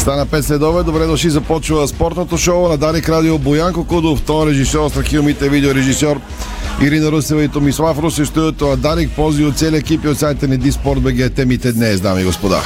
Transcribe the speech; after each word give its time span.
Стана 0.00 0.26
5 0.26 0.40
следове. 0.40 0.82
Добре 0.82 1.06
дошли. 1.06 1.30
Започва 1.30 1.88
спортното 1.88 2.38
шоу 2.38 2.68
на 2.68 2.76
Дарик 2.76 3.08
Радио 3.08 3.38
Боянко 3.38 3.84
Кудов, 3.84 4.20
тон 4.22 4.48
режисьор, 4.48 4.90
страхилмите 4.90 5.48
видеорежисьор 5.48 6.20
Ирина 6.82 7.12
Русева 7.12 7.44
и 7.44 7.48
Томислав 7.48 7.98
Русе. 7.98 8.24
Студиото 8.24 8.66
на 8.66 8.76
Дарик 8.76 9.10
пози 9.16 9.44
от 9.44 9.58
целия 9.58 9.78
екип 9.78 10.04
и 10.04 10.08
от 10.08 10.18
сайта 10.18 10.48
ни 10.48 10.56
Диспорт 10.56 11.00
БГ. 11.00 11.34
Темите 11.34 11.72
днес, 11.72 12.00
дами 12.00 12.20
и 12.22 12.24
господа. 12.24 12.60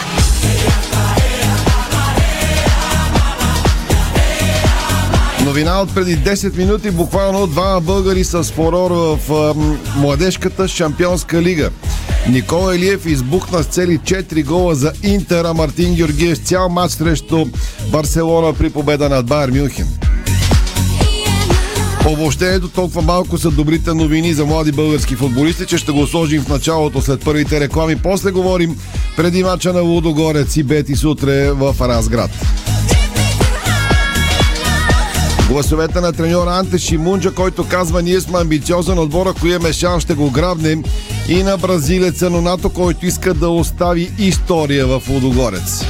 Новина 5.44 5.80
от 5.80 5.94
преди 5.94 6.18
10 6.18 6.56
минути, 6.56 6.90
буквално 6.90 7.46
двама 7.46 7.80
българи 7.80 8.24
с 8.24 8.44
фурор 8.44 8.90
в 8.90 9.54
младежката 9.96 10.68
шампионска 10.68 11.42
лига. 11.42 11.70
Никола 12.28 12.74
Елиев 12.74 13.06
избухна 13.06 13.62
с 13.62 13.66
цели 13.66 13.98
4 13.98 14.44
гола 14.44 14.74
за 14.74 14.92
Интер, 15.02 15.44
а 15.44 15.54
Мартин 15.54 15.94
Георгиев 15.94 16.38
цял 16.38 16.68
матч 16.68 16.92
срещу 16.92 17.46
Барселона 17.92 18.52
при 18.52 18.70
победа 18.70 19.08
над 19.08 19.26
Байер 19.26 19.50
Мюнхен. 19.50 19.86
Обобщението 22.06 22.68
толкова 22.68 23.02
малко 23.02 23.38
са 23.38 23.50
добрите 23.50 23.94
новини 23.94 24.34
за 24.34 24.46
млади 24.46 24.72
български 24.72 25.16
футболисти, 25.16 25.66
че 25.66 25.78
ще 25.78 25.92
го 25.92 26.06
сложим 26.06 26.42
в 26.42 26.48
началото 26.48 27.02
след 27.02 27.24
първите 27.24 27.60
реклами. 27.60 27.96
После 27.96 28.30
говорим 28.30 28.76
преди 29.16 29.42
мача 29.42 29.72
на 29.72 29.80
Лудогорец 29.80 30.56
и 30.56 30.62
Бетис 30.62 31.04
утре 31.04 31.50
в 31.52 31.76
Разград. 31.80 32.30
Гласовете 35.48 36.00
на 36.00 36.12
треньора 36.12 36.50
Анте 36.50 36.78
Шимунджа, 36.78 37.34
който 37.34 37.68
казва 37.68 38.02
ние 38.02 38.20
сме 38.20 38.38
амбициозен 38.38 38.98
отбор, 38.98 39.26
ако 39.26 39.46
имаме 39.46 39.72
шанс 39.72 40.02
ще 40.02 40.14
го 40.14 40.30
грабнем 40.30 40.84
и 41.28 41.42
на 41.42 41.56
бразилеца 41.56 42.30
Нонато, 42.30 42.70
който 42.70 43.06
иска 43.06 43.34
да 43.34 43.48
остави 43.48 44.10
история 44.18 44.86
в 44.86 45.02
Лудогорец. 45.08 45.84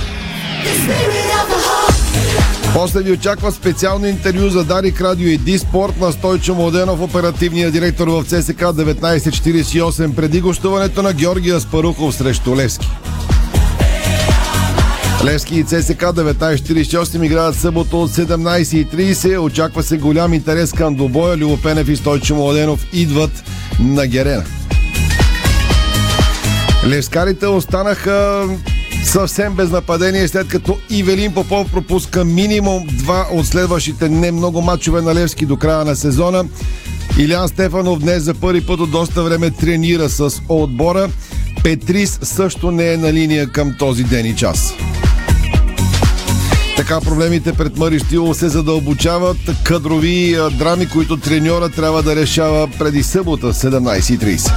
После 2.74 3.02
ви 3.02 3.12
очаква 3.12 3.52
специално 3.52 4.06
интервю 4.06 4.48
за 4.48 4.64
Дарик 4.64 5.00
Радио 5.00 5.28
и 5.28 5.38
Диспорт 5.38 6.00
на 6.00 6.12
Стойчо 6.12 6.54
Младенов, 6.54 7.00
оперативния 7.00 7.70
директор 7.70 8.08
в 8.08 8.24
ЦСК 8.24 8.60
1948, 8.60 10.14
преди 10.14 10.40
гостуването 10.40 11.02
на 11.02 11.12
Георгия 11.12 11.60
Спарухов 11.60 12.14
срещу 12.14 12.56
Левски. 12.56 12.88
Левски 15.24 15.58
и 15.58 15.64
ЦСК 15.64 16.02
1948 16.02 17.26
играят 17.26 17.54
събота 17.54 17.96
от 17.96 18.10
17.30. 18.10 19.38
Очаква 19.38 19.82
се 19.82 19.98
голям 19.98 20.34
интерес 20.34 20.72
към 20.72 20.94
двобоя. 20.94 21.36
Любопенев 21.36 21.88
и 21.88 21.96
Стойчо 21.96 22.34
Младенов 22.34 22.86
идват 22.92 23.44
на 23.80 24.06
Герена. 24.06 24.44
Левскарите 26.86 27.46
останаха 27.46 28.44
съвсем 29.04 29.54
без 29.54 29.70
нападение, 29.70 30.28
след 30.28 30.48
като 30.48 30.78
Ивелин 30.90 31.32
Попов 31.32 31.72
пропуска 31.72 32.24
минимум 32.24 32.86
два 32.86 33.26
от 33.32 33.46
следващите 33.46 34.08
не 34.08 34.32
много 34.32 34.60
мачове 34.60 35.00
на 35.00 35.14
Левски 35.14 35.46
до 35.46 35.56
края 35.56 35.84
на 35.84 35.96
сезона. 35.96 36.44
Илян 37.18 37.48
Стефанов 37.48 37.98
днес 37.98 38.22
за 38.22 38.34
първи 38.34 38.66
път 38.66 38.80
от 38.80 38.90
доста 38.90 39.22
време 39.22 39.50
тренира 39.50 40.08
с 40.08 40.42
отбора. 40.48 41.08
Петрис 41.62 42.18
също 42.22 42.70
не 42.70 42.92
е 42.92 42.96
на 42.96 43.12
линия 43.12 43.46
към 43.46 43.74
този 43.78 44.04
ден 44.04 44.26
и 44.26 44.36
час. 44.36 44.74
Така 46.76 47.00
проблемите 47.00 47.52
пред 47.52 47.78
Мари 47.78 48.00
се 48.34 48.48
задълбочават. 48.48 49.36
Кадрови 49.64 50.36
драми, 50.58 50.88
които 50.88 51.16
треньора 51.16 51.68
трябва 51.68 52.02
да 52.02 52.16
решава 52.16 52.68
преди 52.78 53.02
събота 53.02 53.54
17.30. 53.54 54.52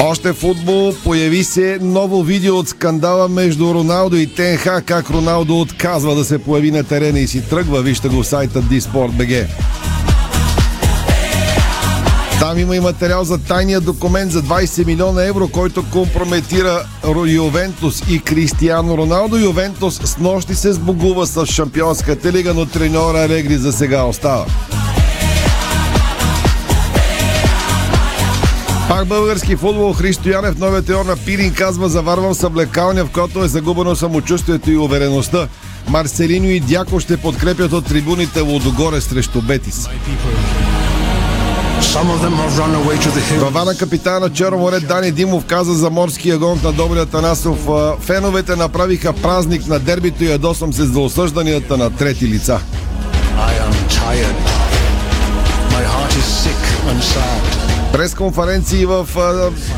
Още 0.00 0.32
футбол 0.32 0.94
появи 1.04 1.44
се 1.44 1.78
ново 1.80 2.22
видео 2.22 2.56
от 2.56 2.68
скандала 2.68 3.28
между 3.28 3.74
Роналдо 3.74 4.16
и 4.16 4.26
ТНХ, 4.26 4.82
как 4.84 5.10
Роналдо 5.10 5.60
отказва 5.60 6.14
да 6.14 6.24
се 6.24 6.38
появи 6.38 6.70
на 6.70 6.84
терена 6.84 7.20
и 7.20 7.26
си 7.26 7.48
тръгва. 7.48 7.82
Вижте 7.82 8.08
го 8.08 8.22
в 8.22 8.26
сайта 8.26 8.62
Disport.bg. 8.62 9.46
Там 12.40 12.58
има 12.58 12.76
и 12.76 12.80
материал 12.80 13.24
за 13.24 13.38
тайния 13.38 13.80
документ 13.80 14.32
за 14.32 14.42
20 14.42 14.86
милиона 14.86 15.24
евро, 15.24 15.48
който 15.48 15.90
компрометира 15.90 16.82
Ювентус 17.26 18.02
и 18.08 18.18
Кристиано 18.18 18.98
Роналдо. 18.98 19.36
Ювентус 19.36 20.00
с 20.04 20.18
нощи 20.18 20.54
се 20.54 20.72
сбогува 20.72 21.26
с 21.26 21.46
Шампионската 21.46 22.32
лига, 22.32 22.54
но 22.54 22.66
треньора 22.66 23.18
Алегри 23.18 23.56
за 23.56 23.72
сега 23.72 24.02
остава. 24.02 24.46
Пак 28.88 29.06
български 29.06 29.56
футбол 29.56 29.92
Христо 29.92 30.28
Янев, 30.28 30.58
новият 30.58 30.86
теор 30.86 31.04
на 31.04 31.16
Пирин 31.16 31.54
казва 31.54 31.88
заварвам 31.88 32.34
съблекалня, 32.34 33.04
в 33.04 33.10
която 33.10 33.44
е 33.44 33.48
загубено 33.48 33.96
самочувствието 33.96 34.70
и 34.70 34.76
увереността. 34.76 35.48
Марселино 35.88 36.46
и 36.46 36.60
Дяко 36.60 37.00
ще 37.00 37.16
подкрепят 37.16 37.72
от 37.72 37.86
трибуните 37.86 38.40
Лодогоре 38.40 39.00
срещу 39.00 39.42
Бетис. 39.42 39.88
Глава 43.38 43.64
на 43.64 43.74
капитана 43.74 44.20
на 44.20 44.32
Черно 44.32 44.58
море 44.58 44.80
Дани 44.80 45.12
Димов 45.12 45.44
каза 45.44 45.74
за 45.74 45.90
морския 45.90 46.38
гонг 46.38 46.62
на 46.62 46.72
Добрия 46.72 47.06
Танасов. 47.06 47.68
Феновете 48.00 48.56
направиха 48.56 49.12
празник 49.12 49.66
на 49.66 49.78
дербито 49.78 50.24
и 50.24 50.30
ядосвам 50.30 50.72
се 50.72 50.84
за 50.84 51.00
осъжданията 51.00 51.76
на 51.76 51.90
трети 51.90 52.28
лица. 52.28 52.60
През 57.92 58.14
конференции 58.14 58.86
в 58.86 59.08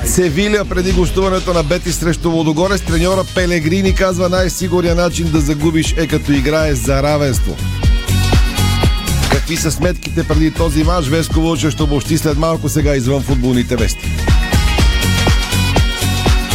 Севиля 0.04 0.64
преди 0.68 0.92
гостуването 0.92 1.54
на 1.54 1.62
Бети 1.62 1.92
срещу 1.92 2.30
Водогорец, 2.30 2.80
треньора 2.80 3.24
Пелегрини 3.34 3.94
казва 3.94 4.28
най-сигурният 4.28 4.96
начин 4.96 5.30
да 5.30 5.40
загубиш 5.40 5.94
е 5.96 6.06
като 6.06 6.32
играеш 6.32 6.78
за 6.78 7.02
равенство. 7.02 7.56
Какви 9.30 9.56
са 9.56 9.70
сметките 9.70 10.28
преди 10.28 10.50
този 10.50 10.84
мач? 10.84 11.08
Веско 11.08 11.40
Вълча 11.40 11.70
ще 11.70 11.82
обобщи 11.82 12.18
след 12.18 12.38
малко 12.38 12.68
сега 12.68 12.96
извън 12.96 13.22
футболните 13.22 13.76
вести. 13.76 14.10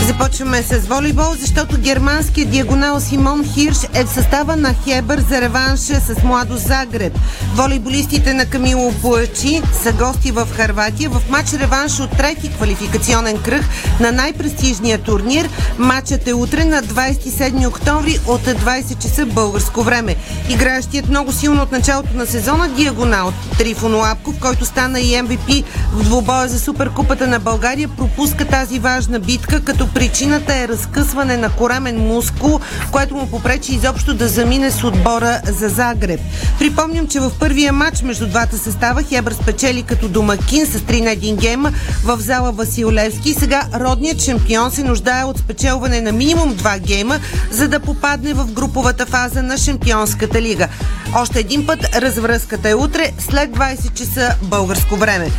Започваме 0.07 0.61
с 0.63 0.79
волейбол, 0.87 1.33
защото 1.39 1.77
германският 1.77 2.49
диагонал 2.49 2.99
Симон 2.99 3.43
Хирш 3.53 3.77
е 3.93 4.03
в 4.05 4.09
състава 4.09 4.55
на 4.55 4.73
Хебър 4.83 5.19
за 5.29 5.41
реванша 5.41 6.01
с 6.01 6.23
Младо 6.23 6.57
Загреб. 6.57 7.19
Волейболистите 7.55 8.33
на 8.33 8.45
Камило 8.45 8.91
Буачи 8.91 9.61
са 9.83 9.93
гости 9.93 10.31
в 10.31 10.47
Харватия 10.55 11.09
в 11.09 11.21
матч 11.29 11.53
реванш 11.53 11.99
от 11.99 12.17
трети 12.17 12.49
квалификационен 12.49 13.37
кръг 13.37 13.63
на 13.99 14.11
най-престижния 14.11 14.97
турнир. 14.97 15.49
Матчът 15.77 16.27
е 16.27 16.33
утре 16.33 16.65
на 16.65 16.83
27 16.83 17.67
октомври 17.67 18.19
от 18.27 18.41
20 18.41 18.99
часа 18.99 19.25
българско 19.25 19.83
време. 19.83 20.15
Играещият 20.49 21.09
много 21.09 21.31
силно 21.31 21.61
от 21.61 21.71
началото 21.71 22.17
на 22.17 22.25
сезона 22.25 22.69
диагонал 22.69 23.33
Трифон 23.57 23.95
Лапков, 23.95 24.39
който 24.39 24.65
стана 24.65 24.99
и 24.99 25.11
MVP 25.11 25.63
в 25.93 26.03
двубоя 26.03 26.47
за 26.47 26.59
Суперкупата 26.59 27.27
на 27.27 27.39
България, 27.39 27.87
пропуска 27.87 28.45
тази 28.45 28.79
важна 28.79 29.19
битка, 29.19 29.63
като 29.63 29.87
причината 29.95 30.55
е 30.55 30.67
разкъсване 30.67 31.37
на 31.37 31.49
корамен 31.49 32.07
мускул, 32.07 32.59
което 32.91 33.15
му 33.15 33.27
попречи 33.27 33.75
изобщо 33.75 34.13
да 34.13 34.27
замине 34.27 34.71
с 34.71 34.83
отбора 34.83 35.41
за 35.45 35.69
Загреб. 35.69 36.19
Припомням, 36.59 37.07
че 37.07 37.19
в 37.19 37.31
първия 37.39 37.73
матч 37.73 38.01
между 38.01 38.27
двата 38.27 38.57
състава 38.57 39.03
Хебър 39.03 39.33
спечели 39.33 39.83
като 39.83 40.07
домакин 40.07 40.65
с 40.65 40.79
3 40.79 41.01
на 41.01 41.09
1 41.09 41.35
гейма 41.35 41.71
в 42.03 42.17
зала 42.19 42.51
Васил 42.51 42.91
Левски. 42.91 43.33
Сега 43.33 43.63
родният 43.73 44.21
шампион 44.21 44.71
се 44.71 44.83
нуждае 44.83 45.23
от 45.23 45.37
спечелване 45.37 46.01
на 46.01 46.11
минимум 46.11 46.55
2 46.55 46.79
гейма, 46.79 47.19
за 47.51 47.67
да 47.67 47.79
попадне 47.79 48.33
в 48.33 48.51
груповата 48.51 49.05
фаза 49.05 49.43
на 49.43 49.57
Шампионската 49.57 50.41
лига. 50.41 50.67
Още 51.15 51.39
един 51.39 51.65
път 51.65 51.95
развръзката 51.95 52.69
е 52.69 52.75
утре 52.75 53.11
след 53.19 53.49
20 53.49 53.93
часа 53.93 54.35
българско 54.41 54.95
време. 54.95 55.31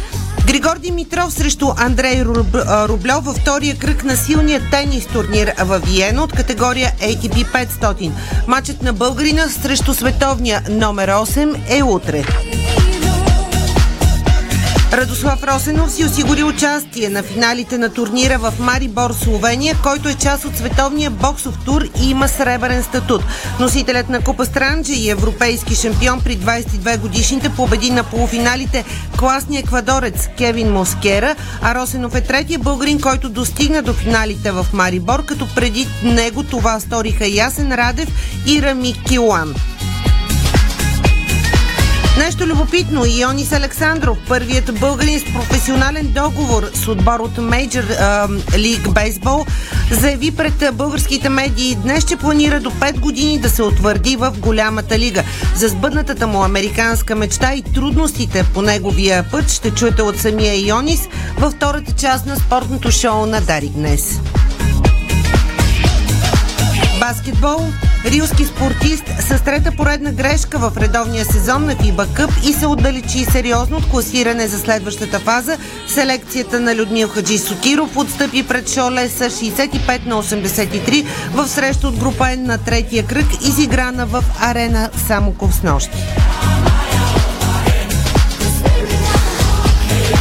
Григор 0.46 0.78
Димитров 0.78 1.32
срещу 1.32 1.66
Андрей 1.76 2.24
Рублев 2.88 3.24
във 3.24 3.36
втория 3.36 3.76
кръг 3.76 4.04
на 4.04 4.16
силния 4.16 4.60
тенис 4.70 5.06
турнир 5.06 5.52
в 5.58 5.78
Виена 5.78 6.22
от 6.22 6.32
категория 6.32 6.92
ATP 7.00 7.66
500. 7.68 8.10
Матчът 8.46 8.82
на 8.82 8.92
българина 8.92 9.48
срещу 9.48 9.94
световния 9.94 10.62
номер 10.70 11.10
8 11.10 11.78
е 11.78 11.82
утре. 11.82 12.24
Радослав 14.96 15.42
Росенов 15.42 15.92
си 15.92 16.04
осигури 16.04 16.42
участие 16.42 17.08
на 17.08 17.22
финалите 17.22 17.78
на 17.78 17.88
турнира 17.88 18.38
в 18.38 18.54
Марибор, 18.58 19.12
Словения, 19.12 19.76
който 19.82 20.08
е 20.08 20.14
част 20.14 20.44
от 20.44 20.56
световния 20.56 21.10
боксов 21.10 21.54
тур 21.64 21.82
и 21.82 22.10
има 22.10 22.28
сребърен 22.28 22.82
статут. 22.82 23.22
Носителят 23.60 24.08
на 24.08 24.20
Купа 24.20 24.46
Странджа 24.46 24.92
и 24.92 25.10
европейски 25.10 25.74
шампион 25.74 26.20
при 26.20 26.38
22 26.38 26.98
годишните 26.98 27.48
победи 27.48 27.90
на 27.90 28.04
полуфиналите 28.04 28.84
класния 29.18 29.60
еквадорец 29.60 30.28
Кевин 30.38 30.72
Москера, 30.72 31.34
а 31.62 31.74
Росенов 31.74 32.14
е 32.14 32.20
третия 32.20 32.58
българин, 32.58 33.00
който 33.00 33.28
достигна 33.28 33.82
до 33.82 33.92
финалите 33.92 34.50
в 34.50 34.66
Марибор, 34.72 35.24
като 35.24 35.48
преди 35.54 35.86
него 36.02 36.42
това 36.42 36.80
сториха 36.80 37.26
Ясен 37.26 37.72
Радев 37.72 38.08
и 38.46 38.62
Рами 38.62 38.94
Килан. 39.08 39.54
Нещо 42.18 42.46
любопитно, 42.46 43.04
Ионис 43.06 43.52
Александров, 43.52 44.18
първият 44.28 44.78
българин 44.80 45.20
с 45.20 45.24
професионален 45.24 46.12
договор 46.12 46.70
с 46.74 46.88
отбор 46.88 47.20
от 47.20 47.38
Мейджор 47.38 47.84
Лиг 48.56 48.90
Бейсбол, 48.90 49.46
заяви 49.90 50.30
пред 50.30 50.76
българските 50.76 51.28
медии 51.28 51.74
днес 51.74 52.04
ще 52.04 52.16
планира 52.16 52.60
до 52.60 52.70
5 52.70 52.98
години 53.00 53.38
да 53.38 53.50
се 53.50 53.62
утвърди 53.62 54.16
в 54.16 54.34
голямата 54.38 54.98
лига. 54.98 55.22
За 55.54 55.68
сбъднатата 55.68 56.26
му 56.26 56.44
американска 56.44 57.16
мечта 57.16 57.54
и 57.54 57.62
трудностите 57.62 58.44
по 58.54 58.62
неговия 58.62 59.24
път 59.30 59.50
ще 59.50 59.70
чуете 59.70 60.02
от 60.02 60.18
самия 60.18 60.66
Ионис 60.66 61.08
във 61.38 61.52
втората 61.52 61.92
част 61.92 62.26
на 62.26 62.36
спортното 62.36 62.90
шоу 62.90 63.26
на 63.26 63.40
Дарик 63.40 63.72
днес 63.72 64.20
баскетбол. 67.08 67.60
Рилски 68.04 68.44
спортист 68.44 69.04
с 69.18 69.44
трета 69.44 69.72
поредна 69.76 70.12
грешка 70.12 70.58
в 70.58 70.76
редовния 70.76 71.24
сезон 71.24 71.64
на 71.64 71.76
Фиба 71.76 72.06
Къп 72.14 72.30
и 72.48 72.52
се 72.52 72.66
отдалечи 72.66 73.24
сериозно 73.24 73.76
от 73.76 73.90
класиране 73.90 74.46
за 74.46 74.58
следващата 74.58 75.18
фаза. 75.18 75.56
Селекцията 75.88 76.60
на 76.60 76.76
Людмил 76.76 77.08
Хаджи 77.08 77.38
Сотиров 77.38 77.96
отстъпи 77.96 78.48
пред 78.48 78.70
Шоле 78.70 79.08
с 79.08 79.30
65 79.30 80.06
на 80.06 80.22
83 80.22 81.06
в 81.32 81.48
среща 81.48 81.88
от 81.88 81.98
група 81.98 82.24
N 82.24 82.36
на 82.36 82.58
третия 82.58 83.06
кръг, 83.06 83.26
изиграна 83.48 84.06
в 84.06 84.24
арена 84.40 84.90
Самоков 85.06 85.54
с 85.54 85.62
нощи. 85.62 85.98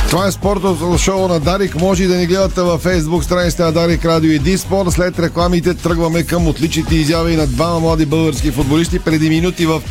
Това 0.10 0.28
е 0.28 0.32
спортното 0.32 0.98
шоу 0.98 1.28
на 1.28 1.40
Дарик. 1.40 1.76
Може 1.76 2.04
и 2.04 2.08
да 2.08 2.16
ни 2.16 2.26
гледате 2.26 2.62
във 2.62 2.82
фейсбук 2.82 3.24
страницата 3.24 3.64
на 3.64 3.72
Дарик 3.72 4.06
Радио 4.06 4.32
и 4.32 4.40
Диспорт. 4.40 4.92
След 4.92 5.20
рекламите 5.20 5.74
тръгваме 5.74 6.24
към 6.24 6.48
отличните 6.48 6.96
изяви 6.96 7.36
на 7.36 7.48
двама 7.48 7.80
млади 7.80 8.06
български 8.06 8.52
футболисти. 8.52 9.00
Преди 9.00 9.30
минути 9.30 9.66
в 9.66 9.82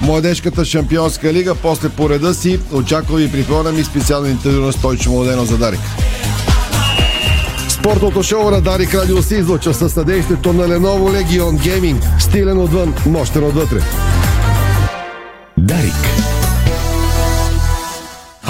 Младежката 0.00 0.64
шампионска 0.64 1.32
лига. 1.32 1.54
После 1.54 1.88
по 1.88 2.10
реда 2.10 2.34
си 2.34 2.60
очаква 2.72 3.16
ви 3.16 3.32
припомням 3.32 3.78
и 3.78 3.84
специално 3.84 4.26
интервю 4.26 4.60
на 4.60 4.72
Стойчо 4.72 5.10
Младено 5.10 5.44
за 5.44 5.58
Дарик. 5.58 5.80
Спортното 7.68 8.22
шоу 8.22 8.50
на 8.50 8.60
Дарик 8.60 8.94
Радио 8.94 9.22
се 9.22 9.36
излъчва 9.36 9.74
със 9.74 9.92
съдействието 9.92 10.52
на 10.52 10.68
Lenovo 10.68 11.22
Legion 11.22 11.58
Gaming. 11.58 12.20
Стилен 12.20 12.58
отвън, 12.58 12.94
мощен 13.06 13.44
отвътре. 13.44 13.80
Дарик. 15.58 16.13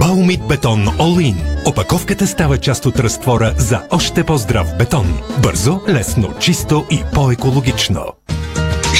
Баумит 0.00 0.40
бетон 0.48 0.86
In. 0.86 1.34
Опаковката 1.66 2.26
става 2.26 2.58
част 2.58 2.86
от 2.86 3.00
разтвора 3.00 3.54
за 3.56 3.82
още 3.90 4.24
по-здрав 4.24 4.76
бетон. 4.78 5.18
Бързо, 5.42 5.80
лесно, 5.88 6.34
чисто 6.40 6.84
и 6.90 7.02
по-екологично. 7.14 8.04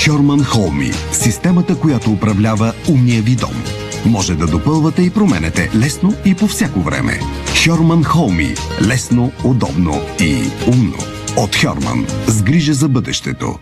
Хьорман 0.05 0.45
Холми– 0.45 0.93
системата, 1.13 1.79
която 1.79 2.11
управлява 2.11 2.73
умния 2.89 3.23
ви 3.23 3.37
дом. 3.37 3.63
Може 4.05 4.35
да 4.35 4.47
допълвате 4.47 5.03
и 5.03 5.11
променете 5.11 5.71
лесно 5.77 6.15
и 6.25 6.35
по 6.35 6.47
всяко 6.47 6.81
време. 6.81 7.21
Хьорман 7.65 8.05
Холми– 8.05 8.55
лесно, 8.83 9.33
удобно 9.45 10.01
и 10.21 10.51
умно. 10.67 10.99
От 11.37 11.57
Хьорман– 11.57 12.07
с 12.27 12.43
грижа 12.43 12.75
за 12.75 12.89
бъдещето. 12.89 13.59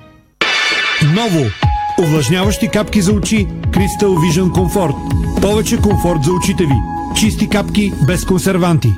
Ново! 1.02 1.44
Увлажняващи 1.98 2.68
капки 2.68 3.02
за 3.02 3.12
очи 3.12 3.46
Crystal 3.46 4.08
Vision 4.08 4.50
Comfort. 4.50 4.94
Повече 5.40 5.76
комфорт 5.76 6.24
за 6.24 6.32
очите 6.32 6.64
ви. 6.64 6.74
Чисти 7.16 7.48
капки 7.48 7.92
без 8.06 8.24
консерванти. 8.24 8.88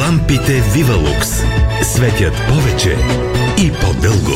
Лампите 0.00 0.62
Вивалукс 0.74 1.28
светят 1.82 2.34
повече 2.48 2.96
и 3.58 3.72
по-дълго. 3.72 4.34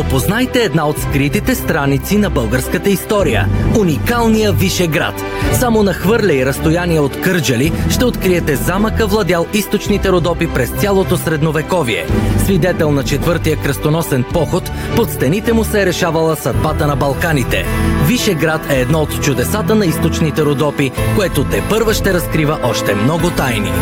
Опознайте 0.00 0.62
една 0.62 0.86
от 0.86 0.98
скритите 0.98 1.54
страници 1.54 2.16
на 2.18 2.30
българската 2.30 2.90
история– 2.90 3.48
уникалния 3.80 4.52
Вишеград. 4.52 5.22
Само 5.58 5.82
на 5.82 5.92
хвърля 5.94 6.34
и 6.34 6.46
разстояние 6.46 7.00
от 7.00 7.20
Кърджали 7.20 7.72
ще 7.90 8.04
откриете 8.04 8.56
замъка, 8.56 9.06
владял 9.06 9.46
източните 9.54 10.08
родопи 10.08 10.48
през 10.54 10.70
цялото 10.70 11.16
средновековие. 11.16 12.06
Свидетел 12.44 12.92
на 12.92 13.04
четвъртия 13.04 13.56
кръстоносен 13.56 14.24
поход, 14.32 14.70
под 14.96 15.10
стените 15.10 15.52
му 15.52 15.64
се 15.64 15.82
е 15.82 15.86
решавала 15.86 16.36
съдбата 16.36 16.86
на 16.86 16.96
Балканите. 16.96 17.66
Вишеград 18.06 18.70
е 18.70 18.80
едно 18.80 19.00
от 19.00 19.22
чудесата 19.22 19.74
на 19.74 19.86
източните 19.86 20.42
родопи, 20.42 20.90
което 21.16 21.44
те 21.44 21.62
първа 21.70 21.94
ще 21.94 22.14
разкрива 22.14 22.58
още 22.62 22.94
много 22.94 23.30
тайни. 23.30 23.72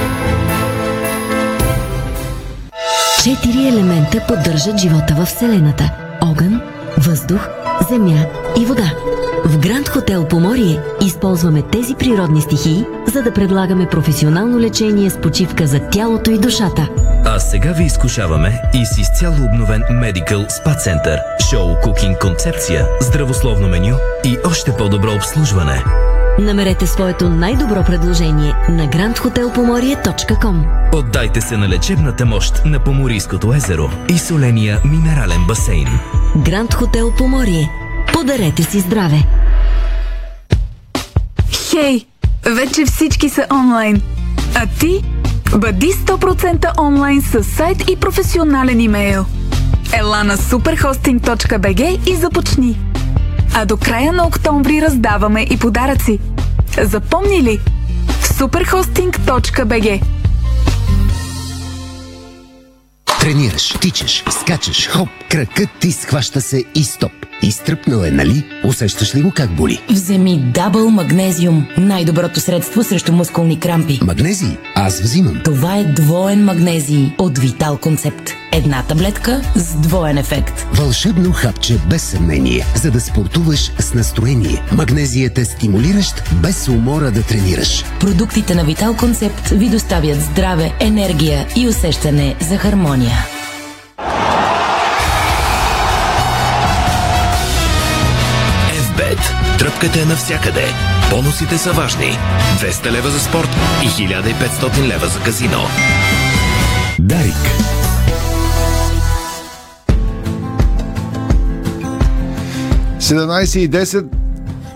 Четири 3.25 3.69
елемента 3.69 4.21
поддържат 4.29 4.79
живота 4.79 5.15
в 5.19 5.26
Вселената– 5.26 5.91
огън, 6.23 6.61
въздух, 6.99 7.49
земя 7.91 8.26
и 8.61 8.67
вода. 8.67 8.93
В 9.44 9.58
Гранд 9.58 9.88
Хотел 9.88 10.25
Поморие 10.25 10.81
използваме 11.06 11.62
тези 11.62 11.94
природни 11.94 12.43
стихии, 12.43 12.85
за 13.06 13.23
да 13.23 13.32
предлагаме 13.32 13.87
професионално 13.87 14.58
лечение 14.58 15.11
с 15.11 15.20
почивка 15.20 15.67
за 15.67 15.81
тялото 15.81 16.31
и 16.31 16.38
душата. 16.38 16.88
А 17.25 17.38
сега 17.38 17.73
ви 17.73 17.85
изкушаваме 17.85 18.62
и 18.75 18.87
с 18.87 18.99
изцяло 18.99 19.37
обновен 19.44 19.82
Medical 19.91 20.49
Spa 20.49 20.76
Center, 20.76 21.19
шоу 21.50 21.75
кукинг 21.82 22.19
концепция, 22.19 22.87
здравословно 23.00 23.69
меню 23.69 23.96
и 24.25 24.38
още 24.47 24.73
по-добро 24.76 25.14
обслужване. 25.14 25.85
Намерете 26.38 26.87
своето 26.87 27.28
най-добро 27.28 27.85
предложение 27.85 28.54
на 28.69 28.88
grandhotelpomorie.com 28.88 30.64
Отдайте 30.95 31.40
се 31.40 31.57
на 31.57 31.69
лечебната 31.69 32.26
мощ 32.26 32.62
на 32.64 32.78
Поморийското 32.78 33.54
езеро 33.54 33.90
и 34.09 34.19
соления 34.19 34.80
минерален 34.85 35.47
басейн. 35.49 35.88
Гранд 36.37 36.75
Хотел 36.75 37.12
Поморие. 37.19 37.84
Подарете 38.14 38.62
си 38.62 38.80
здраве! 38.80 39.25
Хей! 41.71 42.06
Вече 42.47 42.85
всички 42.87 43.28
са 43.28 43.47
онлайн. 43.52 44.02
А 44.54 44.66
ти? 44.80 45.04
Бъди 45.56 45.87
100% 45.87 46.80
онлайн 46.80 47.23
с 47.23 47.44
сайт 47.44 47.90
и 47.90 47.97
професионален 47.97 48.80
имейл. 48.80 49.25
Ела 49.92 50.25
на 50.25 50.37
superhosting.bg 50.37 52.11
и 52.11 52.16
започни. 52.16 52.78
А 53.54 53.66
до 53.66 53.76
края 53.76 54.12
на 54.12 54.26
октомври 54.26 54.83
раздаваме 54.83 55.47
и 55.50 55.59
подаръци. 55.59 56.18
Запомни 56.83 57.42
ли? 57.42 57.61
В 58.09 58.28
superhosting.bg 58.28 60.02
Тренираш, 63.21 63.68
тичаш, 63.80 64.25
скачаш, 64.30 64.88
хоп, 64.88 65.09
кракът 65.30 65.68
ти 65.80 65.92
схваща 65.92 66.40
се 66.40 66.64
и 66.75 66.85
стоп. 66.85 67.24
Изтръпнал 67.45 68.05
е, 68.05 68.11
нали? 68.11 68.45
Усещаш 68.65 69.15
ли 69.15 69.23
го 69.23 69.31
как 69.31 69.51
боли? 69.51 69.81
Вземи 69.91 70.39
Дабъл 70.39 70.91
Магнезиум. 70.91 71.67
Най-доброто 71.79 72.41
средство 72.41 72.85
срещу 72.85 73.13
мускулни 73.13 73.61
крампи. 73.61 74.01
Магнезий? 74.03 74.57
Аз 74.75 75.01
взимам. 75.01 75.41
Това 75.45 75.77
е 75.77 75.85
двоен 75.85 76.45
магнезий 76.45 77.13
от 77.19 77.39
Витал 77.39 77.79
Концепт. 77.79 78.31
Една 78.53 78.83
таблетка 78.83 79.43
с 79.55 79.75
двоен 79.75 80.19
ефект. 80.19 80.67
Вълшебно 80.73 81.33
хапче 81.33 81.79
без 81.91 82.03
съмнение, 82.03 82.67
за 82.83 82.91
да 82.91 83.01
спортуваш 83.01 83.73
с 83.79 83.95
настроение. 83.95 84.63
Магнезият 84.73 85.39
е 85.39 85.45
стимулиращ, 85.45 86.23
без 86.43 86.69
умора 86.69 87.11
да 87.11 87.23
тренираш. 87.23 87.85
Продуктите 88.01 88.55
на 88.55 88.65
Витал 88.65 88.97
Концепт 88.97 89.49
ви 89.49 89.69
доставят 89.69 90.21
здраве, 90.23 90.73
енергия 90.81 91.47
и 91.57 91.69
усещане 91.69 92.37
за 92.41 92.57
хармония. 92.57 93.27
Подготовката 99.85 100.00
е 100.00 100.12
навсякъде. 100.12 100.64
Бонусите 101.11 101.59
са 101.59 101.73
важни. 101.73 102.19
200 102.61 102.91
лева 102.91 103.11
за 103.11 103.21
спорт 103.21 103.49
и 103.83 103.88
1500 103.88 104.87
лева 104.87 105.07
за 105.07 105.21
казино. 105.21 105.59
Дарик. 106.99 107.35
и 113.55 113.71
10 113.71 114.07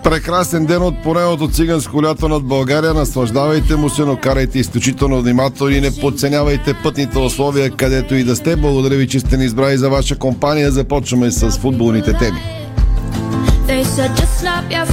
Прекрасен 0.04 0.66
ден 0.66 0.82
от 0.82 1.02
поредното 1.02 1.48
циганско 1.48 2.02
лято 2.02 2.28
над 2.28 2.44
България. 2.44 2.94
Наслаждавайте 2.94 3.76
му 3.76 3.90
се, 3.90 4.04
но 4.04 4.16
карайте 4.16 4.58
изключително 4.58 5.22
внимателно 5.22 5.72
и 5.72 5.80
не 5.80 5.90
подценявайте 5.90 6.74
пътните 6.82 7.18
условия, 7.18 7.70
където 7.70 8.14
и 8.14 8.24
да 8.24 8.36
сте. 8.36 8.56
Благодаря 8.56 8.96
ви, 8.96 9.08
че 9.08 9.20
сте 9.20 9.36
ни 9.36 9.44
избрали 9.44 9.76
за 9.76 9.90
ваша 9.90 10.18
компания. 10.18 10.70
Започваме 10.70 11.30
с 11.30 11.50
футболните 11.50 12.12
теми. 12.12 12.67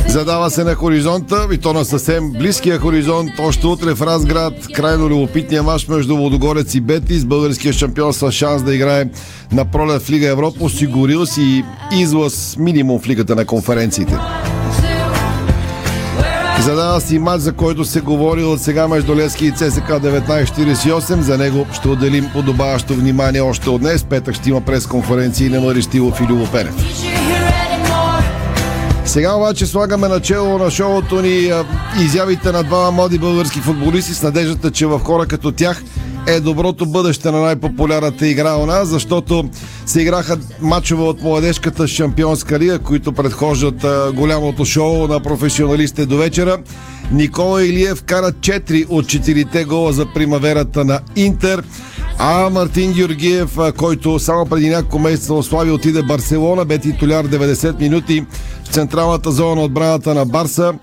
Задава 0.08 0.50
се 0.50 0.64
на 0.64 0.76
хоризонта 0.76 1.48
и 1.52 1.58
то 1.58 1.74
на 1.74 1.86
съвсем 1.86 2.32
близкия 2.32 2.80
хоризонт. 2.80 3.30
Още 3.40 3.68
утре 3.68 3.94
в 3.94 4.02
Разград 4.02 4.54
крайно 4.74 5.10
любопитния 5.10 5.64
мач 5.64 5.88
между 5.88 6.18
Водогорец 6.18 6.76
и 6.76 6.82
Бетис. 6.82 7.26
Българския 7.26 7.74
шампион 7.74 8.14
с 8.14 8.32
шанс 8.32 8.64
да 8.64 8.76
играе 8.76 9.06
на 9.52 9.66
пролет 9.66 10.02
в 10.02 10.10
Лига 10.10 10.28
Европа. 10.28 10.58
Осигурил 10.64 11.26
си 11.26 11.64
излъз 11.92 12.58
минимум 12.58 13.00
в 13.00 13.08
Лигата 13.08 13.36
на 13.36 13.46
конференциите. 13.46 14.18
Задава 16.62 17.02
си 17.02 17.20
матч, 17.20 17.42
за 17.42 17.54
който 17.54 17.86
се 17.86 18.02
говори 18.02 18.44
от 18.44 18.62
сега 18.62 18.88
между 18.88 19.16
Лески 19.16 19.46
и 19.46 19.52
ЦСК 19.52 19.90
1948. 19.90 21.20
За 21.20 21.38
него 21.38 21.66
ще 21.74 21.88
отделим 21.88 22.30
подобаващо 22.34 22.94
внимание 22.94 23.42
още 23.42 23.70
от 23.70 23.82
днес. 23.82 24.04
Петък 24.04 24.36
ще 24.36 24.50
има 24.50 24.62
пресконференции 24.62 25.50
на 25.50 25.62
Мариштилов 25.62 26.22
и 26.22 26.24
Любо 26.24 26.52
Пенев. 26.52 26.76
Сега 29.06 29.34
обаче 29.34 29.66
слагаме 29.66 30.08
начало 30.08 30.58
на 30.58 30.72
шоуто 30.72 31.22
ни 31.22 31.52
изявите 32.02 32.52
на 32.52 32.64
двама 32.64 32.92
млади 32.92 33.18
български 33.18 33.60
футболисти 33.60 34.14
с 34.14 34.24
надеждата, 34.24 34.72
че 34.72 34.86
в 34.86 35.00
хора 35.00 35.26
като 35.26 35.52
тях 35.52 35.84
е 36.28 36.40
доброто 36.40 36.86
бъдеще 36.86 37.32
на 37.32 37.42
най-популярната 37.42 38.28
игра 38.28 38.56
у 38.56 38.66
нас, 38.66 38.88
защото 38.88 39.50
се 39.86 40.02
играха 40.02 40.38
матчове 40.62 41.04
от 41.04 41.22
младежката 41.22 41.88
шампионска 41.88 42.60
лига, 42.60 42.80
които 42.80 43.14
предхождат 43.14 43.86
голямото 44.16 44.66
шоу 44.66 45.08
на 45.08 45.20
професионалистите 45.20 46.06
до 46.06 46.18
вечера. 46.18 46.58
Никола 47.12 47.64
Илиев 47.64 48.04
кара 48.04 48.32
4 48.32 48.86
от 48.90 49.06
4 49.06 49.66
гола 49.66 49.94
за 49.94 50.06
примаверата 50.06 50.86
на 50.86 51.00
Интер. 51.16 51.64
А 52.20 52.50
Мартин 52.50 52.94
Георгиев, 52.94 53.58
който 53.78 54.20
само 54.20 54.46
преди 54.46 54.70
няколко 54.70 55.00
месеца 55.00 55.34
ослави 55.34 55.72
отиде 55.72 56.04
Барселона, 56.04 56.66
бе 56.66 56.78
титуляр 56.78 57.28
90 57.28 57.80
минути 57.80 58.26
в 58.64 58.68
централната 58.68 59.32
зона 59.32 59.56
на 59.56 59.62
отбраната 59.62 60.14
на 60.14 60.26
Барса 60.26 60.74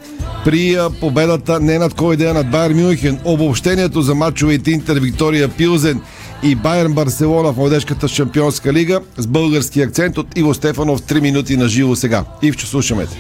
при 0.44 0.78
победата 1.00 1.60
не 1.60 1.78
над 1.78 1.94
кой 1.94 2.16
да 2.16 2.34
над 2.34 2.50
Байер 2.50 2.74
Мюнхен. 2.74 3.20
Обобщението 3.24 4.02
за 4.02 4.14
матчовете 4.14 4.70
Интер 4.70 4.96
Виктория 4.96 5.48
Пилзен 5.48 6.00
и 6.42 6.54
Байерн 6.54 6.92
Барселона 6.92 7.52
в 7.52 7.56
младежката 7.56 8.08
шампионска 8.08 8.72
лига 8.72 9.00
с 9.18 9.26
български 9.26 9.80
акцент 9.80 10.18
от 10.18 10.38
Иво 10.38 10.54
Стефанов 10.54 11.02
3 11.02 11.20
минути 11.20 11.56
на 11.56 11.68
живо 11.68 11.96
сега. 11.96 12.24
Ивче, 12.42 12.66
слушаме 12.66 13.06
те. 13.06 13.16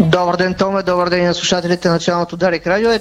Добър 0.00 0.36
ден, 0.36 0.54
Томе, 0.54 0.82
добър 0.82 1.08
ден 1.08 1.26
на 1.26 1.34
слушателите 1.34 1.88
на 1.88 1.94
началното 1.94 2.36
Дарик 2.36 2.66
Радио. 2.66 2.90
Е, 2.90 3.00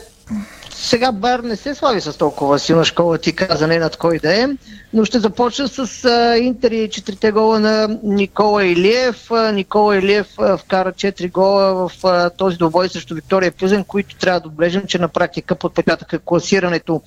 сега 0.75 1.11
Бар 1.11 1.39
не 1.39 1.55
се 1.55 1.75
слави 1.75 2.01
с 2.01 2.17
толкова 2.17 2.59
силна 2.59 2.85
школа, 2.85 3.17
ти 3.17 3.35
каза 3.35 3.67
не 3.67 3.79
над 3.79 3.97
кой 3.97 4.19
да 4.19 4.41
е, 4.43 4.47
но 4.93 5.05
ще 5.05 5.19
започна 5.19 5.67
с 5.67 6.05
а, 6.05 6.37
Интер 6.37 6.71
и 6.71 6.89
четирите 6.89 7.31
гола 7.31 7.59
на 7.59 7.99
Никола 8.03 8.65
Илиев. 8.65 9.31
А, 9.31 9.51
Никола 9.51 9.97
Илиев 9.97 10.27
а, 10.37 10.57
вкара 10.57 10.93
4 10.93 11.31
гола 11.31 11.73
в 11.73 11.91
а, 12.03 12.29
този 12.29 12.57
двобой 12.57 12.89
срещу 12.89 13.15
Виктория 13.15 13.51
Пюзен, 13.51 13.83
които 13.83 14.15
трябва 14.15 14.39
да 14.39 14.47
отбележим, 14.47 14.83
че 14.87 14.99
на 14.99 15.07
практика 15.07 15.55
подпечатаха 15.55 16.19
класирането 16.19 17.01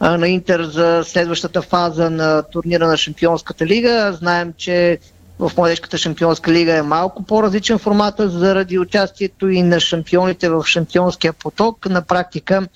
а, 0.00 0.16
на 0.16 0.28
Интер 0.28 0.62
за 0.62 1.02
следващата 1.06 1.62
фаза 1.62 2.10
на 2.10 2.42
турнира 2.42 2.86
на 2.86 2.96
Шампионската 2.96 3.66
лига. 3.66 4.12
Знаем, 4.12 4.54
че 4.56 4.98
в 5.38 5.52
младежката 5.56 5.98
шампионска 5.98 6.52
лига 6.52 6.76
е 6.76 6.82
малко 6.82 7.22
по-различен 7.22 7.78
формата 7.78 8.28
заради 8.28 8.78
участието 8.78 9.48
и 9.48 9.62
на 9.62 9.80
шампионите 9.80 10.48
в 10.48 10.64
шампионския 10.66 11.32
поток. 11.32 11.86
На 11.86 12.02
практика 12.02 12.68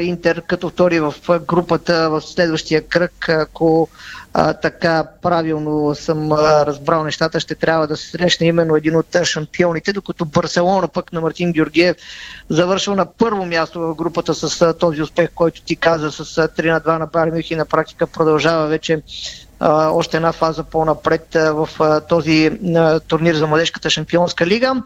Интер 0.00 0.42
като 0.42 0.68
втори 0.68 1.00
в 1.00 1.14
групата 1.46 2.10
в 2.10 2.20
следващия 2.20 2.88
кръг, 2.88 3.28
ако 3.28 3.88
така 4.62 5.04
правилно 5.22 5.94
съм 5.94 6.32
разбрал 6.32 7.04
нещата, 7.04 7.40
ще 7.40 7.54
трябва 7.54 7.86
да 7.86 7.96
се 7.96 8.10
срещне 8.10 8.46
именно 8.46 8.76
един 8.76 8.96
от 8.96 9.16
шампионите, 9.24 9.92
докато 9.92 10.24
Барселона 10.24 10.88
пък 10.88 11.12
на 11.12 11.20
Мартин 11.20 11.52
Георгиев 11.52 11.96
завършва 12.48 12.96
на 12.96 13.06
първо 13.06 13.44
място 13.46 13.80
в 13.80 13.94
групата 13.94 14.34
с 14.34 14.74
този 14.74 15.02
успех, 15.02 15.30
който 15.34 15.62
ти 15.62 15.76
каза 15.76 16.10
с 16.10 16.38
а, 16.38 16.48
3 16.48 16.72
на 16.72 16.80
2 16.80 16.98
на 16.98 17.06
Байер 17.06 17.44
и 17.50 17.56
на 17.56 17.64
практика 17.64 18.06
продължава 18.06 18.66
вече 18.66 19.02
още 19.70 20.16
една 20.16 20.32
фаза 20.32 20.64
по-напред 20.64 21.26
в 21.34 21.68
този 22.08 22.50
турнир 23.08 23.34
за 23.34 23.46
младежката 23.46 23.90
шампионска 23.90 24.46
лига. 24.46 24.82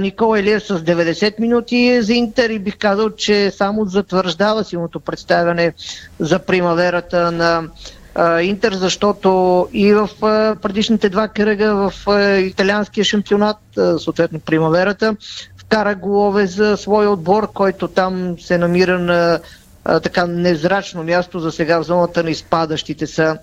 Никола 0.00 0.38
Елиев 0.38 0.62
с 0.62 0.78
90 0.78 1.40
минути 1.40 2.02
за 2.02 2.14
Интер 2.14 2.50
и 2.50 2.58
бих 2.58 2.78
казал, 2.78 3.10
че 3.10 3.50
само 3.50 3.84
затвърждава 3.84 4.64
силното 4.64 5.00
представяне 5.00 5.72
за 6.18 6.38
примаверата 6.38 7.32
на 7.32 7.62
Интер, 8.42 8.72
защото 8.72 9.68
и 9.72 9.92
в 9.92 10.08
предишните 10.62 11.08
два 11.08 11.28
кръга 11.28 11.74
в 11.74 11.92
италианския 12.40 13.04
шампионат, 13.04 13.56
съответно 13.98 14.40
примаверата, 14.40 15.16
вкара 15.56 15.94
голове 15.94 16.46
за 16.46 16.76
своя 16.76 17.10
отбор, 17.10 17.52
който 17.52 17.88
там 17.88 18.36
се 18.40 18.58
намира 18.58 18.98
на 18.98 19.40
така 19.84 20.26
незрачно 20.26 21.02
място 21.02 21.38
за 21.38 21.52
сега 21.52 21.78
в 21.78 21.82
зоната 21.82 22.24
на 22.24 22.30
изпадащите 22.30 23.06
са 23.06 23.38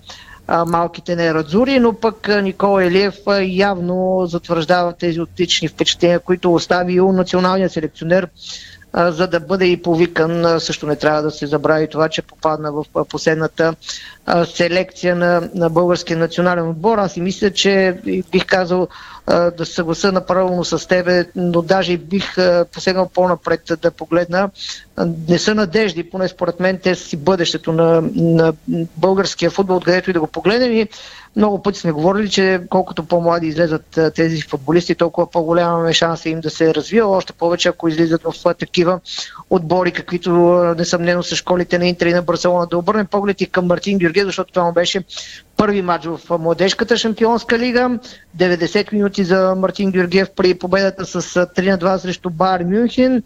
а, 0.46 0.64
малките 0.64 1.16
нерадзури, 1.16 1.80
но 1.80 1.92
пък 1.92 2.28
Никола 2.42 2.84
Елиев 2.84 3.14
явно 3.42 4.26
затвърждава 4.26 4.92
тези 4.92 5.20
отлични 5.20 5.68
впечатления, 5.68 6.20
които 6.20 6.54
остави 6.54 6.92
и 6.92 7.00
у 7.00 7.12
националния 7.12 7.70
селекционер 7.70 8.28
за 8.94 9.26
да 9.26 9.40
бъде 9.40 9.66
и 9.66 9.82
повикан. 9.82 10.60
Също 10.60 10.86
не 10.86 10.96
трябва 10.96 11.22
да 11.22 11.30
се 11.30 11.46
забрави 11.46 11.88
това, 11.88 12.08
че 12.08 12.22
попадна 12.22 12.72
в 12.72 12.84
последната 13.08 13.74
селекция 14.44 15.16
на, 15.16 15.48
на 15.54 15.70
българския 15.70 16.18
национален 16.18 16.68
отбор. 16.68 16.98
Аз 16.98 17.16
и 17.16 17.20
мисля, 17.20 17.50
че 17.50 17.98
бих 18.32 18.46
казал 18.46 18.88
да 19.26 19.66
се 19.66 19.72
съгласа 19.74 20.12
направо 20.12 20.64
с 20.64 20.88
тебе, 20.88 21.26
но 21.36 21.62
даже 21.62 21.96
бих 21.96 22.36
посегнал 22.72 23.10
по-напред 23.14 23.60
да 23.82 23.90
погледна. 23.90 24.50
Не 25.28 25.38
са 25.38 25.54
надежди, 25.54 26.10
поне 26.10 26.28
според 26.28 26.60
мен 26.60 26.78
те 26.82 26.94
си 26.94 27.16
бъдещето 27.16 27.72
на, 27.72 28.02
на 28.14 28.52
българския 28.96 29.50
футбол, 29.50 29.76
откъдето 29.76 30.10
и 30.10 30.12
да 30.12 30.20
го 30.20 30.26
погледнем. 30.26 30.72
И 30.72 30.88
много 31.36 31.62
пъти 31.62 31.78
сме 31.78 31.92
говорили, 31.92 32.30
че 32.30 32.60
колкото 32.70 33.04
по-млади 33.04 33.46
излезат 33.46 33.98
тези 34.14 34.42
футболисти, 34.42 34.94
толкова 34.94 35.30
по-голяма 35.30 35.92
шанса 35.92 36.28
им 36.28 36.40
да 36.40 36.50
се 36.50 36.74
развива. 36.74 37.16
Още 37.16 37.32
повече, 37.32 37.68
ако 37.68 37.88
излизат 37.88 38.22
в 38.22 38.54
такива 38.54 39.00
отбори, 39.50 39.92
каквито 39.92 40.30
несъмнено 40.78 41.22
са 41.22 41.36
школите 41.36 41.78
на 41.78 41.86
Интер 41.86 42.06
и 42.06 42.14
на 42.14 42.22
Барселона. 42.22 42.66
Да 42.66 42.78
обърнем 42.78 43.06
поглед 43.06 43.40
и 43.40 43.46
към 43.46 43.66
Мартин 43.66 43.98
Георгиев, 43.98 44.26
защото 44.26 44.52
това 44.52 44.66
му 44.66 44.72
беше 44.72 45.04
първи 45.56 45.82
матч 45.82 46.04
в 46.04 46.38
младежката 46.38 46.96
шампионска 46.96 47.58
лига. 47.58 47.98
90 48.38 48.92
минути 48.92 49.24
за 49.24 49.54
Мартин 49.54 49.90
Георгиев 49.90 50.28
при 50.36 50.54
победата 50.54 51.06
с 51.06 51.20
3 51.22 51.70
на 51.70 51.78
2 51.78 51.96
срещу 51.96 52.30
Бар 52.30 52.60
Мюнхен. 52.60 53.22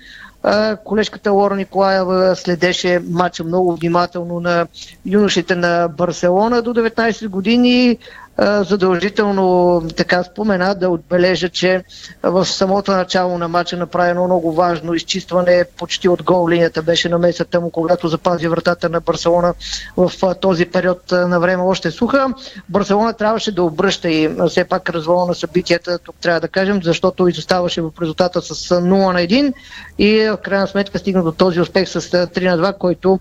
Колежката 0.85 1.33
Лора 1.33 1.57
Николаева 1.57 2.37
следеше 2.37 3.03
матча 3.11 3.45
много 3.45 3.77
внимателно 3.77 4.41
на 4.41 4.67
юношите 5.07 5.57
на 5.57 5.89
Барселона 5.89 6.63
до 6.63 6.75
19 6.75 7.29
години 7.29 7.99
задължително 8.39 9.83
така 9.97 10.23
спомена 10.23 10.75
да 10.75 10.91
отбележа, 10.91 11.49
че 11.49 11.85
в 12.23 12.45
самото 12.45 12.93
начало 12.93 13.39
на 13.39 13.49
матча 13.49 13.77
направено 13.77 14.25
много 14.25 14.53
важно 14.53 14.95
изчистване 14.95 15.65
почти 15.79 16.09
от 16.09 16.23
гол 16.23 16.49
линията 16.49 16.83
беше 16.83 17.09
намесата 17.09 17.61
му, 17.61 17.71
когато 17.71 18.09
запази 18.09 18.49
вратата 18.49 18.89
на 18.89 19.01
Барселона 19.01 19.55
в 19.97 20.35
този 20.41 20.67
период 20.67 21.13
на 21.13 21.41
време 21.41 21.63
още 21.63 21.91
суха. 21.91 22.35
Барселона 22.69 23.13
трябваше 23.13 23.53
да 23.53 23.63
обръща 23.63 24.11
и 24.11 24.31
все 24.49 24.65
пак 24.65 24.91
развола 24.91 25.27
на 25.27 25.35
събитията, 25.35 25.99
тук 25.99 26.17
трябва 26.17 26.41
да 26.41 26.49
кажем, 26.49 26.81
защото 26.83 27.29
изоставаше 27.29 27.83
в 27.83 27.91
резултата 28.03 28.43
с 28.43 28.55
0 28.55 28.81
на 28.83 29.21
1 29.21 29.53
и 29.99 30.29
в 30.29 30.37
крайна 30.37 30.67
сметка 30.67 30.99
стигна 30.99 31.23
до 31.23 31.33
този 31.33 31.61
успех 31.61 31.89
с 31.89 32.01
3 32.01 32.57
на 32.57 32.73
2, 32.73 32.79
който 32.79 33.21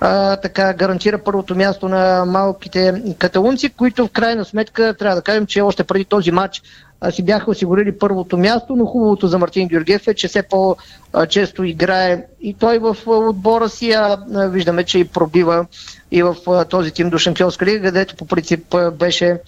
а, 0.00 0.36
така 0.36 0.72
гарантира 0.72 1.18
първото 1.18 1.56
място 1.56 1.88
на 1.88 2.24
малките 2.24 3.02
каталунци, 3.18 3.68
които 3.68 4.06
в 4.06 4.10
крайна 4.10 4.44
сметка 4.52 4.94
трябва 4.98 5.16
да 5.16 5.22
кажем, 5.22 5.46
че 5.46 5.60
още 5.60 5.84
преди 5.84 6.04
този 6.04 6.30
матч 6.30 6.62
си 7.10 7.22
бяха 7.22 7.50
осигурили 7.50 7.98
първото 7.98 8.38
място, 8.38 8.76
но 8.76 8.86
хубавото 8.86 9.26
за 9.26 9.38
Мартин 9.38 9.68
Георгиев 9.68 10.08
е, 10.08 10.14
че 10.14 10.28
все 10.28 10.42
по-често 10.42 11.64
играе 11.64 12.24
и 12.40 12.54
той 12.54 12.78
в 12.78 12.96
отбора 13.06 13.68
си, 13.68 13.90
а 13.92 14.18
виждаме, 14.28 14.84
че 14.84 14.98
и 14.98 15.04
пробива 15.04 15.66
и 16.10 16.22
в 16.22 16.36
този 16.70 16.90
тим 16.90 17.10
до 17.10 17.18
Шампионска 17.18 17.66
лига, 17.66 17.82
където 17.82 18.16
по 18.16 18.26
принцип 18.26 18.76
беше 18.92 19.40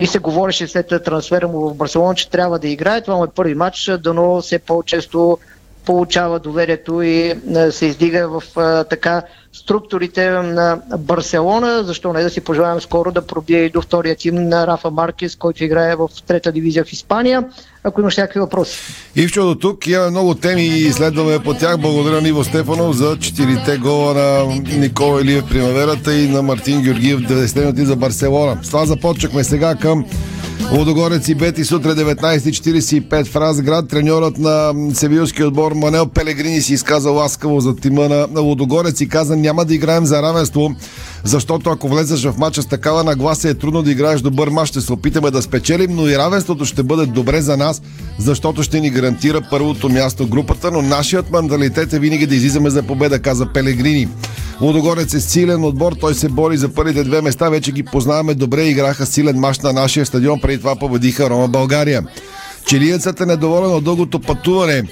и 0.00 0.06
се 0.06 0.18
говореше 0.18 0.66
след 0.66 0.88
трансфера 1.04 1.48
му 1.48 1.68
в 1.68 1.74
Барселона, 1.74 2.14
че 2.14 2.30
трябва 2.30 2.58
да 2.58 2.68
играе. 2.68 3.00
Това 3.00 3.16
му 3.16 3.24
е 3.24 3.28
първи 3.34 3.54
матч, 3.54 3.90
дано 4.00 4.40
все 4.40 4.58
по-често 4.58 5.38
получава 5.84 6.38
доверието 6.38 7.02
и 7.02 7.34
се 7.70 7.86
издига 7.86 8.28
в 8.28 8.42
така 8.90 9.22
структурите 9.56 10.30
на 10.30 10.82
Барселона. 10.98 11.84
Защо 11.84 12.12
не 12.12 12.22
да 12.22 12.30
си 12.30 12.40
пожелаем 12.40 12.80
скоро 12.80 13.12
да 13.12 13.26
пробие 13.26 13.64
и 13.64 13.70
до 13.70 13.80
втория 13.80 14.16
тим 14.16 14.34
на 14.34 14.66
Рафа 14.66 14.90
Маркес, 14.90 15.36
който 15.36 15.64
играе 15.64 15.96
в 15.96 16.08
трета 16.26 16.52
дивизия 16.52 16.84
в 16.84 16.92
Испания. 16.92 17.44
Ако 17.86 18.00
имаш 18.00 18.16
някакви 18.16 18.40
въпроси. 18.40 18.78
Ивчо, 19.16 19.44
до 19.46 19.54
тук 19.54 19.86
имаме 19.86 20.10
много 20.10 20.34
теми 20.34 20.62
и 20.62 20.86
изследваме 20.86 21.38
по 21.38 21.54
тях. 21.54 21.78
Благодаря 21.78 22.20
на 22.20 22.28
Иво 22.28 22.44
Стефанов 22.44 22.96
за 22.96 23.16
четирите 23.20 23.76
гола 23.76 24.14
на 24.14 24.54
Никола 24.78 25.20
Илиев 25.20 25.44
примаверата 25.50 26.14
и 26.14 26.28
на 26.28 26.42
Мартин 26.42 26.82
Георгиев 26.82 27.20
90 27.20 27.60
минути 27.60 27.84
за 27.84 27.96
Барселона. 27.96 28.58
С 28.62 28.66
това 28.66 28.86
започнахме 28.86 29.44
сега 29.44 29.74
към 29.74 30.04
Лодогорец 30.72 31.28
и 31.28 31.34
Бети 31.34 31.64
сутре 31.64 31.90
19.45 31.90 33.26
в 33.26 33.36
Разград. 33.36 33.88
Треньорът 33.88 34.38
на 34.38 34.72
Севилския 34.94 35.46
отбор 35.46 35.72
Манел 35.72 36.06
Пелегрини 36.06 36.60
си 36.60 36.74
изказа 36.74 37.10
ласкаво 37.10 37.60
за 37.60 37.76
тима 37.76 38.08
на 38.08 38.40
Лодогорец 38.40 39.00
и 39.00 39.08
каза 39.08 39.36
няма 39.36 39.64
да 39.64 39.74
играем 39.74 40.06
за 40.06 40.22
равенство, 40.22 40.74
защото 41.26 41.70
ако 41.70 41.88
влезеш 41.88 42.24
в 42.24 42.38
матча 42.38 42.62
с 42.62 42.66
такава 42.66 43.04
нагласа 43.04 43.48
е 43.48 43.54
трудно 43.54 43.82
да 43.82 43.90
играеш 43.90 44.20
добър 44.20 44.48
мач. 44.48 44.68
Ще 44.68 44.80
се 44.80 44.92
опитаме 44.92 45.30
да 45.30 45.42
спечелим, 45.42 45.90
но 45.96 46.08
и 46.08 46.18
равенството 46.18 46.64
ще 46.64 46.82
бъде 46.82 47.06
добре 47.06 47.42
за 47.42 47.56
нас, 47.56 47.82
защото 48.18 48.62
ще 48.62 48.80
ни 48.80 48.90
гарантира 48.90 49.40
първото 49.50 49.88
място 49.88 50.26
групата, 50.26 50.70
но 50.70 50.82
нашият 50.82 51.30
менталитет 51.30 51.92
е 51.92 51.98
винаги 51.98 52.26
да 52.26 52.34
излизаме 52.34 52.70
за 52.70 52.82
победа, 52.82 53.18
каза 53.18 53.46
Пелегрини. 53.46 54.08
Лудогорец 54.60 55.14
е 55.14 55.20
силен 55.20 55.64
отбор, 55.64 55.92
той 56.00 56.14
се 56.14 56.28
бори 56.28 56.56
за 56.56 56.68
първите 56.68 57.04
две 57.04 57.22
места, 57.22 57.48
вече 57.48 57.72
ги 57.72 57.82
познаваме 57.82 58.34
добре, 58.34 58.64
играха 58.64 59.06
силен 59.06 59.38
мач 59.38 59.58
на 59.58 59.72
нашия 59.72 60.06
стадион, 60.06 60.40
преди 60.40 60.58
това 60.58 60.76
победиха 60.76 61.30
Рома 61.30 61.48
България. 61.48 62.02
Чилиецът 62.66 63.20
е 63.20 63.26
недоволен 63.26 63.74
от 63.74 63.84
дългото 63.84 64.20
пътуване 64.20 64.82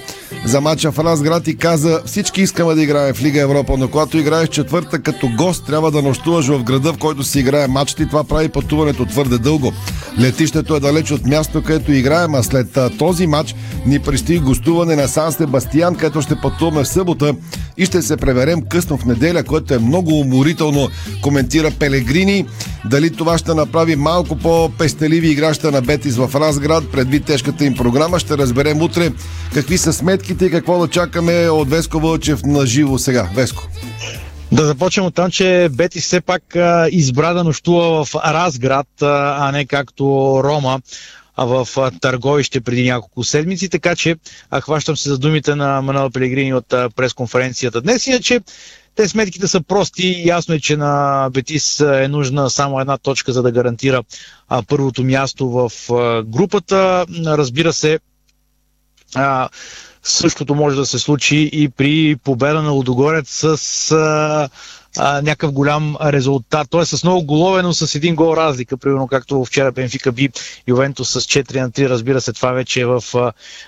за 0.45 0.61
матча 0.61 0.91
в 0.91 0.99
Разград 0.99 1.47
и 1.47 1.57
каза 1.57 2.01
всички 2.05 2.41
искаме 2.41 2.75
да 2.75 2.83
играем 2.83 3.13
в 3.13 3.21
Лига 3.21 3.41
Европа, 3.41 3.73
но 3.77 3.87
когато 3.87 4.17
играеш 4.17 4.49
четвърта 4.49 4.99
като 4.99 5.29
гост, 5.37 5.65
трябва 5.65 5.91
да 5.91 6.01
нощуваш 6.01 6.47
в 6.47 6.63
града, 6.63 6.93
в 6.93 6.97
който 6.97 7.23
си 7.23 7.39
играе 7.39 7.67
матчът 7.67 7.99
и 7.99 8.07
това 8.07 8.23
прави 8.23 8.49
пътуването 8.49 9.05
твърде 9.05 9.37
дълго. 9.37 9.73
Летището 10.19 10.75
е 10.75 10.79
далеч 10.79 11.11
от 11.11 11.25
място, 11.25 11.63
където 11.63 11.91
играем, 11.91 12.35
а 12.35 12.43
след 12.43 12.77
този 12.97 13.27
матч 13.27 13.55
ни 13.85 13.99
предстои 13.99 14.39
гостуване 14.39 14.95
на 14.95 15.07
Сан 15.07 15.31
Себастиян, 15.31 15.95
където 15.95 16.21
ще 16.21 16.35
пътуваме 16.35 16.83
в 16.83 16.87
събота 16.87 17.35
и 17.77 17.85
ще 17.85 18.01
се 18.01 18.17
преверем 18.17 18.61
късно 18.61 18.97
в 18.97 19.05
неделя, 19.05 19.43
което 19.43 19.73
е 19.73 19.79
много 19.79 20.19
уморително, 20.19 20.89
коментира 21.21 21.71
Пелегрини. 21.79 22.45
Дали 22.89 23.09
това 23.09 23.37
ще 23.37 23.53
направи 23.53 23.95
малко 23.95 24.35
по-пестеливи 24.35 25.29
играща 25.29 25.71
на 25.71 25.81
Бетис 25.81 26.15
в 26.15 26.29
Разград, 26.35 26.91
предвид 26.91 27.25
тежката 27.25 27.64
им 27.65 27.75
програма, 27.75 28.19
ще 28.19 28.37
разберем 28.37 28.81
утре 28.81 29.11
какви 29.53 29.77
са 29.77 29.93
сметките 29.93 30.45
и 30.45 30.51
какво 30.51 30.79
да 30.79 30.87
чакаме 30.87 31.49
от 31.49 31.69
Веско 31.69 31.99
Вълчев 31.99 32.43
на 32.43 32.65
живо 32.65 32.97
сега. 32.97 33.29
Веско. 33.35 33.63
Да 34.51 34.65
започнем 34.65 35.05
от 35.05 35.15
там, 35.15 35.31
че 35.31 35.69
Бети 35.71 36.01
все 36.01 36.21
пак 36.21 36.55
а, 36.55 36.87
избра 36.91 37.33
да 37.33 37.43
нощува 37.43 38.05
в 38.05 38.15
Разград, 38.15 38.87
а, 39.01 39.51
не 39.53 39.65
както 39.65 40.05
Рома 40.43 40.81
в 41.37 41.67
Търговище 42.01 42.61
преди 42.61 42.83
няколко 42.83 43.23
седмици, 43.23 43.69
така 43.69 43.95
че 43.95 44.15
хващам 44.61 44.97
се 44.97 45.09
за 45.09 45.17
думите 45.17 45.55
на 45.55 45.81
Мануел 45.81 46.09
Пелегрини 46.09 46.53
от 46.53 46.67
пресконференцията 46.95 47.81
днес. 47.81 48.07
Иначе 48.07 48.39
те 48.95 49.07
сметките 49.07 49.47
са 49.47 49.61
прости. 49.61 50.23
Ясно 50.25 50.55
е, 50.55 50.59
че 50.59 50.77
на 50.77 51.29
Бетис 51.33 51.79
е 51.79 52.07
нужна 52.07 52.49
само 52.49 52.79
една 52.79 52.97
точка, 52.97 53.33
за 53.33 53.41
да 53.41 53.51
гарантира 53.51 54.03
първото 54.67 55.03
място 55.03 55.49
в 55.49 55.71
групата. 56.23 57.05
Разбира 57.25 57.73
се, 57.73 57.99
а, 59.15 59.49
същото 60.03 60.55
може 60.55 60.75
да 60.75 60.85
се 60.85 60.99
случи 60.99 61.49
и 61.53 61.69
при 61.69 62.15
победа 62.23 62.61
на 62.61 62.71
Лудогорец 62.71 63.29
с 63.29 63.91
а, 63.91 64.49
а, 64.97 65.21
някакъв 65.21 65.51
голям 65.51 65.95
резултат. 66.03 66.67
Е 66.73 66.85
с 66.85 67.03
много 67.03 67.25
голове, 67.25 67.61
но 67.61 67.73
с 67.73 67.95
един 67.95 68.15
гол 68.15 68.37
разлика, 68.37 68.77
примерно 68.77 69.07
както 69.07 69.45
вчера 69.45 69.71
Бенфика 69.71 70.11
би 70.11 70.29
Ювентус 70.67 71.09
с 71.09 71.21
4 71.21 71.61
на 71.61 71.71
3. 71.71 71.89
Разбира 71.89 72.21
се, 72.21 72.33
това 72.33 72.51
вече 72.51 72.81
е 72.81 72.85
в 72.85 73.03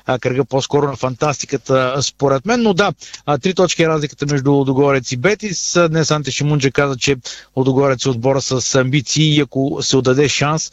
а, 0.05 0.19
кръга 0.19 0.45
по-скоро 0.45 0.87
на 0.87 0.95
фантастиката, 0.95 1.95
според 2.01 2.45
мен. 2.45 2.61
Но 2.61 2.73
да, 2.73 2.93
а, 3.25 3.38
три 3.38 3.53
точки 3.53 3.83
е 3.83 3.88
разликата 3.88 4.25
между 4.25 4.53
Лодогорец 4.53 5.12
и 5.12 5.17
Бетис. 5.17 5.77
Днес 5.89 6.12
Анте 6.12 6.31
Шимунджа 6.31 6.71
каза, 6.71 6.97
че 6.97 7.15
Лодогорец 7.55 8.05
е 8.05 8.10
отбора 8.10 8.41
с 8.41 8.75
амбиции 8.75 9.36
и 9.36 9.41
ако 9.41 9.77
се 9.81 9.97
отдаде 9.97 10.29
шанс, 10.29 10.71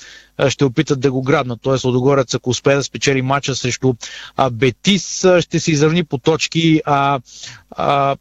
ще 0.49 0.65
опитат 0.65 1.01
да 1.01 1.13
го 1.13 1.23
грабнат. 1.23 1.59
Тоест 1.63 1.85
Лодогорец, 1.85 2.35
ако 2.35 2.51
успее 2.51 2.77
да 2.77 2.85
спечели 2.85 3.23
матча 3.23 3.55
срещу 3.55 3.95
Бетис, 4.53 5.27
ще 5.41 5.61
се 5.61 5.71
изравни 5.71 6.05
по 6.05 6.19
точки, 6.19 6.81
а, 6.85 7.21
а 7.71 8.17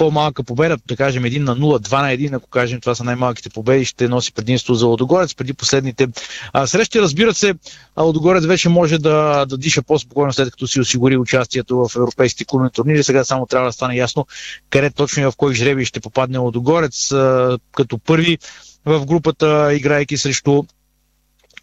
по-малка 0.00 0.42
победа, 0.42 0.78
да 0.88 0.96
кажем 0.96 1.22
1 1.22 1.38
на 1.38 1.56
0, 1.56 1.88
2 1.88 2.02
на 2.02 2.28
1, 2.28 2.36
ако 2.36 2.48
кажем 2.48 2.80
това 2.80 2.94
са 2.94 3.04
най-малките 3.04 3.50
победи, 3.50 3.84
ще 3.84 4.08
носи 4.08 4.32
предимство 4.32 4.74
за 4.74 4.86
Лодогорец 4.86 5.34
преди 5.34 5.52
последните 5.52 6.08
а, 6.52 6.66
срещи. 6.66 7.00
Разбира 7.00 7.34
се, 7.34 7.54
Лодогорец 7.98 8.44
вече 8.44 8.68
може 8.68 8.98
да, 8.98 9.46
да 9.46 9.58
диша 9.58 9.82
по-спокойно 9.82 10.32
след 10.32 10.50
като 10.50 10.66
си 10.66 10.80
осигури 10.80 11.16
участието 11.16 11.88
в 11.88 11.96
европейските 11.96 12.44
клубни 12.44 12.70
турнири. 12.70 13.04
Сега 13.04 13.24
само 13.24 13.46
трябва 13.46 13.68
да 13.68 13.72
стане 13.72 13.96
ясно 13.96 14.26
къде 14.70 14.90
точно 14.90 15.22
и 15.22 15.26
в 15.26 15.32
кой 15.36 15.54
жреби 15.54 15.84
ще 15.84 16.00
попадне 16.00 16.38
Лодогорец 16.38 17.12
а, 17.12 17.58
като 17.72 17.98
първи 17.98 18.38
в 18.84 19.06
групата, 19.06 19.74
играйки 19.74 20.16
срещу 20.16 20.62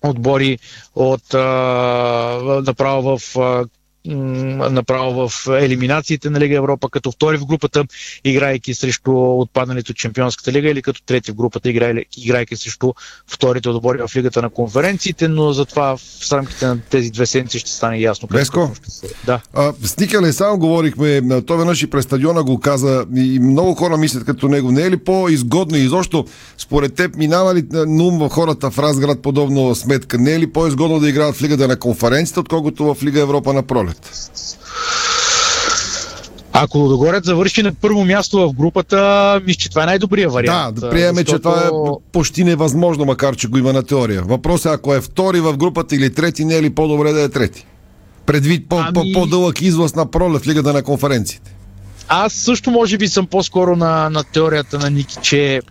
отбори 0.09 0.59
от 0.95 1.33
а, 1.33 1.39
направо 2.67 3.17
в 3.17 3.37
а, 3.37 3.65
направо 4.07 5.29
в 5.29 5.47
елиминациите 5.47 6.29
на 6.29 6.39
Лига 6.39 6.55
Европа, 6.55 6.89
като 6.89 7.11
втори 7.11 7.37
в 7.37 7.45
групата, 7.45 7.83
играйки 8.23 8.73
срещу 8.73 9.11
отпадналите 9.13 9.91
от 9.91 9.97
Чемпионската 9.97 10.51
лига 10.51 10.69
или 10.69 10.81
като 10.81 11.01
трети 11.05 11.31
в 11.31 11.35
групата, 11.35 11.69
играйки 12.17 12.55
срещу 12.55 12.93
вторите 13.27 13.69
отбори 13.69 13.97
в 14.07 14.15
Лигата 14.15 14.41
на 14.41 14.49
конференциите, 14.49 15.27
но 15.27 15.53
затова 15.53 15.97
в 15.97 16.31
рамките 16.31 16.67
на 16.67 16.79
тези 16.89 17.11
две 17.11 17.25
седмици 17.25 17.59
ще 17.59 17.71
стане 17.71 17.99
ясно. 17.99 18.27
Беско, 18.31 18.71
да. 19.25 19.41
а, 19.53 19.73
с 19.83 19.97
Никеле 19.97 20.33
само 20.33 20.57
говорихме, 20.57 21.21
той 21.47 21.57
веднъж 21.57 21.83
и 21.83 21.89
през 21.89 22.05
стадиона 22.05 22.43
го 22.43 22.59
каза 22.59 23.05
и 23.15 23.39
много 23.39 23.73
хора 23.73 23.97
мислят 23.97 24.25
като 24.25 24.47
него. 24.47 24.71
Не 24.71 24.81
е 24.81 24.91
ли 24.91 24.97
по-изгодно 24.97 25.77
и 25.77 25.81
изобщо 25.81 26.25
според 26.57 26.93
теб 26.93 27.15
минава 27.15 27.55
ли 27.55 27.63
на 27.71 28.03
ум 28.03 28.19
в 28.19 28.29
хората 28.29 28.71
в 28.71 28.79
Разград 28.79 29.21
подобно 29.21 29.75
сметка? 29.75 30.17
Не 30.17 30.33
е 30.33 30.39
ли 30.39 30.51
по-изгодно 30.51 30.99
да 30.99 31.09
играят 31.09 31.35
в 31.35 31.41
Лигата 31.41 31.67
на 31.67 31.79
конференцията, 31.79 32.39
отколкото 32.39 32.93
в 32.95 33.03
Лига 33.03 33.21
Европа 33.21 33.53
на 33.53 33.63
пролет? 33.63 33.96
Ако 36.53 36.77
Лудогорец 36.77 37.25
завърши 37.25 37.63
на 37.63 37.73
първо 37.73 38.05
място 38.05 38.49
в 38.49 38.53
групата, 38.53 39.41
мисля, 39.45 39.59
че 39.59 39.69
това 39.69 39.83
е 39.83 39.85
най-добрият 39.85 40.33
вариант. 40.33 40.75
Да, 40.75 40.81
да 40.81 40.89
приеме, 40.89 41.21
защото... 41.21 41.31
че 41.31 41.41
това 41.41 41.67
е 41.67 41.69
почти 42.11 42.43
невъзможно, 42.43 43.05
макар 43.05 43.35
че 43.35 43.47
го 43.47 43.57
има 43.57 43.73
на 43.73 43.83
теория. 43.83 44.23
Въпросът 44.23 44.71
е, 44.71 44.75
ако 44.75 44.93
е 44.93 45.01
втори 45.01 45.39
в 45.39 45.57
групата 45.57 45.95
или 45.95 46.13
трети, 46.13 46.45
не 46.45 46.55
е 46.55 46.61
ли 46.61 46.69
по-добре 46.69 47.11
да 47.11 47.21
е 47.21 47.29
трети? 47.29 47.65
Предвид 48.25 48.65
ами... 48.69 49.13
по-дълъг 49.13 49.61
излъз 49.61 49.95
на 49.95 50.11
пролет 50.11 50.43
в 50.43 50.47
лигата 50.47 50.73
на 50.73 50.83
конференциите. 50.83 51.55
Аз 52.07 52.33
също 52.33 52.71
може 52.71 52.97
би 52.97 53.07
съм 53.07 53.27
по-скоро 53.27 53.75
на, 53.75 54.09
на 54.09 54.23
теорията 54.23 54.79
на 54.79 54.89
Ники, 54.89 55.17
че 55.21 55.61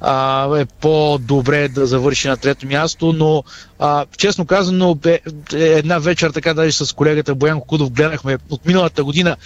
а, 0.00 0.58
е 0.58 0.64
по-добре 0.64 1.68
да 1.68 1.86
завърши 1.86 2.28
на 2.28 2.36
трето 2.36 2.66
място, 2.66 3.12
но 3.12 3.44
а, 3.78 4.06
честно 4.16 4.46
казано, 4.46 4.94
бе, 4.94 5.20
една 5.52 5.98
вечер 5.98 6.30
така 6.30 6.54
даже 6.54 6.72
с 6.72 6.92
колегата 6.92 7.34
Боян 7.34 7.60
Кудов 7.60 7.90
гледахме 7.90 8.38
от 8.50 8.66
миналата 8.66 9.04
година 9.04 9.36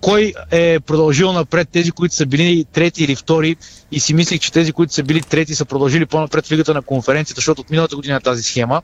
кой 0.00 0.32
е 0.50 0.80
продължил 0.80 1.32
напред 1.32 1.68
тези, 1.72 1.90
които 1.90 2.14
са 2.14 2.26
били 2.26 2.64
трети 2.72 3.04
или 3.04 3.16
втори 3.16 3.56
и 3.92 4.00
си 4.00 4.14
мислих, 4.14 4.40
че 4.40 4.52
тези, 4.52 4.72
които 4.72 4.92
са 4.92 5.02
били 5.02 5.20
трети, 5.20 5.54
са 5.54 5.64
продължили 5.64 6.06
по-напред 6.06 6.46
в 6.46 6.52
лигата 6.52 6.74
на 6.74 6.82
конференцията, 6.82 7.38
защото 7.38 7.60
от 7.60 7.70
миналата 7.70 7.96
година 7.96 8.16
е 8.16 8.20
тази 8.20 8.42
схема. 8.42 8.82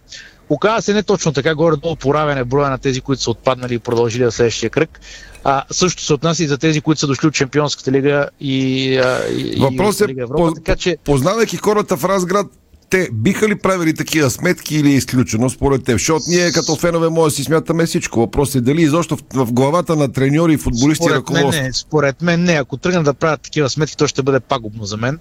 Оказва 0.48 0.82
се 0.82 0.94
не 0.94 1.02
точно 1.02 1.32
така, 1.32 1.54
горе-долу 1.54 1.96
поравяне 1.96 2.44
броя 2.44 2.70
на 2.70 2.78
тези, 2.78 3.00
които 3.00 3.22
са 3.22 3.30
отпаднали 3.30 3.74
и 3.74 3.78
продължили 3.78 4.24
в 4.24 4.32
следващия 4.32 4.70
кръг. 4.70 5.00
А, 5.44 5.64
също 5.70 6.02
се 6.02 6.14
отнася 6.14 6.44
и 6.44 6.46
за 6.46 6.58
тези, 6.58 6.80
които 6.80 7.00
са 7.00 7.06
дошли 7.06 7.28
от 7.28 7.34
Чемпионската 7.34 7.92
лига 7.92 8.28
и, 8.40 8.96
а, 8.96 9.20
и 9.30 9.56
Въпрос 9.60 10.00
е, 10.00 10.08
Лига 10.08 10.22
Европа. 10.22 10.48
По, 10.48 10.54
така, 10.54 10.76
че... 10.76 10.96
познавайки 11.04 11.56
хората 11.56 11.96
в 11.96 12.04
Разград, 12.04 12.46
те 12.94 13.08
биха 13.12 13.48
ли 13.48 13.58
правили 13.58 13.94
такива 13.94 14.30
сметки 14.30 14.76
или 14.76 14.90
е 14.90 14.94
изключено 14.94 15.50
според 15.50 15.84
теб? 15.84 15.94
Защото 15.94 16.24
ние 16.28 16.52
като 16.52 16.76
фенове 16.76 17.08
може 17.08 17.32
да 17.32 17.36
си 17.36 17.44
смятаме 17.44 17.86
всичко. 17.86 18.20
Въпрос 18.20 18.54
е 18.54 18.60
дали 18.60 18.82
изобщо 18.82 19.16
в, 19.16 19.20
в 19.34 19.52
главата 19.52 19.96
на 19.96 20.12
треньори 20.12 20.52
и 20.52 20.56
футболисти 20.56 21.04
според 21.04 21.16
ръководство. 21.16 21.50
Мен 21.50 21.62
не, 21.62 21.72
според 21.72 22.22
мен 22.22 22.44
не. 22.44 22.52
Ако 22.52 22.76
тръгнат 22.76 23.04
да 23.04 23.14
правят 23.14 23.40
такива 23.40 23.70
сметки, 23.70 23.96
то 23.96 24.06
ще 24.06 24.22
бъде 24.22 24.40
пагубно 24.40 24.84
за 24.84 24.96
мен. 24.96 25.18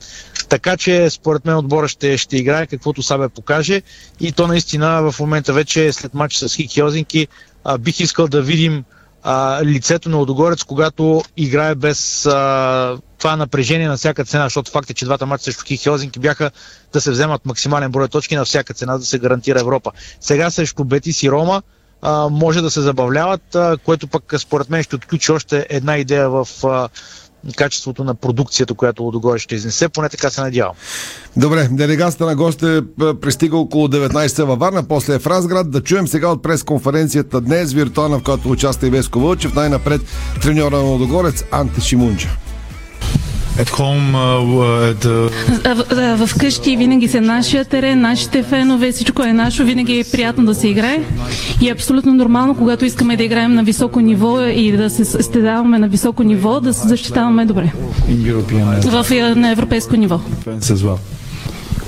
Така 0.50 0.78
че 0.78 1.10
според 1.10 1.46
мен 1.46 1.56
отбора 1.56 1.88
ще, 1.88 2.18
ще 2.18 2.38
играе 2.38 2.68
каквото 2.68 3.04
Сабе 3.04 3.30
покаже 3.30 3.82
и 4.20 4.32
то 4.32 4.48
наистина 4.48 5.12
в 5.12 5.20
момента 5.20 5.54
вече 5.54 5.94
след 5.94 6.14
матч 6.14 6.36
с 6.36 6.56
Хик 6.56 6.78
Йозинки 6.78 7.28
бих 7.80 8.00
искал 8.00 8.28
да 8.28 8.42
видим 8.42 8.84
а, 9.24 9.66
лицето 9.66 10.10
на 10.10 10.18
Лудогорец, 10.18 10.64
когато 10.64 11.24
играе 11.38 11.76
без 11.76 12.26
а, 12.26 12.98
това 13.18 13.36
напрежение 13.36 13.88
на 13.88 13.98
всяка 13.98 14.26
цена, 14.26 14.44
защото 14.44 14.72
факт 14.72 14.90
е, 14.90 14.94
че 14.94 15.06
двата 15.06 15.26
мача 15.26 15.44
срещу 15.44 15.64
Хик 15.66 15.82
Хелзинки 15.82 16.20
бяха 16.20 16.52
да 16.94 17.02
се 17.02 17.12
вземат 17.12 17.46
максимален 17.46 17.92
брой 17.92 18.08
точки 18.08 18.36
на 18.36 18.46
всяка 18.46 18.74
цена, 18.74 18.98
да 18.98 19.06
се 19.06 19.20
гарантира 19.20 19.60
Европа. 19.60 19.92
Сега 20.20 20.50
срещу 20.50 20.84
Бетис 20.84 21.24
и 21.24 21.32
Рома 21.32 21.62
а, 22.02 22.30
може 22.30 22.62
да 22.62 22.72
се 22.72 22.82
забавляват, 22.82 23.56
а, 23.56 23.78
което 23.86 24.08
пък 24.08 24.34
според 24.38 24.70
мен 24.70 24.84
ще 24.84 24.96
отключи 24.96 25.32
още 25.32 25.68
една 25.70 25.98
идея 25.98 26.30
в 26.30 26.48
а, 26.64 26.90
качеството 27.58 28.04
на 28.04 28.16
продукцията, 28.16 28.74
която 28.74 29.04
Лудогорец 29.04 29.42
ще 29.42 29.56
изнесе, 29.56 29.90
поне 29.90 30.10
така 30.10 30.30
се 30.30 30.42
надявам. 30.42 30.74
Добре, 31.38 31.68
делегацията 31.72 32.26
на 32.26 32.36
госте 32.36 32.82
пристига 33.22 33.58
около 33.58 33.88
19 33.88 34.44
във 34.44 34.60
Варна, 34.60 34.84
после 34.84 35.16
е 35.16 35.20
в 35.20 35.28
Разград. 35.28 35.72
Да 35.72 35.82
чуем 35.82 36.08
сега 36.08 36.28
от 36.28 36.44
пресконференцията 36.44 37.42
днес, 37.42 37.74
виртуална, 37.74 38.20
в 38.20 38.24
която 38.24 38.50
участва 38.50 38.88
и 38.88 38.90
Веско 38.90 39.20
Вълчев, 39.20 39.56
най-напред 39.56 40.02
треньора 40.42 40.78
на 40.78 40.84
Лудогорец 40.84 41.44
Анте 41.52 41.82
Шимунджа. 41.82 42.30
At 43.58 43.70
home, 43.70 44.16
uh, 44.16 44.92
at, 44.92 45.06
uh... 45.06 46.26
В 46.26 46.38
къщи 46.40 46.78
винаги 46.78 47.08
са 47.08 47.22
нашия 47.22 47.66
терен, 47.66 48.02
нашите 48.02 48.44
фенове, 48.44 48.92
всичко 48.92 49.24
е 49.24 49.34
наше, 49.34 49.64
винаги 49.64 50.00
е 50.00 50.04
приятно 50.12 50.46
да 50.46 50.56
се 50.56 50.68
играе. 50.68 51.04
И 51.62 51.70
е 51.70 51.72
абсолютно 51.72 52.14
нормално, 52.14 52.56
когато 52.56 52.86
искаме 52.86 53.18
да 53.18 53.24
играем 53.24 53.54
на 53.54 53.64
високо 53.64 54.00
ниво 54.00 54.42
и 54.42 54.72
да 54.72 54.90
се 54.90 55.06
стедаваме 55.06 55.80
на 55.80 55.88
високо 55.88 56.24
ниво, 56.24 56.60
да 56.60 56.74
се 56.74 56.88
защитаваме 56.88 57.46
добре. 57.46 57.72
В, 58.86 59.06
на 59.36 59.52
европейско 59.52 59.96
ниво. 59.96 60.20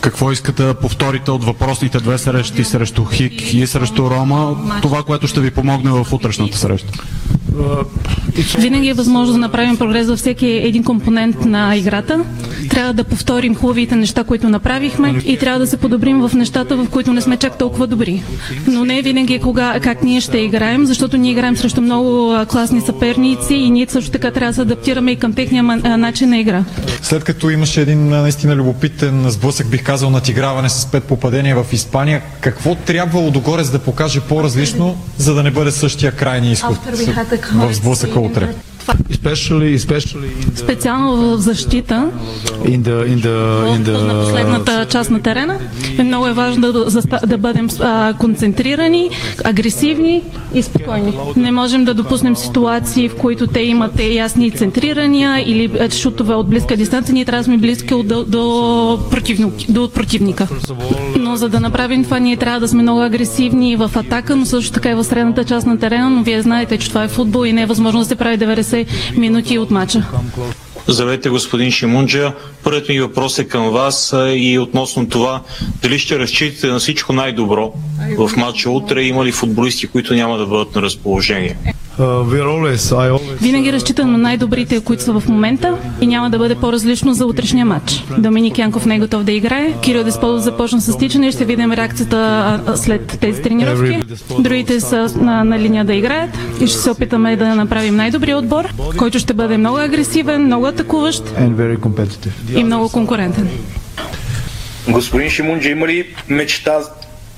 Какво 0.02 0.32
искате 0.32 0.64
да 0.64 0.74
повторите 0.74 1.32
от 1.32 1.44
въпросните 1.44 2.00
две 2.00 2.18
срещи 2.18 2.64
срещу 2.64 3.06
Хик 3.06 3.54
и 3.54 3.68
срещу 3.68 4.10
Рома, 4.10 4.56
това, 4.82 5.04
което 5.04 5.28
ще 5.28 5.40
ви 5.40 5.52
помогне 5.52 5.92
в 5.92 6.14
утрешната 6.14 6.58
среща? 6.58 6.94
Винаги 8.58 8.90
е 8.90 8.94
възможно 8.94 9.34
да 9.34 9.40
направим 9.40 9.78
прогрес 9.78 10.08
във 10.08 10.20
всеки 10.20 10.48
един 10.48 10.84
компонент 10.84 11.46
на 11.46 11.76
играта. 11.76 12.20
Трябва 12.70 12.94
да 12.94 13.04
повторим 13.04 13.56
хубавите 13.56 13.96
неща, 13.96 14.24
които 14.24 14.50
направихме 14.50 15.22
и 15.26 15.38
трябва 15.38 15.60
да 15.60 15.68
се 15.68 15.78
подобрим 15.78 16.22
в 16.22 16.32
нещата, 16.34 16.78
в 16.78 16.90
които 16.90 17.14
не 17.14 17.22
сме 17.22 17.38
чак 17.38 17.58
толкова 17.58 17.88
добри. 17.88 18.24
Но 18.68 18.86
не 18.86 19.02
винаги 19.02 19.34
е 19.34 19.40
кога, 19.40 19.80
как 19.80 20.04
ние 20.04 20.22
ще 20.22 20.38
играем, 20.38 20.86
защото 20.86 21.18
ние 21.18 21.32
играем 21.32 21.58
срещу 21.58 21.82
много 21.82 22.36
класни 22.48 22.82
съперници 22.82 23.54
и 23.54 23.70
ние 23.70 23.88
също 23.90 24.12
така 24.12 24.32
трябва 24.32 24.52
да 24.52 24.56
се 24.56 24.62
адаптираме 24.62 25.12
и 25.12 25.16
към 25.16 25.34
техния 25.34 25.64
начин 25.98 26.30
на 26.30 26.38
игра. 26.38 26.64
След 27.02 27.24
като 27.24 27.50
имаше 27.50 27.82
един 27.82 28.10
наистина 28.10 28.56
любопитен 28.56 29.30
сблъсък, 29.30 29.68
бих 29.70 29.84
казал, 29.86 30.10
натиграване 30.10 30.70
с 30.70 30.86
пет 30.86 31.04
попадения 31.04 31.64
в 31.64 31.74
Испания, 31.74 32.22
какво 32.42 32.76
трябвало 32.76 33.32
догорец 33.32 33.70
да 33.70 33.80
покаже 33.80 34.22
по-различно, 34.22 34.98
за 35.18 35.34
да 35.34 35.44
не 35.44 35.52
бъде 35.52 35.72
същия 35.72 36.12
крайни 36.12 36.52
изход 36.52 36.78
в 37.54 37.74
сблъсъка 37.74 38.20
утре? 38.20 38.54
Специално 40.56 41.38
в 41.38 41.42
защита. 41.42 42.10
In 42.64 42.82
the, 42.82 43.08
in 43.08 43.22
the, 43.22 43.66
in 43.78 43.84
the... 43.84 43.92
На 43.92 44.24
последната 44.24 44.86
част 44.90 45.12
на 45.12 45.22
терена. 45.22 45.58
Е 45.98 46.04
много 46.04 46.28
е 46.28 46.34
важно 46.34 46.72
да, 46.72 47.02
да 47.28 47.38
бъдем 47.38 47.68
а, 47.80 48.14
концентрирани, 48.14 49.10
агресивни 49.44 50.22
и 50.54 50.62
спокойни. 50.62 51.18
Не 51.36 51.52
можем 51.52 51.86
да 51.86 51.94
допуснем 51.94 52.36
ситуации, 52.36 53.10
в 53.10 53.16
които 53.16 53.48
те 53.48 53.60
имат 53.60 54.00
ясни 54.00 54.52
центрирания 54.52 55.44
или 55.50 55.90
шутове 55.92 56.34
от 56.34 56.50
близка 56.50 56.78
дистанция. 56.78 57.14
Ние 57.14 57.26
трябва 57.26 57.40
да 57.40 57.44
сме 57.44 57.58
близки 57.58 58.04
до, 58.04 58.24
до, 58.24 59.00
противник, 59.12 59.54
до 59.70 59.90
противника. 59.90 60.48
Но 61.20 61.36
за 61.36 61.50
да 61.50 61.60
направим 61.60 62.04
това, 62.04 62.20
ние 62.20 62.38
трябва 62.38 62.60
да 62.60 62.68
сме 62.68 62.82
много 62.82 63.02
агресивни 63.02 63.76
в 63.76 63.92
атака, 63.96 64.36
но 64.36 64.46
също 64.46 64.72
така 64.72 64.90
и 64.90 64.96
в 64.96 65.04
средната 65.04 65.44
част 65.44 65.68
на 65.68 65.80
терена. 65.80 66.10
Но 66.10 66.24
вие 66.24 66.42
знаете, 66.42 66.78
че 66.78 66.90
това 66.90 67.04
е 67.04 67.08
футбол 67.08 67.46
и 67.46 67.54
не 67.54 67.62
е 67.62 67.66
възможно 67.66 68.00
да 68.00 68.06
се 68.06 68.16
прави 68.16 68.38
90 68.38 68.75
90 68.84 69.18
минути 69.18 69.60
от 69.60 69.72
мача. 69.72 70.04
Здравейте, 70.88 71.30
господин 71.30 71.72
Шимунджа. 71.72 72.34
Първият 72.64 72.90
ми 72.90 73.00
въпрос 73.00 73.40
е 73.40 73.48
към 73.48 73.70
вас 73.70 74.16
и 74.36 74.60
относно 74.60 75.10
това 75.10 75.42
дали 75.82 76.00
ще 76.00 76.20
разчитате 76.20 76.68
на 76.68 76.80
всичко 76.80 77.14
най-добро 77.14 77.74
в 78.18 78.32
матча 78.38 78.70
утре. 78.70 79.04
Има 79.04 79.26
ли 79.26 79.32
футболисти, 79.32 79.88
които 79.88 80.14
няма 80.14 80.38
да 80.38 80.46
бъдат 80.46 80.76
на 80.76 80.82
разположение? 80.82 81.58
Uh, 82.00 83.20
Винаги 83.42 83.74
разчитам 83.74 84.12
на 84.12 84.18
най-добрите, 84.18 84.84
които 84.84 85.04
са 85.04 85.20
в 85.20 85.30
момента 85.30 85.78
и 86.02 86.08
няма 86.08 86.30
да 86.30 86.38
бъде 86.38 86.56
по-различно 86.56 87.14
за 87.14 87.26
утрешния 87.26 87.66
матч. 87.66 88.04
Доминик 88.18 88.58
Янков 88.58 88.86
не 88.86 88.96
е 88.96 89.00
готов 89.00 89.24
да 89.24 89.32
играе. 89.32 89.74
Кирил 89.82 90.04
Десполов 90.04 90.42
започна 90.42 90.82
с 90.82 90.98
тичане 90.98 91.28
и 91.28 91.32
ще 91.32 91.46
видим 91.46 91.72
реакцията 91.72 92.60
след 92.76 93.18
тези 93.22 93.42
тренировки. 93.42 94.00
Другите 94.40 94.80
са 94.80 95.10
на, 95.16 95.44
на 95.44 95.60
линия 95.60 95.86
да 95.86 95.94
играят 95.94 96.30
и 96.62 96.68
ще 96.68 96.78
се 96.78 96.92
опитаме 96.92 97.36
да 97.36 97.56
направим 97.56 97.96
най-добрия 97.96 98.38
отбор, 98.38 98.74
който 98.98 99.20
ще 99.20 99.34
бъде 99.34 99.58
много 99.58 99.78
агресивен, 99.78 100.46
много 100.46 100.66
атакуващ 100.66 101.24
и 102.56 102.64
много 102.64 102.90
конкурентен. 102.90 103.50
Господин 104.90 105.30
Шимунджи, 105.30 105.70
има 105.70 105.88
ли 105.88 106.08
мечта 106.30 106.80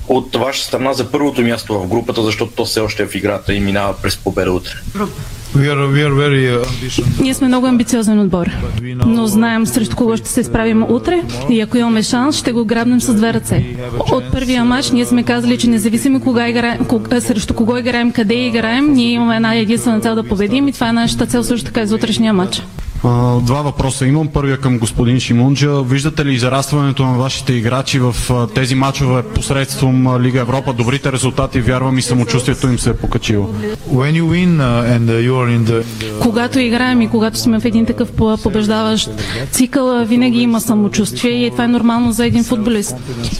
от 0.08 0.36
ваша 0.36 0.64
страна 0.64 0.92
за 0.92 1.10
първото 1.10 1.42
място 1.42 1.80
в 1.80 1.88
групата, 1.88 2.22
защото 2.22 2.52
то 2.56 2.64
все 2.64 2.80
още 2.80 3.02
е 3.02 3.06
в 3.06 3.14
играта 3.14 3.54
и 3.54 3.60
минава 3.60 3.94
през 4.02 4.16
победа 4.16 4.52
утре? 4.52 4.72
We 5.56 5.66
are, 5.72 5.88
we 5.94 6.00
are 6.08 6.14
very, 6.14 6.64
uh, 6.64 7.20
Ние 7.20 7.34
сме 7.34 7.48
много 7.48 7.66
амбициозен 7.66 8.20
отбор, 8.20 8.50
но 8.82 9.26
знаем 9.26 9.66
срещу 9.66 9.96
кого 9.96 10.16
ще 10.16 10.28
се 10.28 10.44
справим 10.44 10.82
утре 10.88 11.22
и 11.50 11.60
ако 11.60 11.76
имаме 11.76 12.02
шанс, 12.02 12.36
ще 12.36 12.52
го 12.52 12.64
грабнем 12.64 13.00
с 13.00 13.14
две 13.14 13.34
ръце. 13.34 13.64
От 14.12 14.24
първия 14.32 14.64
матч 14.64 14.90
ние 14.90 15.06
сме 15.06 15.22
казали, 15.22 15.58
че 15.58 15.68
независимо 15.68 16.20
кога 16.20 16.48
играем, 16.48 16.84
кога, 16.84 17.20
срещу 17.20 17.54
кого 17.54 17.76
играем, 17.76 18.12
къде 18.12 18.34
играем, 18.34 18.92
ние 18.92 19.12
имаме 19.12 19.36
една 19.36 19.54
единствена 19.54 20.00
цел 20.00 20.14
да 20.14 20.28
победим 20.28 20.68
и 20.68 20.72
това 20.72 20.88
е 20.88 20.92
нашата 20.92 21.26
цел 21.26 21.44
също 21.44 21.66
така 21.66 21.82
и 21.82 21.86
за 21.86 21.94
утрешния 21.94 22.32
матч. 22.32 22.62
Два 23.42 23.62
въпроса 23.62 24.06
имам. 24.06 24.28
Първия 24.28 24.56
към 24.56 24.78
господин 24.78 25.20
Шимунджа. 25.20 25.82
Виждате 25.82 26.24
ли 26.24 26.34
израстването 26.34 27.06
на 27.06 27.18
вашите 27.18 27.52
играчи 27.52 27.98
в 27.98 28.14
тези 28.54 28.74
матчове 28.74 29.22
посредством 29.22 30.20
Лига 30.20 30.40
Европа? 30.40 30.72
Добрите 30.72 31.12
резултати, 31.12 31.60
вярвам 31.60 31.98
и 31.98 32.02
самочувствието 32.02 32.68
им 32.68 32.78
се 32.78 32.90
е 32.90 32.96
покачило. 32.96 33.48
The... 35.28 35.84
Когато 36.22 36.58
играем 36.58 37.02
и 37.02 37.08
когато 37.08 37.38
сме 37.38 37.60
в 37.60 37.64
един 37.64 37.86
такъв 37.86 38.12
побеждаващ 38.42 39.10
цикъл, 39.50 40.04
винаги 40.04 40.40
има 40.40 40.60
самочувствие 40.60 41.46
и 41.46 41.50
това 41.50 41.64
е 41.64 41.68
нормално 41.68 42.12
за 42.12 42.26
един 42.26 42.44
футболист. 42.44 42.96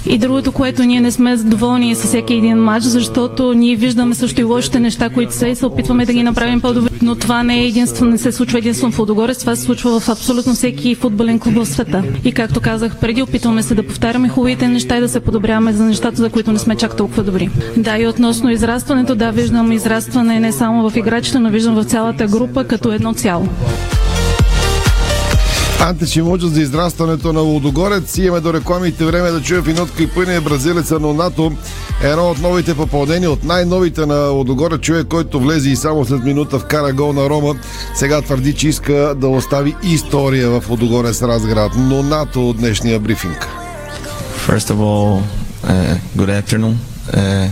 И 0.07 0.19
другото, 0.19 0.53
което 0.53 0.85
ние 0.85 1.01
не 1.01 1.11
сме 1.11 1.37
доволни 1.37 1.95
с 1.95 2.03
всеки 2.03 2.35
един 2.35 2.57
матч, 2.57 2.85
защото 2.85 3.55
ние 3.55 3.77
виждаме 3.77 4.15
също 4.15 4.41
и 4.41 4.45
лошите 4.45 4.81
неща, 4.81 5.09
които 5.09 5.35
са 5.35 5.49
и 5.49 5.57
се 5.57 5.67
опитваме 5.67 6.07
да 6.07 6.13
ги 6.13 6.23
направим 6.23 6.61
по-добре. 6.61 6.91
Но 7.03 7.15
това 7.15 7.43
не 7.43 7.61
е 7.61 7.67
единствено, 7.67 8.11
не 8.11 8.19
се 8.19 8.33
случва 8.33 8.59
единствено 8.59 8.93
в 8.93 8.99
Лудогорец, 8.99 9.45
това 9.49 9.57
се 9.57 9.63
случва 9.63 10.01
в 10.01 10.09
абсолютно 10.09 10.55
всеки 10.55 10.95
футболен 10.95 11.39
клуб 11.39 11.55
в 11.55 11.67
света. 11.67 12.05
И 12.25 12.33
както 12.33 12.61
казах 12.61 12.97
преди, 12.97 13.23
опитваме 13.23 13.63
се 13.63 13.75
да 13.75 13.87
повтаряме 13.87 14.29
хубавите 14.29 14.69
неща 14.69 14.97
и 14.97 15.01
да 15.01 15.09
се 15.09 15.21
подобряваме 15.21 15.73
за 15.73 15.85
нещата, 15.85 16.17
за 16.17 16.31
които 16.31 16.53
не 16.53 16.59
сме 16.59 16.77
чак 16.77 16.97
толкова 16.97 17.23
добри. 17.23 17.51
Да, 17.77 17.99
и 17.99 18.07
относно 18.07 18.51
израстването, 18.51 19.15
да, 19.15 19.31
виждам 19.31 19.73
израстване 19.73 20.41
не 20.41 20.53
само 20.53 20.91
в 20.91 20.97
играчите, 20.97 21.39
но 21.39 21.51
виждам 21.51 21.75
в 21.75 21.85
цялата 21.85 22.27
група 22.27 22.65
като 22.65 22.93
едно 22.93 23.15
цяло. 23.15 23.49
Анте 25.81 26.07
Шимуджа 26.07 26.49
за 26.49 26.61
израстването 26.61 27.33
на 27.33 27.41
Лудогорец. 27.41 28.17
Имаме 28.19 28.41
до 28.41 28.53
рекламите 28.53 29.05
време 29.05 29.31
да 29.31 29.43
чуем 29.43 29.65
Финотка 29.65 30.03
и 30.03 30.07
Пъния, 30.07 30.41
бразилеца 30.41 30.99
на 30.99 31.15
НАТО. 31.15 31.53
Едно 32.03 32.31
от 32.31 32.39
новите 32.39 32.75
попълнения, 32.75 33.31
от 33.31 33.45
най-новите 33.45 34.07
на 34.07 34.29
Лудогорец, 34.29 34.81
човек, 34.81 35.07
който 35.07 35.41
влезе 35.41 35.71
и 35.71 35.77
само 35.77 36.05
след 36.05 36.25
минута 36.25 36.59
вкара 36.59 36.93
гол 36.93 37.13
на 37.13 37.31
Рома. 37.31 37.55
Сега 37.95 38.23
твърди, 38.23 38.55
че 38.55 38.69
иска 38.69 39.15
да 39.17 39.29
остави 39.29 39.77
история 39.83 40.51
в 40.51 40.71
Лудогорец 40.71 41.23
Разград. 41.23 41.73
Но 41.77 42.03
НАТО 42.03 42.49
от 42.49 42.57
днешния 42.57 43.01
брифинг. 43.01 43.49
First 44.49 44.73
of 44.73 44.77
all, 44.77 45.23
uh, 45.67 45.97
good 46.17 46.43
afternoon. 46.43 46.75
Uh, 47.13 47.49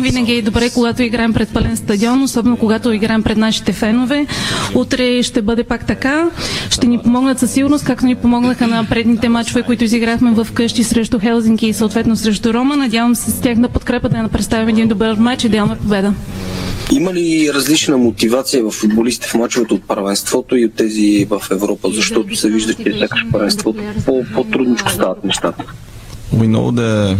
винаги 0.00 0.32
е 0.32 0.42
добре, 0.42 0.70
когато 0.74 1.02
играем 1.02 1.32
пред 1.32 1.48
пълен 1.48 1.76
стадион, 1.76 2.22
особено 2.22 2.56
когато 2.56 2.92
играем 2.92 3.22
пред 3.22 3.38
нашите 3.38 3.72
фенове. 3.72 4.26
Утре 4.74 5.22
ще 5.22 5.42
бъде 5.42 5.64
пак 5.64 5.86
така. 5.86 6.30
Ще 6.70 6.86
ни 6.86 6.98
помогнат 6.98 7.38
със 7.38 7.50
сигурност, 7.50 7.84
както 7.84 8.06
ни 8.06 8.14
помогнаха 8.14 8.66
на 8.66 8.84
предните 8.84 9.28
матчове, 9.28 9.62
които 9.62 9.84
изиграхме 9.84 10.30
в 10.30 10.48
къщи 10.54 10.84
срещу 10.84 11.18
Хелзинки 11.18 11.66
и 11.66 11.72
съответно 11.72 12.16
срещу 12.16 12.54
Рома. 12.54 12.76
Надявам 12.76 13.14
се 13.14 13.30
с 13.30 13.40
тях 13.40 13.58
да 13.58 13.68
подкрепа 13.68 14.08
да 14.08 14.28
представим 14.28 14.68
един 14.68 14.88
добър 14.88 15.14
матч 15.14 15.44
и 15.44 15.48
да 15.48 15.56
имаме 15.56 15.76
победа. 15.78 16.14
Има 16.92 17.14
ли 17.14 17.50
различна 17.54 17.98
мотивация 17.98 18.64
в 18.64 18.70
футболистите 18.70 19.28
в 19.28 19.34
мачовете 19.34 19.74
от 19.74 19.82
първенството 19.88 20.56
и 20.56 20.64
от 20.64 20.74
тези 20.74 21.26
в 21.30 21.42
Европа, 21.50 21.88
защото 21.92 22.36
се 22.36 22.48
вижда, 22.48 22.74
че 22.74 22.98
така 22.98 23.16
първенството 23.32 23.82
по-трудничко 24.34 24.90
стават 24.90 25.24
нещата? 25.24 25.64
We 26.34 26.46
know 26.46 26.70
the 26.80 27.16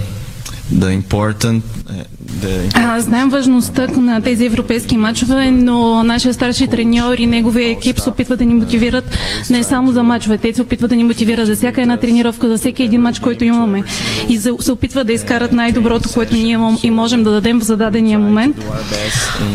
the 0.71 0.91
important 0.93 1.63
uh, 1.87 2.05
the 2.43 3.01
знаем 3.01 3.29
важността 3.29 3.87
на 3.87 4.21
тези 4.21 4.47
европейски 4.47 4.97
матчове, 4.97 5.51
но 5.51 6.03
нашия 6.03 6.35
старши 6.35 6.67
треньор 6.67 7.19
и 7.19 7.27
неговия 7.27 7.71
екип 7.71 8.01
се 8.01 8.11
опитват 8.11 8.39
да 8.39 8.45
ни 8.45 8.55
мотивират 8.55 9.19
не 9.51 9.63
само 9.63 9.93
за 9.93 10.03
матчове, 10.03 10.39
те 10.39 10.55
се 10.55 10.63
опитват 10.63 10.91
да 10.91 10.97
ни 10.97 11.05
мотивират 11.05 11.47
за 11.47 11.57
всяка 11.57 11.83
една 11.83 11.97
тренировка, 11.97 12.49
за 12.49 12.59
всеки 12.59 12.83
един 12.83 13.01
матч, 13.01 13.19
който 13.19 13.45
имаме. 13.45 13.83
И 14.29 14.39
се 14.39 14.73
опитват 14.73 15.07
да 15.07 15.13
изкарат 15.13 15.53
най-доброто, 15.53 16.09
което 16.15 16.35
ние 16.35 16.59
и 16.83 16.91
можем 16.91 17.23
да 17.23 17.31
дадем 17.31 17.61
в 17.61 17.65
зададения 17.65 18.19
момент. 18.19 18.57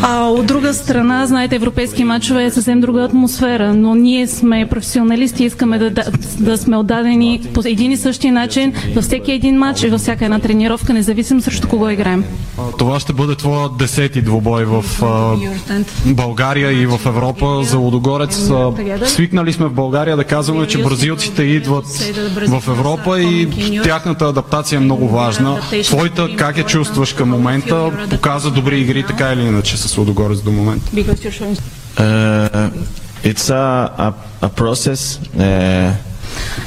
А 0.02 0.30
от 0.30 0.46
друга 0.46 0.74
страна, 0.74 1.26
знаете, 1.26 1.56
европейски 1.56 2.04
матчове 2.04 2.46
е 2.46 2.52
съвсем 2.52 2.82
друга 2.82 3.04
атмосфера, 3.04 3.74
но 3.74 3.96
ние 3.96 4.28
сме 4.28 4.68
професионалисти 4.70 5.44
и 5.44 5.46
искаме 5.46 5.78
да, 5.78 5.90
да, 5.90 6.04
да 6.40 6.58
сме 6.58 6.78
отдадени 6.78 7.42
по 7.54 7.62
един 7.66 7.92
и 7.92 7.98
същи 7.98 8.32
начин 8.32 8.74
във 8.96 9.04
всеки 9.04 9.32
един 9.32 9.58
матч 9.58 9.84
и 9.84 9.90
във 9.90 10.02
всяка 10.02 10.26
една 10.26 10.40
тренировка, 10.40 10.94
независимо 11.06 11.42
срещу 11.42 11.68
кого 11.68 11.90
играем. 11.90 12.24
Това 12.78 13.00
ще 13.00 13.14
бъде 13.14 13.36
твоя 13.36 13.70
десети 13.70 14.22
двубой 14.22 14.66
в 14.66 14.84
България 16.06 16.72
и 16.82 16.86
в 16.86 17.00
Европа 17.06 17.64
за 17.64 17.78
Лудогорец. 17.78 18.50
Свикнали 19.06 19.54
сме 19.54 19.66
в 19.66 19.74
България 19.74 20.18
да 20.18 20.24
казваме, 20.24 20.68
че 20.68 20.84
бразилците 20.84 21.44
идват 21.44 21.86
в 22.48 22.64
Европа 22.68 23.22
и 23.22 23.50
тяхната 23.84 24.26
адаптация 24.26 24.78
е 24.78 24.80
много 24.80 25.08
важна. 25.08 25.60
Твоята 25.84 26.36
как 26.38 26.58
я 26.58 26.64
чувстваш 26.64 27.14
към 27.14 27.30
момента? 27.30 27.92
Показа 28.10 28.50
добри 28.50 28.80
игри 28.80 29.04
така 29.04 29.34
или 29.34 29.42
иначе 29.42 29.78
с 29.78 29.98
Лудогорец 29.98 30.42
до 30.42 30.52
момента. 30.52 30.92
uh, 31.98 32.72
it's 33.24 33.50
a, 33.50 33.66
a, 33.98 34.14
a 34.42 34.50
process 34.50 35.02
uh, 35.38 35.92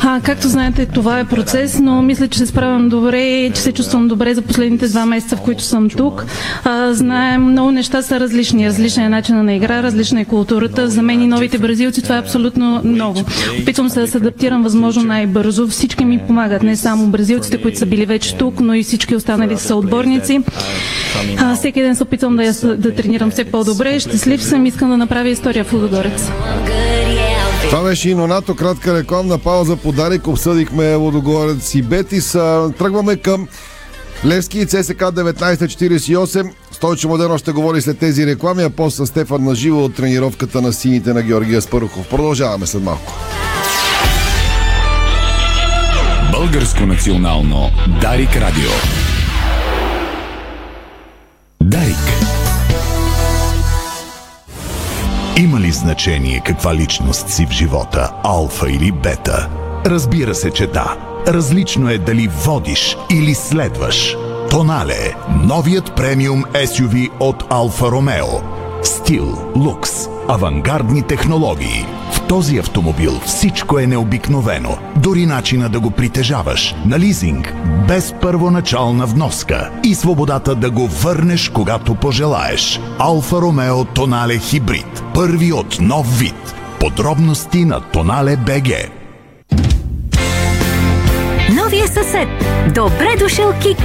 А, 0.02 0.20
както 0.20 0.48
знаете, 0.48 0.86
това 0.86 1.18
е 1.18 1.24
процес, 1.24 1.78
но 1.78 2.02
мисля, 2.02 2.28
че 2.28 2.38
се 2.38 2.46
справям 2.46 2.88
добре 2.88 3.22
и 3.22 3.50
че 3.50 3.60
се 3.60 3.72
чувствам 3.72 4.08
добре 4.08 4.34
за 4.34 4.42
последните 4.42 4.88
два 4.88 5.06
месеца, 5.06 5.36
в 5.36 5.40
които 5.40 5.62
съм 5.62 5.90
тук. 5.90 6.26
А, 6.64 6.92
знаем, 6.92 7.42
много 7.42 7.70
неща 7.70 8.02
са 8.02 8.20
различни. 8.20 8.66
Различен 8.66 9.04
е 9.04 9.08
начина 9.08 9.42
на 9.42 9.54
игра, 9.54 9.82
различна 9.82 10.20
е 10.20 10.24
културата. 10.24 10.88
За 10.88 11.02
мен 11.02 11.22
и 11.22 11.26
новите 11.26 11.58
бразилци 11.58 12.02
това 12.02 12.16
е 12.16 12.20
абсолютно 12.20 12.80
ново. 12.84 13.24
Опитвам 13.62 13.90
се 13.90 14.00
да 14.00 14.08
се 14.08 14.16
адаптирам 14.16 14.62
възможно 14.62 15.02
най-бързо. 15.02 15.68
Всички 15.68 16.04
ми 16.04 16.18
помагат, 16.26 16.62
не 16.62 16.76
само 16.76 17.06
бразилците, 17.06 17.62
които 17.62 17.78
са 17.78 17.86
били 17.86 18.06
вече 18.06 18.34
тук, 18.34 18.60
но 18.60 18.74
и 18.74 18.82
всички 18.82 19.16
останали 19.16 19.58
са 19.58 19.76
отборници. 19.76 20.40
А, 21.38 21.56
всеки 21.56 21.82
ден 21.82 21.96
се 21.96 22.02
опитвам 22.02 22.36
да, 22.36 22.44
я, 22.44 22.52
да 22.76 22.94
тренирам 22.94 23.30
все 23.30 23.44
по-добре. 23.44 24.00
Щастлив 24.00 24.44
съм, 24.44 24.66
искам 24.66 24.90
да 24.90 24.96
направя 24.96 25.28
история 25.28 25.64
в 25.64 25.72
Лудогорец. 25.72 26.30
Това 27.70 27.82
беше 27.82 28.10
и 28.10 28.14
Нонато, 28.14 28.54
кратка 28.54 28.98
рекламна 28.98 29.38
пауза. 29.38 29.76
Подарик 29.76 30.26
обсъдихме 30.26 30.94
Лодогорец 30.94 31.74
и 31.74 31.82
Бетис. 31.82 32.32
Тръгваме 32.78 33.16
към 33.16 33.48
Левски 34.24 34.58
и 34.58 34.66
ЦСК 34.66 35.00
1948. 35.00 36.50
Стойчо 36.72 37.08
Модерно 37.08 37.38
ще 37.38 37.52
говори 37.52 37.80
след 37.80 37.98
тези 37.98 38.26
реклами, 38.26 38.62
а 38.62 38.70
после 38.70 39.06
Стефан 39.06 39.44
на 39.44 39.54
живо 39.54 39.84
от 39.84 39.94
тренировката 39.94 40.62
на 40.62 40.72
сините 40.72 41.12
на 41.12 41.22
Георгия 41.22 41.62
Спарухов. 41.62 42.08
Продължаваме 42.08 42.66
след 42.66 42.82
малко. 42.82 43.12
Българско 46.32 46.86
национално 46.86 47.70
Дарик 48.00 48.36
Радио. 48.36 48.70
Дарик. 51.62 52.27
Има 55.38 55.60
ли 55.60 55.72
значение 55.72 56.42
каква 56.46 56.74
личност 56.74 57.28
си 57.28 57.46
в 57.46 57.50
живота, 57.50 58.12
алфа 58.24 58.70
или 58.70 58.92
бета? 58.92 59.48
Разбира 59.86 60.34
се, 60.34 60.50
че 60.50 60.66
да. 60.66 60.96
Различно 61.26 61.90
е 61.90 61.98
дали 61.98 62.28
водиш 62.28 62.96
или 63.10 63.34
следваш. 63.34 64.16
Тонале– 64.50 65.14
новият 65.44 65.96
премиум 65.96 66.44
SUV 66.44 67.10
от 67.20 67.44
Алфа 67.50 67.86
Ромео. 67.86 68.26
Стил, 68.82 69.52
лукс, 69.56 69.90
авангардни 70.28 71.02
технологии. 71.02 71.86
Този 72.28 72.58
автомобил 72.58 73.20
всичко 73.26 73.78
е 73.78 73.86
необикновено. 73.86 74.78
Дори 74.96 75.26
начина 75.26 75.68
да 75.68 75.80
го 75.80 75.90
притежаваш. 75.90 76.74
На 76.86 76.98
лизинг, 76.98 77.54
без 77.88 78.14
първоначална 78.20 79.06
вноска. 79.06 79.70
И 79.84 79.94
свободата 79.94 80.54
да 80.54 80.70
го 80.70 80.86
върнеш, 80.86 81.48
когато 81.48 81.94
пожелаеш. 81.94 82.80
Алфа 82.98 83.36
Ромео 83.36 83.84
Тонале 83.84 84.38
Хибрид. 84.38 85.02
Първи 85.14 85.52
от 85.52 85.80
нов 85.80 86.18
вид. 86.18 86.54
Подробности 86.80 87.64
на 87.64 87.80
Тонале 87.80 88.36
БГ. 88.36 88.97
Съсед. 91.88 92.28
Добре 92.74 93.16
дошъл 93.18 93.52
Кик. 93.62 93.78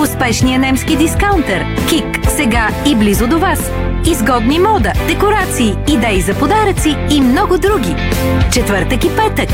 Успешния 0.00 0.58
немски 0.58 0.96
дискаунтер. 0.96 1.64
Кик. 1.88 2.30
Сега 2.36 2.68
и 2.86 2.96
близо 2.96 3.26
до 3.26 3.38
вас. 3.38 3.70
Изгодни 4.06 4.58
мода, 4.58 4.92
декорации, 5.08 5.76
идеи 5.88 6.20
за 6.20 6.34
подаръци 6.34 6.96
и 7.10 7.20
много 7.20 7.58
други. 7.58 7.96
Четвъртък 8.52 9.04
и 9.04 9.10
петък. 9.16 9.50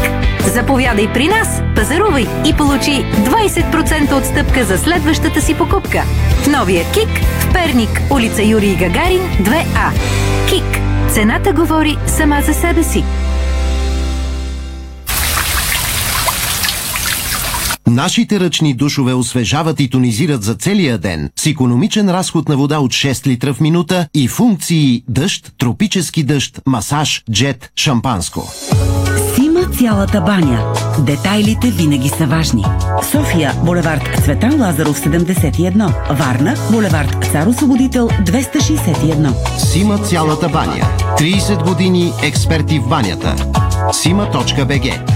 Заповядай 0.46 1.12
при 1.12 1.28
нас, 1.28 1.62
пазарувай 1.76 2.26
и 2.46 2.52
получи 2.56 2.90
20% 2.90 4.18
отстъпка 4.18 4.64
за 4.64 4.78
следващата 4.78 5.40
си 5.40 5.54
покупка. 5.54 6.02
В 6.42 6.46
новия 6.46 6.84
Кик 6.92 7.08
в 7.40 7.52
Перник, 7.52 8.02
улица 8.10 8.42
Юрий 8.42 8.74
Гагарин, 8.74 9.22
2А. 9.42 9.90
Кик. 10.48 10.80
Цената 11.12 11.52
говори 11.52 11.98
сама 12.06 12.40
за 12.42 12.54
себе 12.54 12.82
си. 12.82 13.04
Нашите 17.86 18.40
ръчни 18.40 18.74
душове 18.74 19.14
освежават 19.14 19.80
и 19.80 19.90
тонизират 19.90 20.42
за 20.42 20.54
целия 20.54 20.98
ден 20.98 21.30
с 21.36 21.46
економичен 21.46 22.10
разход 22.10 22.48
на 22.48 22.56
вода 22.56 22.78
от 22.78 22.90
6 22.90 23.26
литра 23.26 23.54
в 23.54 23.60
минута 23.60 24.08
и 24.14 24.28
функции 24.28 25.04
дъжд, 25.08 25.52
тропически 25.58 26.22
дъжд, 26.22 26.60
масаж, 26.66 27.22
джет, 27.32 27.70
шампанско. 27.76 28.52
Сима 29.34 29.60
цялата 29.78 30.20
баня. 30.20 30.74
Детайлите 30.98 31.70
винаги 31.70 32.08
са 32.08 32.26
важни. 32.26 32.64
София, 33.10 33.52
булевард 33.64 34.24
Цветан 34.24 34.60
Лазаров 34.60 35.00
71. 35.00 36.16
Варна, 36.18 36.54
булевард 36.70 37.24
Цар 37.32 37.46
Освободител 37.46 38.08
261. 38.08 39.58
Сима 39.58 39.98
цялата 39.98 40.48
баня. 40.48 40.86
30 41.18 41.68
години 41.68 42.12
експерти 42.22 42.78
в 42.78 42.88
банята. 42.88 43.36
Сима.бг 43.92 45.15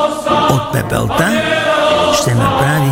От 0.51 0.71
пепелта 0.73 1.29
ще 2.13 2.35
направи 2.35 2.91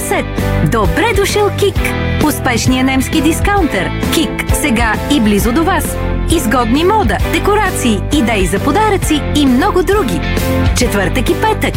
съсед. 0.00 0.24
Добре 0.72 1.12
дошъл 1.16 1.50
Кик. 1.58 1.76
Успешния 2.24 2.84
немски 2.84 3.20
дискаунтер. 3.20 3.90
Кик. 4.14 4.30
Сега 4.54 4.94
и 5.10 5.20
близо 5.20 5.52
до 5.52 5.64
вас. 5.64 5.96
Изгодни 6.30 6.84
мода, 6.84 7.16
декорации, 7.32 8.00
идеи 8.12 8.46
за 8.46 8.58
подаръци 8.58 9.22
и 9.36 9.46
много 9.46 9.82
други. 9.82 10.20
Четвъртък 10.76 11.30
и 11.30 11.34
петък. 11.34 11.74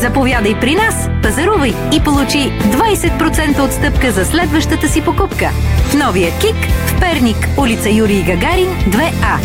Заповядай 0.00 0.60
при 0.60 0.74
нас, 0.74 1.08
пазарувай 1.22 1.74
и 1.92 2.00
получи 2.00 2.52
20% 2.62 3.64
отстъпка 3.64 4.12
за 4.12 4.24
следващата 4.24 4.88
си 4.88 5.04
покупка. 5.04 5.50
В 5.90 5.94
новия 5.94 6.30
Кик 6.40 6.56
в 6.86 7.00
Перник, 7.00 7.48
улица 7.58 7.90
Юрий 7.90 8.22
Гагарин, 8.22 8.68
2А. 8.88 9.38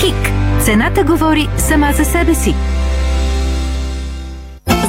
Кик. 0.00 0.32
Цената 0.64 1.04
говори 1.04 1.48
сама 1.58 1.92
за 1.92 2.04
себе 2.04 2.34
си. 2.34 2.54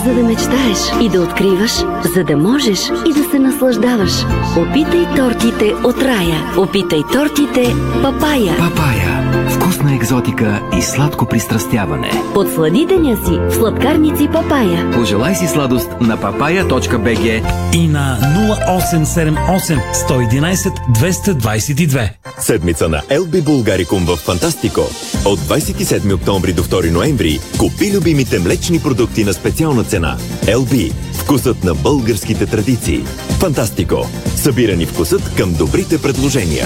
За 0.08 0.13
да 0.13 0.24
мечтаеш 0.24 0.78
и 1.02 1.10
да 1.10 1.22
откриваш, 1.22 1.72
за 2.15 2.24
да 2.24 2.38
можеш 2.38 2.80
и 3.08 3.13
да 3.13 3.24
се 3.24 3.39
наслаждаваш. 3.39 4.12
Опитай 4.58 5.08
тортите 5.15 5.74
от 5.84 6.02
рая. 6.02 6.54
Опитай 6.58 7.04
тортите 7.13 7.76
Папая. 8.02 8.58
Папая. 8.58 9.16
Вкусна 9.49 9.95
екзотика 9.95 10.62
и 10.77 10.81
сладко 10.81 11.25
пристрастяване. 11.25 12.12
Подслади 12.33 12.86
деня 12.86 13.17
си 13.25 13.39
в 13.49 13.51
сладкарници 13.51 14.27
Папая. 14.33 14.91
Пожелай 14.91 15.36
си 15.36 15.47
сладост 15.47 15.89
на 16.01 16.17
papaya.bg 16.17 17.43
и 17.73 17.88
на 17.88 18.17
0878 18.57 19.79
111 20.10 20.73
222. 20.91 22.10
Седмица 22.39 22.89
на 22.89 23.01
LB 23.01 23.43
Булгарикум 23.43 24.05
в 24.05 24.15
Фантастико. 24.15 24.81
От 25.25 25.39
27 25.39 26.13
октомври 26.13 26.53
до 26.53 26.63
2 26.63 26.91
ноември 26.91 27.39
купи 27.57 27.93
любимите 27.97 28.39
млечни 28.39 28.79
продукти 28.79 29.23
на 29.23 29.33
специална 29.33 29.83
цена. 29.83 30.17
LB. 30.41 30.93
Вкусът 31.13 31.63
на 31.63 31.73
българските 31.73 32.45
традиции. 32.45 33.03
Фантастико. 33.39 34.07
Събирани 34.36 34.86
вкусът 34.86 35.36
към 35.38 35.53
добрите 35.53 36.01
предложения. 36.01 36.65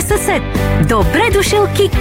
Новия 0.00 0.18
съсед. 0.18 0.42
Добре 0.88 1.30
дошъл 1.32 1.66
Кик. 1.76 1.92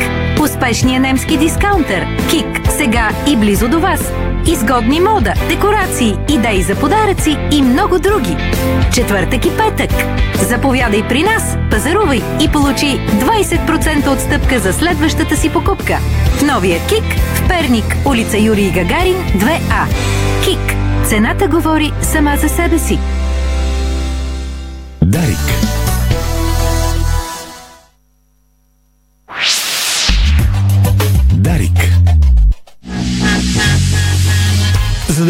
Успешния 0.41 0.99
немски 0.99 1.37
дискаунтер. 1.37 2.05
Кик. 2.29 2.71
Сега 2.77 3.09
и 3.27 3.35
близо 3.35 3.67
до 3.67 3.79
вас. 3.79 4.11
Изгодни 4.47 4.99
мода, 4.99 5.33
декорации, 5.49 6.17
идеи 6.29 6.63
за 6.63 6.75
подаръци 6.75 7.37
и 7.51 7.61
много 7.61 7.99
други. 7.99 8.37
Четвъртък 8.93 9.45
и 9.45 9.51
петък. 9.57 9.91
Заповядай 10.47 11.07
при 11.07 11.23
нас, 11.23 11.57
пазарувай 11.71 12.21
и 12.41 12.47
получи 12.51 12.85
20% 12.85 14.13
отстъпка 14.13 14.59
за 14.59 14.73
следващата 14.73 15.35
си 15.35 15.49
покупка. 15.49 15.97
В 16.37 16.41
новия 16.41 16.79
Кик 16.87 17.15
в 17.35 17.47
Перник, 17.47 17.95
улица 18.05 18.37
Юрий 18.37 18.71
Гагарин, 18.71 19.17
2А. 19.37 19.85
Кик. 20.43 20.75
Цената 21.07 21.47
говори 21.47 21.91
сама 22.01 22.37
за 22.37 22.49
себе 22.49 22.79
си. 22.79 22.99
Дарик. 25.01 25.68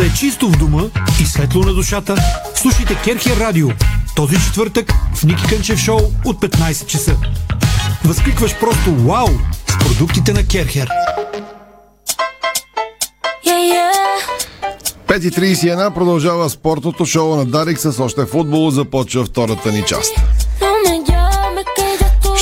Е 0.10 0.14
чисто 0.18 0.50
в 0.50 0.58
дома 0.58 0.84
и 1.22 1.26
светло 1.26 1.64
на 1.64 1.74
душата, 1.74 2.16
слушайте 2.56 2.98
Керхер 3.04 3.38
Радио. 3.38 3.68
Този 4.16 4.36
четвъртък 4.36 4.94
в 5.16 5.24
Ники 5.24 5.44
Кънчев 5.50 5.80
шоу 5.80 6.00
от 6.26 6.42
15 6.42 6.86
часа. 6.86 7.18
Възкликваш 8.06 8.60
просто 8.60 8.96
вау 8.96 9.28
с 9.68 9.78
продуктите 9.78 10.34
на 10.34 10.48
Керхер. 10.48 10.90
5.31 15.08 15.94
продължава 15.94 16.50
спортното 16.50 17.06
шоу 17.06 17.36
на 17.36 17.46
Дарик 17.46 17.80
с 17.80 18.00
още 18.00 18.26
футбол. 18.26 18.70
Започва 18.70 19.26
втората 19.26 19.72
ни 19.72 19.84
част. 19.88 20.12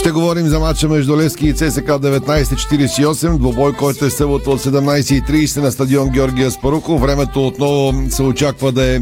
Ще 0.08 0.12
говорим 0.14 0.48
за 0.48 0.60
матча 0.60 0.90
между 0.90 1.18
Лески 1.18 1.48
и 1.48 1.54
ЦСК 1.54 1.88
1948, 1.88 3.38
двобой, 3.38 3.74
който 3.74 4.06
е 4.06 4.10
събота 4.10 4.50
от 4.50 4.60
17.30 4.60 5.62
на 5.62 5.72
стадион 5.72 6.10
Георгия 6.10 6.52
Спарухо. 6.52 6.98
Времето 6.98 7.48
отново 7.48 7.94
се 8.10 8.24
очаква 8.24 8.72
да 8.72 8.96
е 8.96 9.00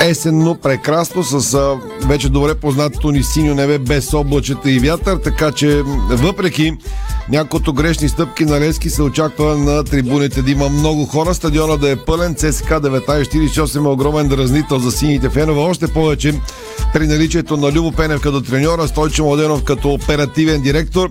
есенно, 0.00 0.54
прекрасно, 0.54 1.24
с 1.24 1.58
вече 2.06 2.28
добре 2.28 2.54
познатото 2.54 3.10
ни 3.10 3.22
синьо 3.22 3.54
небе 3.54 3.78
без 3.78 4.14
облачета 4.14 4.70
и 4.70 4.78
вятър, 4.78 5.16
така 5.16 5.52
че 5.52 5.82
въпреки 6.10 6.72
няколкото 7.28 7.72
грешни 7.72 8.08
стъпки 8.08 8.44
на 8.44 8.60
Лески 8.60 8.90
се 8.90 9.02
очаква 9.02 9.58
на 9.58 9.84
трибуните 9.84 10.42
да 10.42 10.50
има 10.50 10.68
много 10.68 11.06
хора, 11.06 11.34
стадиона 11.34 11.76
да 11.76 11.90
е 11.90 11.96
пълен, 11.96 12.34
ЦСК 12.34 12.68
1948 12.68 13.84
е 13.84 13.88
огромен 13.88 14.28
дразнител 14.28 14.78
за 14.78 14.92
сините 14.92 15.30
фенове, 15.30 15.60
още 15.60 15.88
повече 15.88 16.34
при 16.92 17.06
наличието 17.06 17.56
на 17.56 17.72
Любо 17.72 17.92
Пенев 17.92 18.20
като 18.20 18.40
треньора, 18.40 18.88
Стойчо 18.88 19.24
Младенов 19.24 19.64
като 19.64 19.92
оперативен 19.92 20.62
директор. 20.62 21.10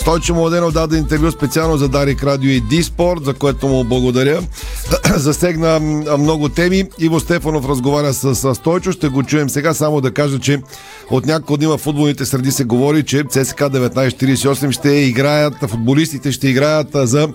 Стойчо 0.00 0.34
Младенов 0.34 0.72
даде 0.72 0.96
интервю 0.96 1.30
специално 1.30 1.76
за 1.76 1.88
Дарик 1.88 2.24
Радио 2.24 2.50
и 2.50 2.60
Диспорт, 2.60 3.24
за 3.24 3.34
което 3.34 3.68
му 3.68 3.84
благодаря. 3.84 4.40
Засегна 5.16 5.80
много 6.18 6.48
теми. 6.48 6.84
Иво 6.98 7.20
Стефанов 7.20 7.68
разговаря 7.68 8.12
с 8.12 8.54
Стойчо. 8.54 8.92
Ще 8.92 9.08
го 9.08 9.22
чуем 9.22 9.50
сега. 9.50 9.74
Само 9.74 10.00
да 10.00 10.10
кажа, 10.10 10.38
че 10.38 10.62
от 11.10 11.26
няколко 11.26 11.56
дни 11.56 11.66
в 11.66 11.78
футболните 11.78 12.24
среди 12.26 12.52
се 12.52 12.64
говори, 12.64 13.02
че 13.02 13.24
ЦСК 13.30 13.58
1948 13.58 14.70
ще 14.70 14.90
играят, 14.90 15.54
футболистите 15.68 16.32
ще 16.32 16.48
играят 16.48 16.88
за 16.94 17.28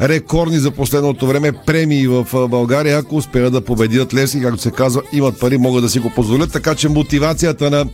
рекордни 0.00 0.58
за 0.58 0.70
последното 0.70 1.26
време 1.26 1.52
премии 1.66 2.06
в 2.06 2.48
България, 2.48 2.98
ако 2.98 3.16
успеят 3.16 3.52
да 3.52 3.64
победят 3.64 4.14
Левски, 4.14 4.42
както 4.42 4.62
се 4.62 4.70
казва, 4.70 5.02
имат 5.12 5.40
пари, 5.40 5.58
могат 5.58 5.82
да 5.82 5.88
си 5.88 5.98
го 5.98 6.10
позволят, 6.10 6.52
така 6.52 6.74
че 6.74 6.88
мотивацията 6.88 7.70
на 7.70 7.86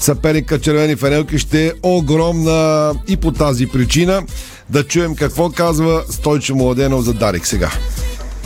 съперника 0.00 0.60
червени 0.60 0.96
фанелки 0.96 1.38
ще 1.38 1.66
е 1.66 1.72
огромна 1.82 2.92
и 3.08 3.16
по 3.16 3.32
тази 3.32 3.66
причина. 3.66 4.22
Да 4.70 4.86
чуем 4.86 5.16
какво 5.16 5.50
казва 5.50 6.04
Стойчо 6.10 6.54
Младенов 6.54 7.04
за 7.04 7.14
Дарик 7.14 7.46
сега. 7.46 7.70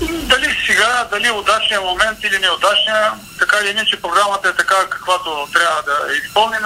Дали 0.01 0.49
сега, 0.67 1.09
дали 1.13 1.27
е 1.27 1.39
удачният 1.41 1.85
момент 1.85 2.19
или 2.25 2.39
неудачния, 2.39 3.13
така 3.39 3.57
или 3.63 3.71
иначе 3.71 4.03
програмата 4.03 4.49
е 4.49 4.57
така, 4.63 4.77
каквато 4.91 5.31
трябва 5.53 5.81
да 5.91 5.97
изпълним. 6.25 6.65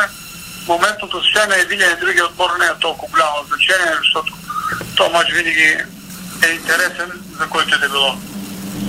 Моментното 0.69 1.23
състояние 1.23 1.65
един 1.65 1.81
или 1.81 2.01
другия 2.01 2.25
отбор 2.27 2.51
не 2.61 2.67
е 2.67 2.81
толкова 2.81 3.11
голямо 3.13 3.37
значение, 3.51 3.93
защото 4.03 4.31
то 4.97 5.11
матч 5.11 5.33
винаги 5.33 5.77
е 6.49 6.55
интересен 6.55 7.13
за 7.41 7.47
който 7.47 7.75
е 7.75 7.79
да 7.79 7.89
било. 7.89 8.15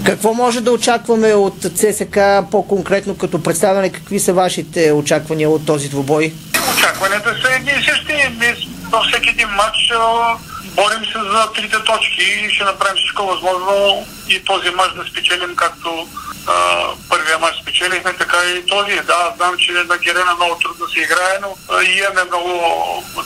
Какво 0.05 0.33
може 0.33 0.61
да 0.61 0.71
очакваме 0.71 1.33
от 1.33 1.61
ЦСК 1.61 2.17
по-конкретно 2.51 3.17
като 3.17 3.43
представяне? 3.43 3.91
Какви 3.91 4.19
са 4.19 4.33
вашите 4.33 4.91
очаквания 4.91 5.49
от 5.49 5.65
този 5.65 5.89
двубой? 5.89 6.33
Очакванията 6.77 7.35
са 7.41 7.53
едни 7.55 7.71
и 7.71 7.83
същи. 7.83 8.13
Във 8.91 9.03
всеки 9.05 9.29
един 9.29 9.47
матч 9.47 9.77
борим 10.75 11.05
се 11.05 11.19
за 11.31 11.51
трите 11.55 11.83
точки 11.83 12.23
и 12.23 12.53
ще 12.53 12.63
направим 12.63 12.95
всичко 12.95 13.25
възможно 13.25 14.05
и 14.29 14.43
този 14.43 14.69
матч 14.69 14.93
да 14.95 15.03
спечелим 15.11 15.55
както 15.55 16.07
а, 16.47 16.53
първия 17.09 17.39
матч 17.39 17.55
спечелихме, 17.61 18.13
така 18.13 18.37
и 18.57 18.65
този. 18.65 18.95
Да, 18.95 19.33
знам, 19.37 19.57
че 19.57 19.71
на 19.71 19.97
Герена 19.97 20.35
много 20.35 20.55
трудно 20.59 20.87
се 20.87 20.99
играе, 20.99 21.35
но 21.41 21.57
а, 21.69 21.83
и 21.83 21.97
имаме 21.97 22.23
много 22.23 22.51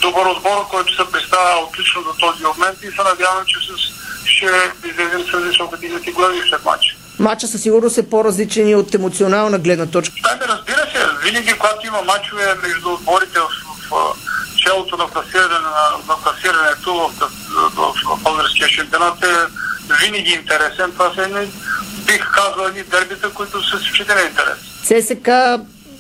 добър 0.02 0.26
отбор, 0.26 0.68
който 0.70 0.96
се 0.96 1.12
представя 1.12 1.60
отлично 1.60 2.02
за 2.02 2.14
този 2.18 2.44
момент 2.44 2.78
и 2.84 2.96
се 2.96 3.04
надявам, 3.04 3.44
че 3.46 3.58
с 3.68 4.00
ще 4.30 4.46
излезем 4.90 5.24
с 5.32 5.38
високодигнати 5.38 6.12
глави 6.12 6.42
след 6.50 6.66
матча. 6.66 6.96
Матча 7.20 7.48
със 7.48 7.62
сигурност 7.62 7.98
е 7.98 8.10
по-различен 8.10 8.70
и 8.70 8.76
от 8.76 8.96
емоционална 8.96 9.60
гледна 9.60 9.86
точка. 9.86 10.16
Да, 10.24 10.36
да, 10.36 10.54
разбира 10.54 10.78
се. 10.92 11.00
Винаги, 11.24 11.54
когато 11.54 11.88
има 11.88 12.02
матчове 12.02 12.56
между 12.64 12.90
отборите 12.90 13.40
в, 13.40 13.48
в, 13.90 14.14
в 14.54 14.58
челото 14.58 14.98
на, 14.98 15.08
класиране, 15.08 15.60
на, 15.60 16.14
на 16.14 16.16
класирането 16.24 16.94
в, 16.94 17.12
в, 17.20 17.30
в, 17.76 17.94
в 18.06 18.24
българския 18.24 18.70
шампионат 18.70 19.24
е 19.24 19.36
винаги 20.02 20.32
интересен. 20.32 20.92
Това 20.92 21.12
са 21.16 21.24
едни, 21.24 21.52
бих 22.06 22.32
казал, 22.32 22.66
едни 22.68 22.84
дербита, 22.84 23.30
които 23.30 23.70
са 23.70 23.78
изключителен 23.78 24.28
интерес. 24.28 24.58
ЦСК 24.84 25.30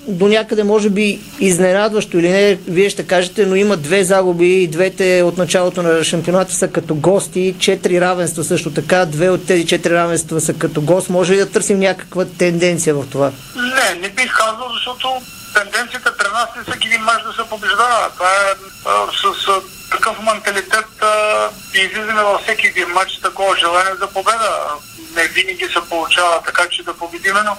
до 0.10 0.28
някъде 0.28 0.64
може 0.64 0.90
би 0.90 1.20
изненадващо 1.40 2.18
или 2.18 2.30
не, 2.30 2.60
вие 2.68 2.90
ще 2.90 3.08
кажете, 3.08 3.46
но 3.46 3.56
има 3.56 3.78
две 3.78 4.04
загуби 4.04 4.64
и 4.64 4.68
двете 4.68 5.24
от 5.24 5.38
началото 5.38 5.84
на 5.84 6.04
шампионата 6.04 6.54
са 6.54 6.68
като 6.68 6.96
гости, 6.96 7.56
четири 7.60 8.02
равенства 8.02 8.44
също 8.44 8.74
така, 8.74 9.06
две 9.06 9.30
от 9.30 9.48
тези 9.48 9.66
четири 9.66 9.94
равенства 9.94 10.42
са 10.42 10.54
като 10.54 10.82
гост. 10.82 11.10
Може 11.10 11.34
ли 11.34 11.38
да 11.38 11.52
търсим 11.52 11.80
някаква 11.80 12.26
тенденция 12.26 12.96
в 12.96 13.06
това? 13.12 13.32
Не, 13.56 14.00
не 14.02 14.10
бих 14.10 14.34
казал, 14.38 14.68
защото 14.74 15.08
тенденцията 15.56 16.18
при 16.18 16.28
нас 16.28 16.50
е 16.60 16.72
всеки 16.72 16.88
един 16.88 17.02
мач 17.02 17.24
да 17.24 17.44
се 17.44 17.50
побеждава. 17.50 18.10
Това 18.14 18.30
е 18.30 18.52
с, 19.20 19.46
с 19.46 19.48
такъв 19.92 20.16
менталитет 20.24 20.88
излизаме 21.74 22.24
във 22.24 22.42
всеки 22.42 22.68
един 22.68 22.88
матч 22.88 23.20
такова 23.24 23.58
желание 23.58 23.96
за 24.00 24.08
победа. 24.08 24.50
Не 25.16 25.28
винаги 25.28 25.66
се 25.66 25.90
получава 25.90 26.42
така, 26.46 26.68
че 26.70 26.84
да 26.84 26.94
победиме, 26.94 27.40
но, 27.46 27.58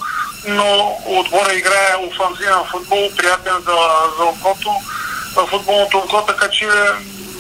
но 0.49 0.99
отбора 1.07 1.55
играе 1.55 1.97
офанзивен 2.09 2.65
футбол, 2.71 3.11
приятен 3.17 3.55
за, 3.67 3.77
за 4.19 4.25
окото, 4.25 4.71
футболното 5.51 5.99
око, 5.99 6.25
така 6.27 6.49
че 6.49 6.69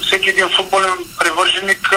всеки 0.06 0.30
един 0.30 0.48
футболен 0.56 0.94
привърженик 1.18 1.94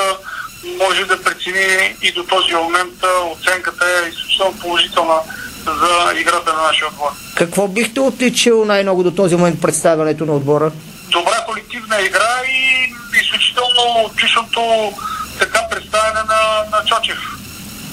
може 0.77 1.05
да 1.05 1.23
прецени 1.23 1.95
и 2.01 2.11
до 2.11 2.23
този 2.23 2.53
момент 2.55 2.93
оценката 3.31 3.85
е 3.85 4.09
изключително 4.09 4.59
положителна 4.59 5.19
за 5.65 6.19
играта 6.19 6.53
на 6.53 6.61
нашия 6.61 6.87
отбор. 6.87 7.09
Какво 7.35 7.67
бихте 7.67 7.99
отличил 7.99 8.65
най-много 8.65 9.03
до 9.03 9.11
този 9.11 9.35
момент 9.35 9.61
представянето 9.61 10.25
на 10.25 10.33
отбора? 10.33 10.71
Добра 11.09 11.45
колективна 11.45 12.01
игра 12.01 12.41
и 12.47 12.93
изключително 13.21 14.05
отличното 14.05 14.93
така 15.39 15.59
представяне 15.71 16.19
на, 16.19 16.63
на 16.77 16.85
Чочев, 16.85 17.17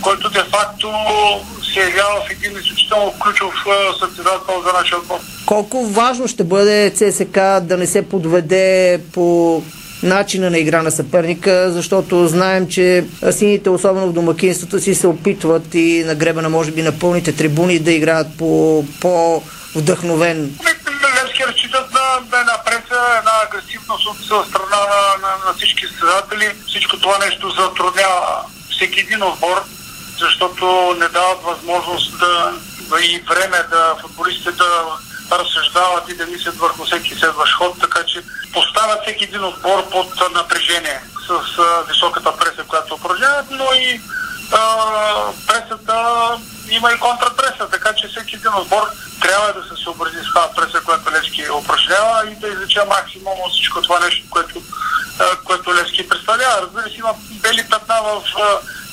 който 0.03 0.31
де-факто 0.31 0.93
се 1.75 1.81
явява 1.81 2.21
в 2.27 2.31
един 2.31 2.59
изключително 2.59 3.15
ключов 3.23 3.55
състезател 4.01 4.63
за 4.67 4.73
нашия 4.73 4.99
отбор. 4.99 5.19
Колко 5.47 5.87
важно 5.87 6.29
ще 6.29 6.45
бъде 6.45 6.91
ЦСК 6.91 7.35
да 7.63 7.77
не 7.77 7.87
се 7.87 8.09
подведе 8.09 9.01
по 9.13 9.63
начина 10.03 10.51
на 10.51 10.59
игра 10.59 10.83
на 10.83 10.91
съперника, 10.91 11.73
защото 11.73 12.29
знаем, 12.29 12.69
че 12.69 13.05
сините, 13.31 13.71
особено 13.71 14.07
в 14.07 14.13
домакинствата 14.13 14.81
си, 14.81 14.95
се 14.95 15.07
опитват 15.07 15.75
и 15.75 16.05
на 16.07 16.15
гребена, 16.15 16.49
може 16.49 16.71
би, 16.71 16.83
на 16.83 16.99
пълните 16.99 17.37
трибуни 17.37 17.79
да 17.79 17.93
играят 17.93 18.27
по 18.39 18.85
по-вдъхновен. 19.01 20.59
Левски 21.23 21.47
разчитат 21.47 21.93
на, 21.93 22.01
на 22.33 22.41
една 22.41 22.59
преса, 22.65 23.01
една 23.19 23.33
агресивност 23.45 24.07
от 24.07 24.49
страна 24.49 24.81
на, 24.93 25.29
на, 25.29 25.47
на 25.47 25.55
всички 25.57 25.87
състезатели. 25.87 26.51
Всичко 26.69 26.99
това 27.01 27.19
нещо 27.19 27.51
затруднява 27.51 28.45
всеки 28.71 29.01
един 29.01 29.23
отбор, 29.23 29.63
защото 30.21 30.97
не 30.99 31.09
дават 31.09 31.43
възможност 31.43 32.19
да, 32.19 32.53
и 33.03 33.25
време 33.29 33.59
да 33.71 33.95
футболистите 34.01 34.53
да 34.53 35.39
разсъждават 35.39 36.09
и 36.09 36.17
да 36.17 36.27
мислят 36.27 36.57
върху 36.57 36.85
всеки 36.85 37.15
следващ 37.15 37.55
ход, 37.55 37.81
така 37.81 38.03
че 38.07 38.23
поставят 38.53 39.03
всеки 39.03 39.25
един 39.25 39.45
отбор 39.45 39.89
под 39.91 40.33
напрежение 40.35 41.01
с 41.27 41.59
а, 41.59 41.83
високата 41.89 42.37
преса, 42.37 42.65
която 42.65 42.95
упражняват, 42.95 43.47
но 43.51 43.65
и 43.75 44.01
а, 44.53 44.63
пресата 45.47 45.97
има 46.71 46.93
и 46.93 46.99
контрапреса, 46.99 47.69
така 47.71 47.93
че 47.93 48.09
всеки 48.09 48.37
един 48.37 48.55
отбор 48.55 48.83
трябва 49.21 49.53
да 49.53 49.63
се 49.63 49.83
съобрази 49.83 50.19
с 50.19 50.29
това 50.29 50.49
преса, 50.57 50.81
която 50.81 51.13
Левски 51.13 51.51
упражнява 51.51 52.31
и 52.31 52.35
да 52.35 52.49
излече 52.49 52.81
максимум 52.89 53.39
от 53.45 53.53
всичко 53.53 53.83
това 53.83 54.01
нещо, 54.01 54.27
което, 54.31 54.63
а, 55.19 55.37
което 55.45 55.75
Левски 55.75 56.09
представлява. 56.09 56.63
Разбира 56.63 56.83
се, 56.83 56.99
има 56.99 57.15
бели 57.31 57.67
петна 57.71 57.97
в 58.03 58.23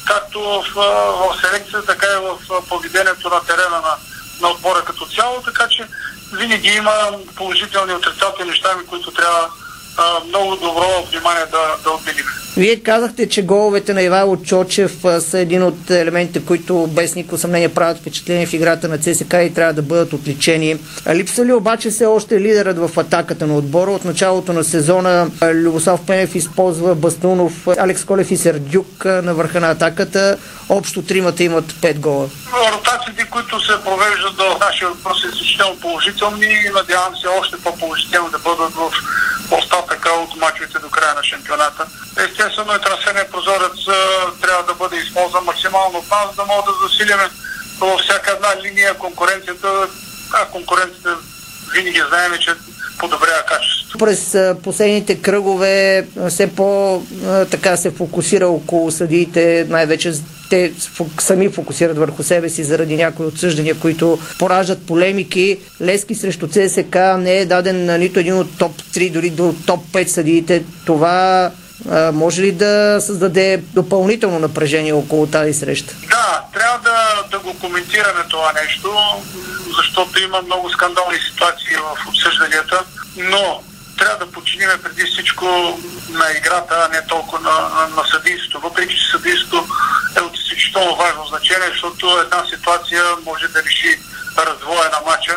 както 0.08 0.40
в, 0.40 0.74
в 0.76 1.42
селекцията, 1.42 1.86
така 1.86 2.08
и 2.08 2.26
в 2.26 2.62
поведението 2.70 3.30
на 3.30 3.46
терена 3.46 3.82
на, 3.82 3.98
на 4.42 4.50
отбора 4.50 4.84
като 4.86 5.06
цяло, 5.06 5.42
така 5.42 5.68
че 5.68 5.88
винаги 6.34 6.68
има 6.68 7.12
положителни 7.36 7.94
отрицателни 7.94 8.52
неща, 8.52 8.78
които 8.90 9.12
трябва 9.12 9.50
а, 9.98 10.24
много 10.28 10.56
добро 10.56 11.06
внимание 11.12 11.46
да, 11.52 11.76
да 11.84 11.92
отделим. 11.92 12.26
Вие 12.58 12.80
казахте, 12.80 13.30
че 13.30 13.42
головете 13.46 13.94
на 13.94 14.02
Ивайло 14.02 14.38
Чочев 14.38 15.06
а, 15.06 15.22
са 15.22 15.40
един 15.40 15.64
от 15.64 15.90
елементите, 15.90 16.46
които 16.46 16.88
без 16.88 17.16
никакво 17.16 17.38
съмнение 17.38 17.74
правят 17.74 17.98
впечатление 17.98 18.46
в 18.46 18.54
играта 18.54 18.88
на 18.88 18.98
ЦСК 18.98 19.34
и 19.34 19.54
трябва 19.54 19.74
да 19.74 19.82
бъдат 19.82 20.14
отличени. 20.14 20.78
Липса 21.14 21.46
ли 21.46 21.54
обаче 21.54 21.90
все 21.90 22.06
още 22.06 22.42
лидерът 22.42 22.78
в 22.78 23.00
атаката 23.00 23.48
на 23.48 23.58
отбора? 23.58 23.92
От 23.92 24.06
началото 24.06 24.54
на 24.54 24.64
сезона 24.64 25.28
Любослав 25.42 26.06
Пенев 26.08 26.36
използва 26.36 26.96
Бастунов, 26.96 27.68
Алекс 27.68 28.06
Колев 28.06 28.32
и 28.32 28.38
Сердюк 28.38 29.06
на 29.06 29.34
върха 29.34 29.60
на 29.60 29.72
атаката. 29.72 30.38
Общо 30.70 31.02
тримата 31.02 31.44
имат 31.44 31.66
5 31.66 32.00
гола. 32.00 32.30
Ротациите, 32.74 33.28
които 33.30 33.62
се 33.62 33.74
провеждат 33.84 34.36
до 34.36 34.58
нашия 34.60 34.90
въпрос 34.90 35.22
са 35.22 35.28
изключително 35.28 35.80
положителни 35.80 36.46
и 36.46 36.70
надявам 36.70 37.16
се 37.22 37.28
още 37.28 37.58
по-положително 37.58 38.30
да 38.30 38.40
бъдат 38.40 38.74
в 38.74 38.92
остатъка 39.52 40.10
от 40.10 40.36
мачовете 40.36 40.80
до 40.80 40.90
края 40.90 41.14
на 41.14 41.24
шампионата. 41.24 41.86
Естествено 42.18 42.76
и 42.76 42.82
трансферният 42.82 43.32
прозорец 43.32 43.86
трябва 44.42 44.64
да 44.64 44.74
бъде 44.74 44.98
използван 44.98 45.44
максимално 45.44 46.00
от 46.00 46.12
нас, 46.12 46.36
да 46.36 46.46
могат 46.46 46.66
да 46.66 46.88
засилиме 46.88 47.30
във 47.80 48.00
всяка 48.00 48.32
една 48.32 48.62
линия 48.64 48.94
конкуренцията, 48.94 49.88
а 50.34 50.46
конкуренцията 50.46 51.18
винаги 51.74 52.04
знаем, 52.10 52.32
че 52.40 52.56
подобрява 53.00 53.42
качеството. 53.42 53.87
През 54.00 54.38
последните 54.64 55.16
кръгове 55.16 56.08
все 56.30 56.48
по 56.48 57.02
така 57.52 57.78
се 57.78 57.92
фокусира 57.92 58.48
около 58.48 58.92
съдиите, 58.92 59.66
най-вече 59.70 60.14
те 60.50 60.74
сами 61.20 61.50
фокусират 61.50 61.98
върху 61.98 62.24
себе 62.24 62.50
си 62.50 62.64
заради 62.64 62.96
някои 62.96 63.26
отсъждания, 63.26 63.76
които 63.80 64.20
пораждат 64.40 64.86
полемики. 64.86 65.60
Лески 65.82 66.16
срещу 66.16 66.48
ЦСК 66.48 66.96
не 67.18 67.38
е 67.38 67.46
даден 67.46 67.86
на 67.86 67.98
нито 67.98 68.20
един 68.20 68.38
от 68.38 68.58
топ 68.58 68.82
3, 68.82 69.12
дори 69.12 69.30
до 69.30 69.56
топ 69.66 69.86
5 69.86 70.08
съдиите. 70.08 70.64
Това 70.86 71.52
може 72.14 72.42
ли 72.42 72.52
да 72.52 72.98
създаде 73.02 73.64
допълнително 73.74 74.40
напрежение 74.40 74.94
около 74.94 75.28
тази 75.28 75.54
среща? 75.54 75.96
Да, 76.10 76.44
трябва 76.54 76.80
да, 76.80 77.24
да 77.32 77.40
го 77.40 77.60
коментираме 77.60 78.24
това 78.30 78.54
нещо, 78.64 78.90
защото 79.78 80.24
има 80.24 80.42
много 80.42 80.70
скандални 80.70 81.18
ситуации 81.32 81.76
в 81.76 82.08
обсъжданията, 82.10 82.84
но 83.18 83.62
трябва 83.98 84.26
да 84.26 84.32
починиме 84.32 84.82
преди 84.84 85.04
всичко 85.04 85.46
на 86.10 86.32
играта, 86.38 86.86
а 86.86 86.96
не 86.96 87.08
толкова 87.08 87.40
на, 87.40 87.52
на, 87.52 87.88
на 87.88 88.04
съдийството. 88.12 88.60
Въпреки, 88.60 88.98
че 88.98 89.12
съдийството 89.12 89.68
е 90.18 90.22
от 90.22 90.38
изключително 90.38 90.96
важно 90.96 91.26
значение, 91.26 91.68
защото 91.70 92.20
една 92.20 92.46
ситуация 92.46 93.04
може 93.26 93.48
да 93.48 93.64
реши 93.64 94.00
развоя 94.38 94.90
на 94.90 95.12
матча. 95.12 95.36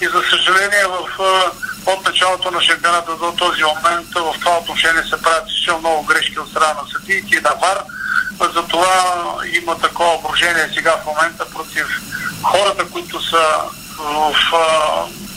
И 0.00 0.06
за 0.06 0.22
съжаление 0.30 0.84
в, 0.84 1.20
от 1.86 2.04
началото 2.04 2.50
на 2.50 2.62
шампионата 2.62 3.16
до 3.16 3.32
този 3.32 3.62
момент 3.62 4.06
в 4.14 4.34
това 4.40 4.58
отношение 4.58 5.02
се 5.02 5.22
правят 5.22 5.48
изключително 5.48 5.80
много 5.80 6.02
грешки 6.04 6.38
от 6.38 6.50
страна 6.50 6.74
на 6.74 6.88
съдиите 6.92 7.36
и 7.36 7.40
на 7.40 7.50
ВАР. 7.60 7.82
Затова 8.54 9.04
има 9.62 9.78
такова 9.78 10.14
обружение 10.14 10.70
сега 10.74 10.96
в 10.96 11.06
момента 11.06 11.44
против 11.50 11.86
хората, 12.42 12.84
които 12.84 13.22
са 13.22 13.44
в 13.98 14.34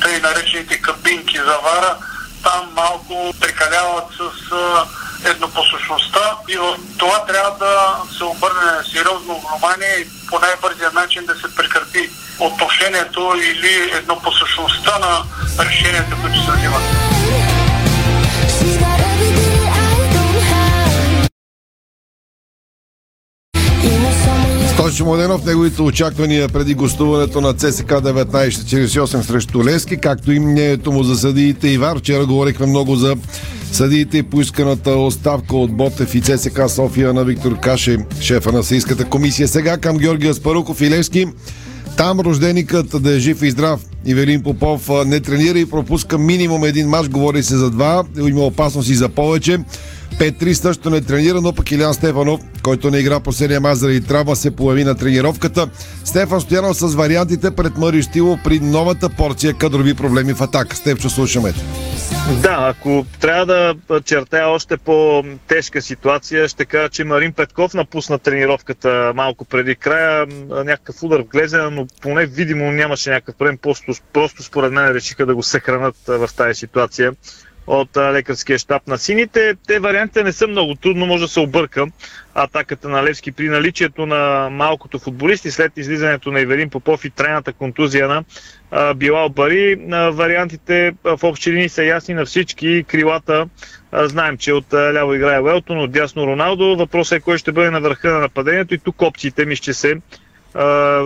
тъй 0.02 0.20
наречените 0.20 0.82
кабинки 0.82 1.38
за 1.38 1.58
вара, 1.64 1.98
там 2.44 2.70
малко 2.76 3.34
прекаляват 3.40 4.06
с 4.18 4.54
еднопосочността 5.30 6.38
и 6.50 6.58
в 6.58 6.78
това 6.98 7.26
трябва 7.26 7.58
да 7.58 7.96
се 8.18 8.24
обърне 8.24 8.72
сериозно 8.92 9.42
внимание 9.42 9.96
и 10.00 10.08
по 10.30 10.40
най-бързия 10.40 10.92
начин 10.92 11.26
да 11.26 11.36
се 11.36 11.56
прекрати 11.56 12.10
отношението 12.40 13.34
или 13.38 13.92
еднопосочността 13.98 15.00
на 15.00 15.24
решенията, 15.66 16.16
които 16.22 16.46
се 16.46 16.52
взимат. 16.52 17.03
Младенов, 25.02 25.46
неговите 25.46 25.82
очаквания 25.82 26.50
преди 26.50 26.74
гостуването 26.74 27.42
на 27.42 27.54
ЦСК 27.54 27.86
1948 27.86 29.22
срещу 29.22 29.64
Лески, 29.64 29.98
както 29.98 30.32
и 30.32 30.40
мнението 30.40 30.92
му 30.92 31.04
за 31.04 31.16
съдиите 31.16 31.68
Ивар. 31.68 32.00
Вчера 32.00 32.26
говорихме 32.26 32.66
много 32.66 32.96
за 32.96 33.16
съдиите 33.72 34.18
и 34.18 34.24
поисканата 34.24 34.92
оставка 34.92 35.56
от 35.56 35.72
Ботев 35.72 36.16
и 36.16 36.22
ЦСК 36.22 36.62
София 36.68 37.14
на 37.14 37.24
Виктор 37.24 37.60
Каше, 37.60 37.98
шефа 38.22 38.52
на 38.52 38.64
Съийската 38.64 39.06
комисия. 39.06 39.48
Сега 39.48 39.78
към 39.78 39.98
Георгия 39.98 40.34
Спаруков 40.34 40.82
и 40.82 40.90
Левски. 40.90 41.28
Там 41.98 42.20
рожденикът 42.20 43.04
да 43.04 43.16
е 43.16 43.20
жив 43.20 43.42
и 43.42 43.52
здрав. 43.52 43.80
Ивелин 44.06 44.44
Попов 44.44 44.90
не 45.06 45.20
тренира 45.20 45.60
и 45.60 45.70
пропуска 45.70 46.18
минимум 46.18 46.64
един 46.64 46.88
мач. 46.88 47.10
Говори 47.10 47.44
се 47.44 47.58
за 47.58 47.72
два. 47.72 48.04
Има 48.28 48.42
опасност 48.42 48.90
и 48.90 48.96
за 48.96 49.10
повече. 49.10 49.58
Петри 50.20 50.56
също 50.56 50.90
не 50.90 51.02
тренира, 51.02 51.42
но 51.42 51.54
пък 51.54 51.72
Илян 51.72 51.94
Стефанов, 51.94 52.42
който 52.64 52.92
не 52.92 52.98
игра 52.98 53.20
последния 53.20 53.62
мач 53.62 53.78
заради 53.78 54.02
травма, 54.02 54.36
се 54.36 54.56
появи 54.56 54.84
на 54.84 54.96
тренировката. 54.96 55.68
Стефан 56.04 56.42
Стоянов 56.42 56.78
с 56.78 56.96
вариантите 56.96 57.52
пред 57.52 57.78
Мари 57.78 58.02
Штило 58.02 58.40
при 58.44 58.60
новата 58.60 59.10
порция 59.10 59.54
кадрови 59.54 59.94
проблеми 59.94 60.34
в 60.34 60.42
атака. 60.42 60.76
Стефчо, 60.76 61.10
слушаме. 61.10 61.54
Да, 62.42 62.58
ако 62.60 63.06
трябва 63.20 63.46
да 63.46 64.02
чертая 64.02 64.48
още 64.48 64.78
по-тежка 64.78 65.82
ситуация, 65.82 66.48
ще 66.48 66.66
кажа, 66.66 66.90
че 66.90 67.04
Марин 67.04 67.34
Петков 67.34 67.74
напусна 67.74 68.20
тренировката 68.20 69.12
малко 69.16 69.46
преди 69.46 69.76
края. 69.76 70.26
Някакъв 70.50 71.04
удар 71.04 71.20
в 71.20 71.28
глезена, 71.28 71.72
но 71.72 71.88
поне 72.02 72.26
видимо 72.26 72.72
нямаше 72.72 73.10
някакъв 73.10 73.36
проблем. 73.36 73.58
Просто, 73.62 73.93
просто 74.14 74.44
според 74.44 74.72
мен 74.72 74.92
решиха 74.92 75.26
да 75.26 75.36
го 75.36 75.44
съхранат 75.44 75.96
в 76.08 76.30
тази 76.38 76.60
ситуация 76.60 77.14
от 77.68 77.98
лекарския 77.98 78.58
щаб 78.58 78.88
на 78.88 78.98
сините. 78.98 79.54
Те 79.68 79.80
вариантите 79.80 80.24
не 80.24 80.32
са 80.32 80.48
много 80.48 80.76
трудно, 80.76 81.06
може 81.06 81.24
да 81.24 81.28
се 81.28 81.40
обърка 81.40 81.86
атаката 82.36 82.90
на 82.90 83.04
Левски 83.04 83.32
при 83.32 83.50
наличието 83.50 84.06
на 84.06 84.50
малкото 84.52 85.00
футболисти 85.00 85.52
след 85.52 85.78
излизането 85.78 86.32
на 86.32 86.40
Иверин 86.40 86.70
Попов 86.70 87.06
и 87.06 87.10
трайната 87.10 87.54
контузия 87.54 88.08
на 88.08 88.24
Билал 88.96 89.30
Бари. 89.30 89.76
Вариантите 90.12 90.94
в 91.04 91.20
общи 91.24 91.52
линии 91.52 91.70
са 91.70 91.84
ясни 91.84 92.14
на 92.14 92.26
всички. 92.26 92.86
Крилата 92.88 93.48
знаем, 93.94 94.38
че 94.38 94.54
от 94.54 94.74
ляво 94.74 95.14
играе 95.14 95.42
Велтон, 95.42 95.80
от 95.80 95.92
дясно 95.92 96.28
Роналдо. 96.28 96.76
Въпросът 96.76 97.18
е 97.18 97.22
кой 97.22 97.38
ще 97.38 97.52
бъде 97.52 97.70
на 97.70 97.82
върха 97.82 98.12
на 98.12 98.20
нападението 98.20 98.74
и 98.74 98.78
тук 98.80 99.02
опциите 99.02 99.46
ми 99.46 99.56
ще 99.56 99.74
се 99.74 99.96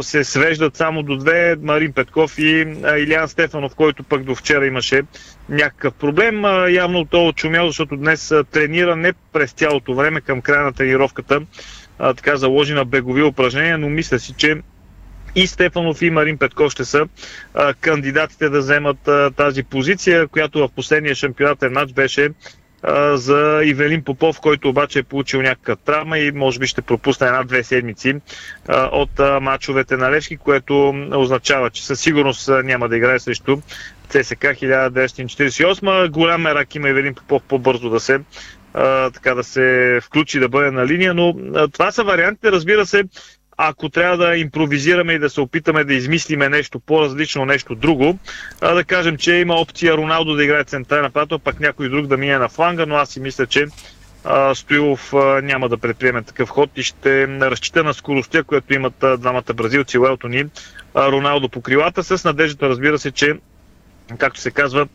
се 0.01 0.23
свеждат 0.23 0.75
само 0.75 1.03
до 1.03 1.17
две 1.17 1.55
Марин 1.61 1.93
Петков 1.93 2.37
и 2.37 2.77
Илиан 2.97 3.29
Стефанов, 3.29 3.75
който 3.75 4.03
пък 4.03 4.23
до 4.23 4.35
вчера 4.35 4.65
имаше 4.65 5.01
някакъв 5.49 5.93
проблем. 5.93 6.43
Явно 6.69 7.05
той 7.05 7.27
очумял, 7.27 7.67
защото 7.67 7.97
днес 7.97 8.33
тренира 8.51 8.95
не 8.95 9.13
през 9.33 9.51
цялото 9.51 9.95
време 9.95 10.21
към 10.21 10.41
края 10.41 10.63
на 10.63 10.73
тренировката. 10.73 11.41
Така 11.97 12.35
заложи 12.35 12.73
на 12.73 12.85
бегови 12.85 13.23
упражнения, 13.23 13.77
но 13.77 13.89
мисля 13.89 14.19
си, 14.19 14.33
че 14.37 14.55
и 15.35 15.47
Стефанов 15.47 16.01
и 16.01 16.09
Марин 16.09 16.37
Петков 16.37 16.71
ще 16.71 16.85
са 16.85 17.07
кандидатите 17.81 18.49
да 18.49 18.59
вземат 18.59 19.09
тази 19.35 19.63
позиция, 19.63 20.27
която 20.27 20.59
в 20.59 20.69
последния 20.75 21.15
шампионатен 21.15 21.73
матч 21.73 21.93
беше 21.93 22.29
за 23.13 23.61
Ивелин 23.63 24.03
Попов, 24.03 24.39
който 24.41 24.69
обаче 24.69 24.99
е 24.99 25.03
получил 25.03 25.41
някаква 25.41 25.75
травма 25.75 26.19
и 26.19 26.31
може 26.31 26.59
би 26.59 26.67
ще 26.67 26.81
пропусне 26.81 27.27
една-две 27.27 27.63
седмици 27.63 28.15
от 28.91 29.19
а, 29.19 29.39
матчовете 29.39 29.97
на 29.97 30.11
Левски, 30.11 30.37
което 30.37 30.89
означава, 31.13 31.69
че 31.69 31.85
със 31.85 31.99
сигурност 31.99 32.49
няма 32.63 32.89
да 32.89 32.97
играе 32.97 33.19
срещу 33.19 33.57
ЦСК 34.09 34.43
1948. 34.43 36.09
Голям 36.09 36.41
мерак 36.41 36.75
има 36.75 36.89
Ивелин 36.89 37.15
Попов 37.15 37.43
по-бързо 37.43 37.89
да 37.89 37.99
се 37.99 38.19
така 39.13 39.33
да 39.35 39.43
се 39.43 39.99
включи 40.03 40.39
да 40.39 40.49
бъде 40.49 40.71
на 40.71 40.87
линия, 40.87 41.13
но 41.13 41.33
това 41.73 41.91
са 41.91 42.03
вариантите, 42.03 42.51
разбира 42.51 42.85
се, 42.85 43.03
ако 43.57 43.89
трябва 43.89 44.17
да 44.17 44.37
импровизираме 44.37 45.13
и 45.13 45.19
да 45.19 45.29
се 45.29 45.41
опитаме 45.41 45.83
да 45.83 45.93
измислиме 45.93 46.49
нещо 46.49 46.79
по-различно, 46.79 47.45
нещо 47.45 47.75
друго, 47.75 48.17
а, 48.61 48.73
да 48.73 48.83
кажем, 48.83 49.17
че 49.17 49.33
има 49.33 49.55
опция 49.55 49.97
Роналдо 49.97 50.35
да 50.35 50.43
играе 50.43 50.63
централен 50.63 51.03
нападател, 51.03 51.39
пак 51.39 51.59
някой 51.59 51.89
друг 51.89 52.07
да 52.07 52.17
мине 52.17 52.37
на 52.37 52.49
фланга, 52.49 52.85
но 52.85 52.95
аз 52.95 53.09
си 53.09 53.19
мисля, 53.19 53.47
че 53.47 53.65
Стоилов 54.53 55.13
няма 55.43 55.69
да 55.69 55.77
предприеме 55.77 56.23
такъв 56.23 56.49
ход 56.49 56.69
и 56.75 56.83
ще 56.83 57.27
разчита 57.27 57.83
на 57.83 57.93
скоростта, 57.93 58.43
която 58.43 58.73
имат 58.73 58.93
двамата 59.19 59.53
бразилци, 59.55 59.99
Уелтон 59.99 60.33
и 60.33 60.45
Роналдо 60.95 61.49
по 61.49 61.61
крилата, 61.61 62.03
с 62.03 62.23
надеждата, 62.23 62.69
разбира 62.69 62.99
се, 62.99 63.11
че 63.11 63.33
както 64.17 64.39
се 64.39 64.51
казва, 64.51 64.87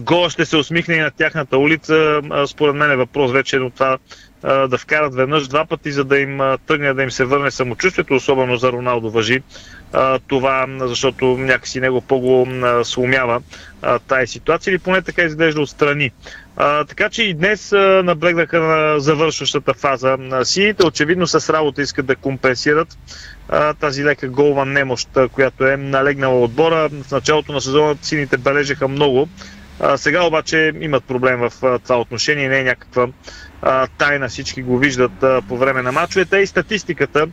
гола 0.00 0.30
ще 0.30 0.44
се 0.44 0.56
усмихне 0.56 0.94
и 0.94 1.00
на 1.00 1.10
тяхната 1.10 1.58
улица. 1.58 2.20
Според 2.46 2.74
мен 2.74 2.90
е 2.90 2.96
въпрос 2.96 3.32
вече 3.32 3.58
от 3.58 3.74
това 3.74 3.98
да 4.44 4.78
вкарат 4.78 5.14
веднъж 5.14 5.48
два 5.48 5.66
пъти, 5.66 5.92
за 5.92 6.04
да 6.04 6.18
им 6.18 6.40
тръгне 6.66 6.94
да 6.94 7.02
им 7.02 7.10
се 7.10 7.24
върне 7.24 7.50
самочувствието, 7.50 8.14
особено 8.14 8.56
за 8.56 8.72
Роналдо 8.72 9.10
въжи 9.10 9.42
това, 10.28 10.66
защото 10.80 11.24
някакси 11.24 11.80
него 11.80 12.00
по-го 12.00 12.48
сломява 12.84 13.42
тази 14.08 14.26
ситуация 14.26 14.70
или 14.70 14.78
поне 14.78 15.02
така 15.02 15.22
изглежда 15.22 15.60
отстрани. 15.60 16.10
А, 16.56 16.84
така 16.84 17.08
че 17.10 17.22
и 17.22 17.34
днес 17.34 17.72
а, 17.72 18.02
наблегнаха 18.04 18.60
на 18.60 19.00
завършващата 19.00 19.74
фаза 19.74 20.16
на 20.16 20.44
сините. 20.44 20.86
Очевидно 20.86 21.26
с 21.26 21.52
работа 21.52 21.82
искат 21.82 22.06
да 22.06 22.16
компенсират 22.16 22.98
а, 23.48 23.74
тази 23.74 24.04
лека 24.04 24.28
голва 24.28 24.66
немощ, 24.66 25.08
която 25.32 25.66
е 25.66 25.76
налегнала 25.76 26.40
отбора. 26.40 26.88
В 26.88 27.10
началото 27.12 27.52
на 27.52 27.60
сезона 27.60 27.96
сините 28.02 28.36
бележеха 28.36 28.88
много. 28.88 29.28
А, 29.80 29.96
сега 29.96 30.22
обаче 30.22 30.72
имат 30.80 31.04
проблем 31.04 31.38
в 31.38 31.52
а, 31.62 31.78
това 31.78 32.00
отношение. 32.00 32.48
Не 32.48 32.58
е 32.58 32.64
някаква 32.64 33.06
тайна. 33.98 34.28
Всички 34.28 34.62
го 34.62 34.78
виждат 34.78 35.24
по 35.48 35.58
време 35.58 35.82
на 35.82 35.92
мачовете 35.92 36.36
и 36.36 36.46
статистиката 36.46 37.26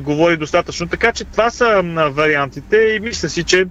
говори 0.00 0.36
достатъчно. 0.36 0.88
Така 0.88 1.12
че 1.12 1.24
това 1.24 1.50
са 1.50 1.82
вариантите 2.14 2.76
и 2.76 3.00
мисля 3.00 3.28
си, 3.28 3.42
че 3.42 3.66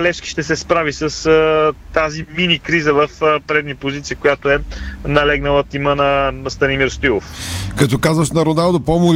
Левски 0.00 0.28
ще 0.28 0.42
се 0.42 0.56
справи 0.56 0.92
с 0.92 1.72
тази 1.92 2.26
мини 2.36 2.58
криза 2.58 2.92
в 2.94 3.08
предни 3.46 3.74
позиции, 3.74 4.16
която 4.16 4.50
е 4.50 4.58
налегнала 5.06 5.64
тима 5.64 5.96
на 5.96 6.32
Станимир 6.48 6.88
Стоилов. 6.88 7.32
Като 7.78 7.98
казваш 7.98 8.30
на 8.30 8.44
Роналдо, 8.44 8.80
по-му 8.80 9.14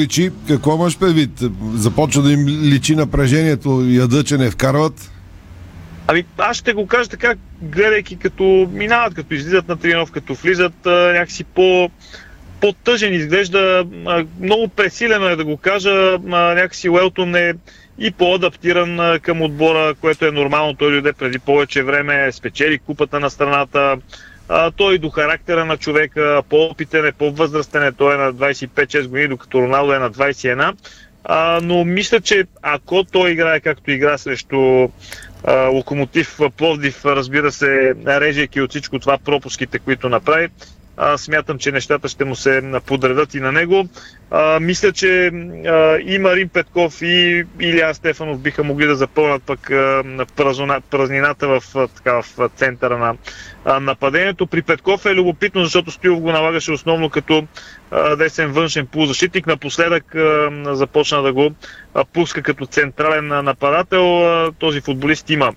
какво 0.48 0.74
имаш 0.74 0.98
предвид? 0.98 1.30
Започва 1.74 2.22
да 2.22 2.32
им 2.32 2.46
личи 2.46 2.96
напрежението, 2.96 3.84
яда, 3.88 4.24
че 4.24 4.38
не 4.38 4.50
вкарват? 4.50 5.10
Ами 6.10 6.24
аз 6.38 6.56
ще 6.56 6.72
го 6.72 6.86
кажа 6.86 7.10
така, 7.10 7.34
гледайки 7.62 8.18
като 8.18 8.68
минават, 8.72 9.14
като 9.14 9.34
излизат 9.34 9.68
на 9.68 9.76
тренировка, 9.76 10.20
като 10.20 10.34
влизат 10.34 10.86
а, 10.86 10.90
някакси 10.90 11.44
по 11.44 11.90
по-тъжен 12.60 13.14
изглежда, 13.14 13.84
а, 14.06 14.24
много 14.40 14.68
пресилено 14.68 15.28
е 15.28 15.36
да 15.36 15.44
го 15.44 15.56
кажа, 15.56 15.90
а, 15.90 16.18
някакси 16.30 16.88
Уелтон 16.88 17.34
е 17.34 17.54
и 17.98 18.10
по-адаптиран 18.10 19.18
към 19.18 19.42
отбора, 19.42 19.94
което 20.00 20.26
е 20.26 20.30
нормално. 20.30 20.74
Той 20.74 20.90
дойде 20.90 21.12
преди 21.12 21.38
повече 21.38 21.82
време, 21.82 22.32
спечели 22.32 22.78
купата 22.78 23.20
на 23.20 23.30
страната. 23.30 23.96
А, 24.48 24.70
той 24.70 24.98
до 24.98 25.10
характера 25.10 25.64
на 25.64 25.76
човека, 25.76 26.42
по-опитен 26.48 27.06
е, 27.06 27.12
по-възрастен 27.12 27.82
е, 27.82 27.92
той 27.92 28.14
е 28.14 28.18
на 28.18 28.34
25-6 28.34 29.06
години, 29.06 29.28
докато 29.28 29.62
Роналдо 29.62 29.92
е 29.92 29.98
на 29.98 30.10
21. 30.10 30.74
А, 31.24 31.60
но 31.62 31.84
мисля, 31.84 32.20
че 32.20 32.44
ако 32.62 33.04
той 33.04 33.30
играе 33.30 33.60
както 33.60 33.90
игра 33.90 34.18
срещу 34.18 34.88
Локомотив 35.48 36.38
Пловдив, 36.56 37.04
разбира 37.04 37.52
се, 37.52 37.94
режейки 38.06 38.60
от 38.60 38.70
всичко 38.70 38.98
това 38.98 39.18
пропуските, 39.18 39.78
които 39.78 40.08
направи, 40.08 40.48
а, 40.96 41.18
смятам, 41.18 41.58
че 41.58 41.72
нещата 41.72 42.08
ще 42.08 42.24
му 42.24 42.36
се 42.36 42.62
подредат 42.86 43.34
и 43.34 43.40
на 43.40 43.52
него. 43.52 43.88
А, 44.30 44.60
мисля, 44.60 44.92
че 44.92 45.26
а, 45.66 45.98
и 45.98 46.18
Марин 46.18 46.48
Петков 46.48 47.02
и 47.02 47.44
Илия 47.60 47.94
Стефанов 47.94 48.40
биха 48.40 48.64
могли 48.64 48.86
да 48.86 48.96
запълнат 48.96 49.42
пък 49.42 49.70
а, 49.70 50.02
празнината 50.90 51.48
в, 51.48 51.62
така, 51.96 52.22
в 52.22 52.50
центъра 52.56 52.98
на 52.98 53.14
а, 53.64 53.80
нападението. 53.80 54.46
При 54.46 54.62
Петков 54.62 55.06
е 55.06 55.14
любопитно, 55.14 55.64
защото 55.64 55.90
Стоилов 55.90 56.20
го 56.20 56.32
налагаше 56.32 56.72
основно 56.72 57.10
като 57.10 57.46
а, 57.90 58.16
десен 58.16 58.52
външен 58.52 58.86
полузащитник. 58.86 59.46
Напоследък 59.46 60.14
а, 60.14 60.50
започна 60.74 61.22
да 61.22 61.32
го 61.32 61.44
а, 61.44 61.52
пуска 62.12 62.42
като 62.42 62.66
централен 62.66 63.28
нападател. 63.44 64.22
Този 64.58 64.80
футболист 64.80 65.30
има 65.30 65.52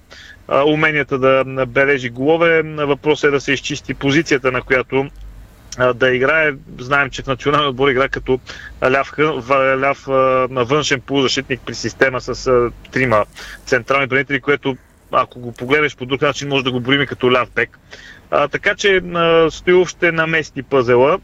уменията 0.66 1.20
да 1.20 1.66
бележи 1.66 2.10
голове. 2.10 2.62
Въпросът 2.64 3.28
е 3.28 3.32
да 3.32 3.42
се 3.42 3.54
изчисти 3.54 3.94
позицията, 3.94 4.52
на 4.52 4.62
която 4.62 5.10
да 5.96 6.16
играе. 6.16 6.52
Знаем, 6.80 7.10
че 7.10 7.22
в 7.22 7.28
националния 7.28 7.70
отбор 7.70 7.90
игра 7.90 8.10
като 8.10 8.40
ляв, 8.92 9.14
ляв 9.82 10.04
външен 10.50 11.02
полузащитник 11.02 11.62
при 11.66 11.76
система 11.76 12.22
с 12.22 12.70
трима 12.92 13.26
централни 13.66 14.08
бранители, 14.08 14.42
което 14.42 14.78
ако 15.12 15.40
го 15.40 15.52
погледнеш 15.52 15.96
по 15.96 16.06
друг 16.06 16.22
начин, 16.22 16.50
може 16.50 16.64
да 16.64 16.72
го 16.72 16.80
броим 16.80 17.06
като 17.08 17.32
ляв 17.32 17.50
бек. 17.52 17.80
А, 18.32 18.48
така 18.48 18.76
че 18.76 18.98
а, 18.98 19.52
Стоилов 19.52 19.90
ще 19.90 20.12
намести 20.12 20.64
пъзела. 20.64 21.20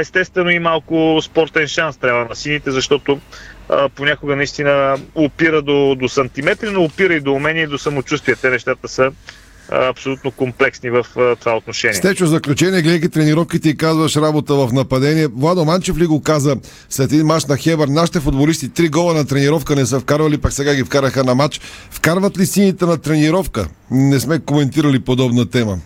Естествено 0.00 0.50
и 0.50 0.58
малко 0.58 1.18
спортен 1.22 1.66
шанс 1.66 1.96
трябва 1.96 2.24
на 2.24 2.36
сините, 2.36 2.70
защото 2.70 3.20
понякога 3.94 4.36
наистина 4.36 4.96
опира 5.14 5.62
до, 5.62 5.94
до 5.98 6.08
сантиметри, 6.08 6.70
но 6.70 6.82
опира 6.82 7.14
и 7.14 7.20
до 7.20 7.32
умение 7.32 7.62
и 7.62 7.66
до 7.66 7.78
самочувствие. 7.78 8.34
Те 8.36 8.50
нещата 8.50 8.88
са 8.88 9.12
абсолютно 9.72 10.30
комплексни 10.30 10.90
в 10.90 11.06
това 11.40 11.56
отношение. 11.56 11.94
Стечо, 11.94 12.26
заключение, 12.26 12.82
гледайки 12.82 13.08
тренировките 13.08 13.68
и 13.68 13.76
казваш 13.76 14.16
работа 14.16 14.54
в 14.54 14.72
нападение. 14.72 15.28
Владо 15.36 15.64
Манчев 15.64 15.98
ли 15.98 16.06
го 16.06 16.22
каза 16.22 16.56
след 16.88 17.12
един 17.12 17.26
мач 17.26 17.44
на 17.44 17.56
Хебър? 17.56 17.88
Нашите 17.88 18.20
футболисти 18.20 18.68
три 18.68 18.88
гола 18.88 19.14
на 19.14 19.26
тренировка 19.26 19.76
не 19.76 19.86
са 19.86 20.00
вкарвали, 20.00 20.38
пак 20.38 20.52
сега 20.52 20.74
ги 20.74 20.84
вкараха 20.84 21.24
на 21.24 21.34
матч. 21.34 21.60
Вкарват 21.90 22.38
ли 22.38 22.46
сините 22.46 22.84
на 22.84 22.98
тренировка? 22.98 23.68
Не 23.90 24.20
сме 24.20 24.38
коментирали 24.38 25.00
подобна 25.00 25.50
тема. 25.50 25.78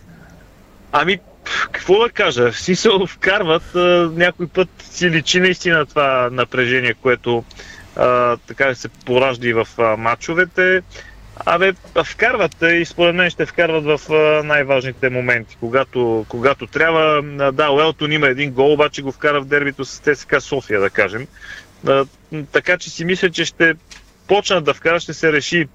Ами, 0.92 1.18
какво 1.72 1.98
да 1.98 2.10
кажа? 2.10 2.52
Си 2.52 2.76
се 2.76 2.88
вкарват. 3.08 3.74
някой 4.16 4.46
път 4.46 4.68
си 4.90 5.10
личи 5.10 5.40
наистина 5.40 5.86
това 5.86 6.28
напрежение, 6.32 6.94
което 6.94 7.44
а, 7.96 8.36
така 8.36 8.74
се 8.74 8.88
поражда 8.88 9.48
и 9.48 9.52
в 9.52 9.68
а, 9.78 9.96
матчовете. 9.96 10.82
Абе, 11.46 11.72
вкарват 12.04 12.56
и 12.62 12.84
според 12.84 13.14
мен 13.14 13.30
ще 13.30 13.46
вкарват 13.46 13.84
в 13.84 14.10
най-важните 14.44 15.10
моменти, 15.10 15.56
когато, 15.60 16.26
когато 16.28 16.66
трябва. 16.66 17.22
Да, 17.52 17.70
Уелтон 17.70 18.12
има 18.12 18.28
един 18.28 18.50
гол, 18.50 18.72
обаче 18.72 19.02
го 19.02 19.12
вкара 19.12 19.40
в 19.40 19.44
дербито 19.44 19.84
с 19.84 20.00
ТСК 20.00 20.40
София, 20.40 20.80
да 20.80 20.90
кажем. 20.90 21.26
Така 22.52 22.78
че 22.78 22.90
си 22.90 23.04
мисля, 23.04 23.30
че 23.30 23.44
ще 23.44 23.74
почнат 24.26 24.64
да 24.64 24.74
вкарат, 24.74 25.02
ще 25.02 25.14
се 25.14 25.32
реши 25.32 25.68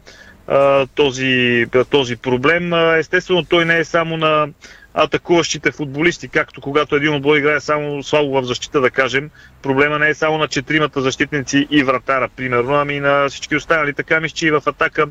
този, 0.96 1.66
този 1.90 2.16
проблем. 2.16 2.74
Естествено, 2.74 3.46
той 3.46 3.66
не 3.66 3.78
е 3.78 3.86
само 3.86 4.18
на 4.18 4.48
атакуващите 4.94 5.72
футболисти, 5.72 6.28
както 6.28 6.62
когато 6.62 6.96
един 6.96 7.14
отбор 7.14 7.36
играе 7.36 7.60
само 7.60 8.04
слабо 8.04 8.42
в 8.42 8.44
защита, 8.44 8.82
да 8.82 8.90
кажем. 8.90 9.30
Проблема 9.62 10.00
не 10.00 10.10
е 10.10 10.14
само 10.14 10.38
на 10.38 10.48
четиримата 10.48 11.02
защитници 11.02 11.68
и 11.72 11.84
вратара, 11.84 12.30
примерно, 12.36 12.76
ами 12.76 13.00
на 13.00 13.30
всички 13.30 13.56
останали. 13.56 13.94
Така 13.94 14.20
мисля, 14.20 14.36
че 14.36 14.48
и 14.48 14.52
в 14.52 14.62
атака 14.66 15.08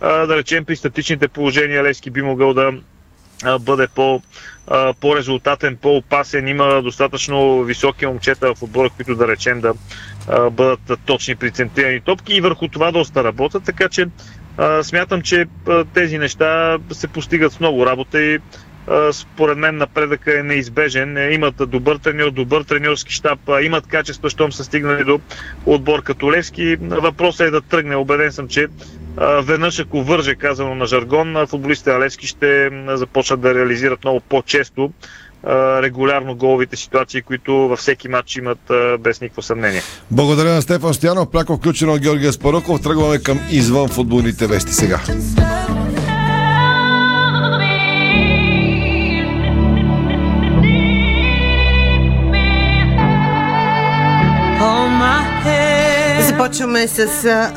да 0.00 0.36
речем 0.36 0.64
при 0.64 0.76
статичните 0.76 1.28
положения 1.28 1.84
Левски 1.84 2.10
би 2.10 2.22
могъл 2.22 2.54
да 2.54 2.72
бъде 3.60 3.86
по, 3.94 4.22
по-резултатен, 5.00 5.76
по-опасен. 5.76 6.48
Има 6.48 6.82
достатъчно 6.82 7.62
високи 7.62 8.06
момчета 8.06 8.54
в 8.54 8.62
отбора, 8.62 8.90
които 8.90 9.14
да 9.14 9.28
речем 9.28 9.60
да 9.60 9.74
бъдат 10.50 10.80
точни 11.06 11.36
при 11.36 11.50
центрирани 11.50 12.00
топки 12.00 12.34
и 12.34 12.40
върху 12.40 12.68
това 12.68 12.92
доста 12.92 13.24
работят. 13.24 13.64
Така 13.64 13.88
че 13.88 14.06
смятам, 14.82 15.22
че 15.22 15.46
тези 15.94 16.18
неща 16.18 16.78
се 16.90 17.08
постигат 17.08 17.52
с 17.52 17.60
много 17.60 17.86
работа 17.86 18.22
и 18.22 18.38
според 19.12 19.58
мен 19.58 19.76
напредъка 19.76 20.38
е 20.38 20.42
неизбежен. 20.42 21.16
Е, 21.16 21.32
имат 21.32 21.54
добър 21.66 21.96
треньор, 21.96 22.30
добър 22.30 22.62
треньорски 22.62 23.14
щаб, 23.14 23.38
имат 23.62 23.86
качество, 23.86 24.28
щом 24.28 24.52
са 24.52 24.64
стигнали 24.64 25.04
до 25.04 25.20
отбор 25.66 26.02
като 26.02 26.32
Левски. 26.32 26.76
Въпросът 26.80 27.40
е 27.40 27.50
да 27.50 27.60
тръгне. 27.60 27.96
Обеден 27.96 28.32
съм, 28.32 28.48
че 28.48 28.66
веднъж 29.42 29.78
ако 29.80 30.02
върже 30.02 30.34
казано 30.34 30.74
на 30.74 30.86
жаргон, 30.86 31.46
футболистите 31.46 31.92
на 31.92 32.00
Левски 32.00 32.26
ще 32.26 32.70
започнат 32.88 33.40
да 33.40 33.54
реализират 33.54 34.04
много 34.04 34.20
по-често 34.20 34.92
регулярно 35.82 36.34
головите 36.34 36.76
ситуации, 36.76 37.22
които 37.22 37.52
във 37.52 37.78
всеки 37.78 38.08
матч 38.08 38.36
имат 38.36 38.72
без 39.00 39.20
никакво 39.20 39.42
съмнение. 39.42 39.82
Благодаря 40.10 40.54
на 40.54 40.62
Стефан 40.62 40.94
Стоянов, 40.94 41.30
пряко 41.30 41.56
включен 41.56 41.88
от 41.88 42.00
Георгия 42.00 42.32
Спаруков. 42.32 42.80
Тръгваме 42.80 43.18
към 43.18 43.40
извън 43.50 43.88
футболните 43.88 44.46
вести 44.46 44.72
сега. 44.72 45.00
Започваме 56.32 56.88
с 56.88 57.06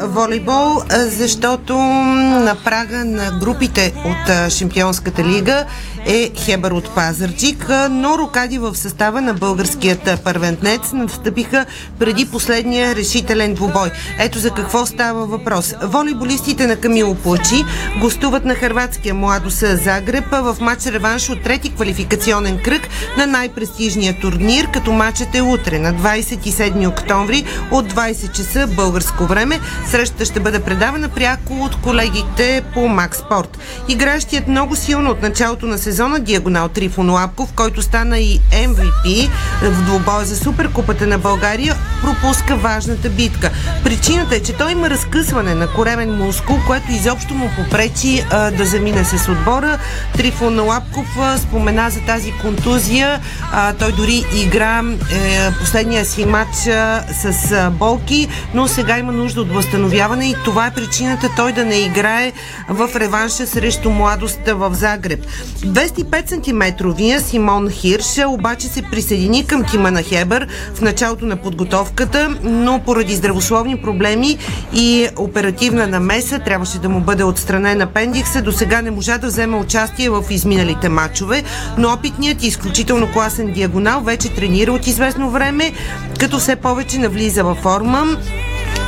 волейбол, 0.01 0.81
защото 1.09 1.77
на 1.77 2.55
прага 2.63 3.05
на 3.05 3.39
групите 3.39 3.93
от 4.05 4.51
Шампионската 4.51 5.23
лига 5.23 5.65
е 6.05 6.31
Хебър 6.35 6.71
от 6.71 6.95
Пазарчик, 6.95 7.69
но 7.89 8.17
рокади 8.17 8.57
в 8.57 8.75
състава 8.75 9.21
на 9.21 9.33
българският 9.33 10.23
първентнец 10.23 10.91
настъпиха 10.93 11.65
преди 11.99 12.25
последния 12.25 12.95
решителен 12.95 13.53
двубой. 13.53 13.91
Ето 14.19 14.39
за 14.39 14.51
какво 14.51 14.85
става 14.85 15.25
въпрос. 15.25 15.73
Волейболистите 15.83 16.67
на 16.67 16.75
Камило 16.75 17.15
Плачи 17.15 17.63
гостуват 17.99 18.45
на 18.45 18.55
хрватския 18.55 19.13
Младоса 19.13 19.77
Загреб 19.77 20.25
в 20.31 20.57
матч 20.61 20.85
реванш 20.85 21.29
от 21.29 21.43
трети 21.43 21.69
квалификационен 21.69 22.59
кръг 22.63 22.81
на 23.17 23.27
най-престижния 23.27 24.19
турнир, 24.21 24.71
като 24.71 24.91
матчът 24.91 25.35
е 25.35 25.41
утре 25.41 25.79
на 25.79 25.93
27 25.93 26.89
октомври 26.89 27.45
от 27.71 27.93
20 27.93 28.31
часа 28.31 28.67
българско 28.67 29.25
време. 29.25 29.59
Срещата 29.91 30.25
ще 30.25 30.39
бъде 30.39 30.59
предавана 30.59 31.09
пряко 31.09 31.53
от 31.53 31.81
колегите 31.81 32.63
по 32.73 32.87
Макс 32.87 33.17
Спорт. 33.17 33.57
Игращият 33.87 34.47
много 34.47 34.75
силно 34.75 35.09
от 35.09 35.21
началото 35.21 35.65
на 35.65 35.77
сезона 35.95 36.19
Диагонал 36.19 36.69
Трифон 36.69 37.09
Лапков, 37.09 37.53
който 37.53 37.81
стана 37.81 38.19
и 38.19 38.39
MVP 38.51 39.29
в 39.61 39.81
двубой 39.83 40.25
за 40.25 40.35
Суперкупата 40.35 41.07
на 41.07 41.17
България, 41.17 41.75
пропуска 42.01 42.55
важната 42.55 43.09
битка. 43.09 43.51
Причината 43.83 44.35
е, 44.35 44.39
че 44.39 44.53
той 44.53 44.71
има 44.71 44.89
разкъсване 44.89 45.55
на 45.55 45.67
коремен 45.67 46.17
мускул, 46.17 46.57
което 46.67 46.91
изобщо 46.91 47.33
му 47.33 47.49
попречи 47.57 48.25
а, 48.31 48.51
да 48.51 48.65
замине 48.65 49.05
с 49.05 49.29
отбора. 49.29 49.79
Трифон 50.17 50.59
Лапков 50.59 51.17
а, 51.19 51.37
спомена 51.37 51.89
за 51.89 52.01
тази 52.01 52.31
контузия. 52.41 53.21
А, 53.51 53.73
той 53.73 53.91
дори 53.91 54.23
игра 54.35 54.83
е, 55.11 55.51
последния 55.59 56.05
си 56.05 56.25
матч 56.25 56.67
а, 56.67 57.03
с 57.21 57.51
а, 57.51 57.69
болки, 57.69 58.27
но 58.53 58.67
сега 58.67 58.97
има 58.97 59.11
нужда 59.11 59.41
от 59.41 59.53
възстановяване 59.53 60.29
и 60.29 60.35
това 60.45 60.67
е 60.67 60.73
причината 60.73 61.29
той 61.35 61.51
да 61.51 61.65
не 61.65 61.75
играе 61.75 62.31
в 62.69 62.89
реванша 62.95 63.47
срещу 63.47 63.89
младост 63.89 64.39
в 64.47 64.73
Загреб. 64.73 65.25
Две 65.65 65.84
25-сантиметровия 65.85 67.19
Симон 67.19 67.69
Хирш 67.69 68.19
обаче 68.27 68.67
се 68.67 68.81
присъедини 68.81 69.47
към 69.47 69.63
тима 69.63 69.91
на 69.91 70.03
Хебър 70.03 70.47
в 70.73 70.81
началото 70.81 71.25
на 71.25 71.35
подготовката, 71.35 72.35
но 72.43 72.81
поради 72.85 73.15
здравословни 73.15 73.81
проблеми 73.81 74.37
и 74.73 75.07
оперативна 75.15 75.87
намеса 75.87 76.39
трябваше 76.39 76.79
да 76.79 76.89
му 76.89 76.99
бъде 76.99 77.23
отстранен 77.23 77.81
апендикса. 77.81 78.41
До 78.41 78.51
сега 78.51 78.81
не 78.81 78.91
можа 78.91 79.17
да 79.17 79.27
вземе 79.27 79.57
участие 79.57 80.09
в 80.09 80.23
изминалите 80.29 80.89
матчове, 80.89 81.43
но 81.77 81.93
опитният 81.93 82.43
и 82.43 82.47
изключително 82.47 83.11
класен 83.13 83.53
диагонал 83.53 84.01
вече 84.01 84.35
тренира 84.35 84.71
от 84.71 84.87
известно 84.87 85.29
време, 85.29 85.71
като 86.19 86.39
все 86.39 86.55
повече 86.55 86.99
навлиза 86.99 87.43
във 87.43 87.57
форма. 87.57 88.17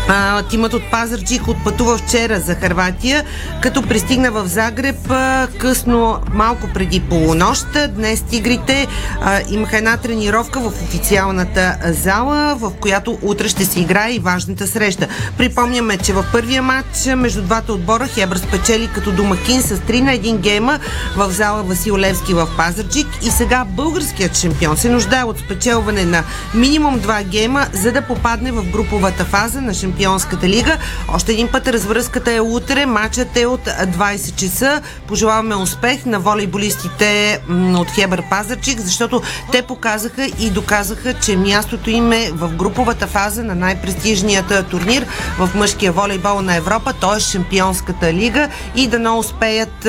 А, 0.10 0.44
тимът 0.44 0.74
от 0.74 0.92
Пазарджик 0.92 1.48
отпътува 1.48 1.98
вчера 1.98 2.40
за 2.40 2.56
Харватия, 2.56 3.24
като 3.62 3.82
пристигна 3.82 4.32
в 4.32 4.48
Загреб 4.48 5.12
а, 5.12 5.48
късно, 5.60 6.20
малко 6.34 6.70
преди 6.74 7.00
полунощ. 7.00 7.66
Днес 7.90 8.22
тигрите 8.22 8.88
а, 9.22 9.42
имаха 9.50 9.78
една 9.78 9.98
тренировка 9.98 10.60
в 10.60 10.68
официалната 10.68 11.78
зала, 11.86 12.56
в 12.56 12.72
която 12.80 13.18
утре 13.22 13.50
ще 13.50 13.66
се 13.66 13.80
играе 13.80 14.12
и 14.12 14.20
важната 14.20 14.68
среща. 14.68 15.08
Припомняме, 15.38 15.98
че 15.98 16.14
в 16.14 16.26
първия 16.32 16.62
матч 16.62 17.06
между 17.18 17.42
двата 17.42 17.74
отбора 17.74 18.08
Хебър 18.08 18.38
спечели 18.38 18.90
като 18.96 19.12
домакин 19.12 19.62
с 19.62 19.78
3 19.78 20.02
на 20.02 20.12
1 20.12 20.38
гейма 20.38 20.80
в 21.16 21.32
зала 21.32 21.64
Васил 21.64 21.98
Левски 21.98 22.34
в 22.34 22.48
Пазарджик 22.58 23.08
и 23.24 23.30
сега 23.30 23.66
българският 23.66 24.38
шампион 24.38 24.78
се 24.78 24.90
нуждае 24.90 25.24
от 25.24 25.40
спечелване 25.40 26.06
на 26.06 26.24
минимум 26.54 27.00
2 27.00 27.24
гейма, 27.24 27.68
за 27.74 27.92
да 27.92 28.02
попадне 28.02 28.52
в 28.52 28.72
груповата 28.72 29.26
фаза 29.26 29.62
на 29.62 29.74
шампион 29.74 29.97
Шампионската 29.98 30.50
лига. 30.50 30.78
Още 31.14 31.32
един 31.32 31.48
път 31.48 31.68
развръзката 31.68 32.32
е 32.32 32.42
утре. 32.42 32.86
Матчът 32.86 33.38
е 33.38 33.46
от 33.46 33.66
20 33.66 34.36
часа. 34.36 34.82
Пожелаваме 35.08 35.56
успех 35.56 36.06
на 36.06 36.20
волейболистите 36.20 37.40
от 37.76 37.92
Хебър 37.92 38.24
Пазарчик, 38.30 38.80
защото 38.80 39.22
те 39.52 39.62
показаха 39.62 40.26
и 40.26 40.50
доказаха, 40.50 41.14
че 41.14 41.38
мястото 41.38 41.90
им 41.90 42.12
е 42.12 42.32
в 42.34 42.50
груповата 42.50 43.08
фаза 43.08 43.44
на 43.44 43.56
най-престижният 43.56 44.70
турнир 44.70 45.06
в 45.40 45.50
мъжкия 45.56 45.92
волейбол 45.92 46.42
на 46.42 46.56
Европа, 46.56 46.94
т.е. 46.94 47.20
Шампионската 47.20 48.14
лига 48.14 48.50
и 48.76 48.88
да 48.88 49.00
не 49.00 49.10
успеят 49.10 49.88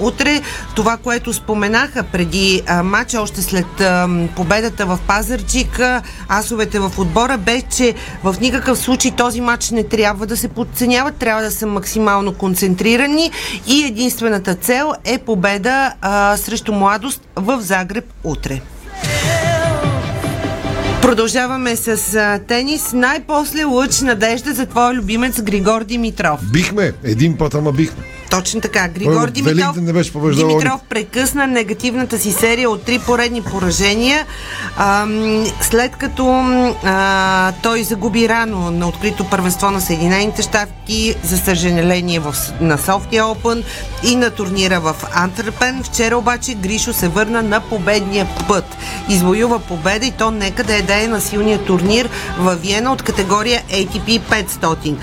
утре. 0.00 0.42
Това, 0.74 0.96
което 0.96 1.32
споменаха 1.32 2.02
преди 2.02 2.62
матча, 2.84 3.20
още 3.20 3.42
след 3.42 3.66
победата 4.36 4.86
в 4.86 4.98
Пазарчик, 5.06 5.80
асовете 6.28 6.78
в 6.78 6.92
отбора, 6.98 7.38
бе, 7.38 7.62
че 7.62 7.94
в 8.24 8.36
никакъв 8.40 8.78
случай 8.78 9.10
този 9.10 9.37
този 9.38 9.46
матч 9.46 9.70
не 9.70 9.84
трябва 9.84 10.26
да 10.26 10.36
се 10.36 10.48
подценяват, 10.48 11.16
трябва 11.16 11.42
да 11.42 11.50
са 11.50 11.66
максимално 11.66 12.34
концентрирани 12.34 13.30
и 13.66 13.84
единствената 13.84 14.54
цел 14.54 14.92
е 15.04 15.18
победа 15.18 15.92
а, 16.00 16.36
срещу 16.36 16.72
младост 16.72 17.28
в 17.36 17.60
Загреб 17.60 18.04
утре. 18.24 18.60
Продължаваме 21.02 21.76
с 21.76 22.14
а, 22.14 22.40
тенис. 22.48 22.92
Най-после 22.92 23.64
лъч 23.64 24.00
надежда 24.00 24.54
за 24.54 24.66
твоя 24.66 24.94
любимец 24.94 25.42
Григор 25.42 25.84
Димитров. 25.84 26.40
Бихме. 26.52 26.92
Един 27.04 27.36
път, 27.36 27.54
ама 27.54 27.72
бихме. 27.72 28.17
Точно 28.30 28.60
така. 28.60 28.88
Григор 28.88 29.30
Димитров, 29.30 29.76
Димитров 30.34 30.80
прекъсна 30.88 31.46
негативната 31.46 32.18
си 32.18 32.32
серия 32.32 32.70
от 32.70 32.82
три 32.82 32.98
поредни 32.98 33.42
поражения, 33.42 34.26
а, 34.76 35.06
след 35.60 35.96
като 35.96 36.26
а, 36.84 37.52
той 37.62 37.82
загуби 37.82 38.28
рано 38.28 38.70
на 38.70 38.88
открито 38.88 39.24
първенство 39.24 39.70
на 39.70 39.80
Съединените 39.80 40.42
щати, 40.42 41.14
за 41.24 41.38
съжаление 41.38 42.20
в, 42.20 42.34
на 42.60 42.78
София 42.78 43.24
Open 43.24 43.64
и 44.04 44.16
на 44.16 44.30
турнира 44.30 44.80
в 44.80 44.94
Антверпен. 45.14 45.82
Вчера 45.82 46.16
обаче 46.16 46.54
Гришо 46.54 46.92
се 46.92 47.08
върна 47.08 47.42
на 47.42 47.60
победния 47.60 48.28
път. 48.48 48.64
Извоюва 49.08 49.58
победа 49.58 50.06
и 50.06 50.10
то 50.10 50.30
нека 50.30 50.64
да 50.64 50.76
е 50.76 50.82
да 50.82 51.04
е 51.04 51.06
на 51.08 51.20
силния 51.20 51.64
турнир 51.64 52.08
в 52.38 52.56
Виена 52.56 52.92
от 52.92 53.02
категория 53.02 53.62
ATP 53.70 54.20
500. 54.20 54.96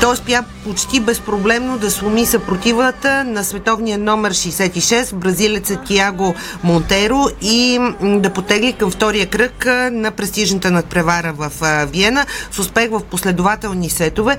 Той 0.00 0.12
успя 0.12 0.44
почти 0.64 1.00
безпроблемно 1.00 1.78
да 1.78 1.90
сломи 1.90 2.26
съпротив 2.26 2.63
съпротивата 2.64 3.24
на 3.24 3.44
световния 3.44 3.98
номер 3.98 4.32
66, 4.32 5.14
бразилеца 5.14 5.76
Тиаго 5.76 6.34
Монтеро 6.62 7.26
и 7.42 7.78
да 8.02 8.30
потегли 8.30 8.72
към 8.72 8.90
втория 8.90 9.26
кръг 9.26 9.66
на 9.92 10.10
престижната 10.10 10.70
надпревара 10.70 11.32
в 11.32 11.50
Виена 11.86 12.26
с 12.50 12.58
успех 12.58 12.90
в 12.90 13.00
последователни 13.10 13.90
сетове. 13.90 14.36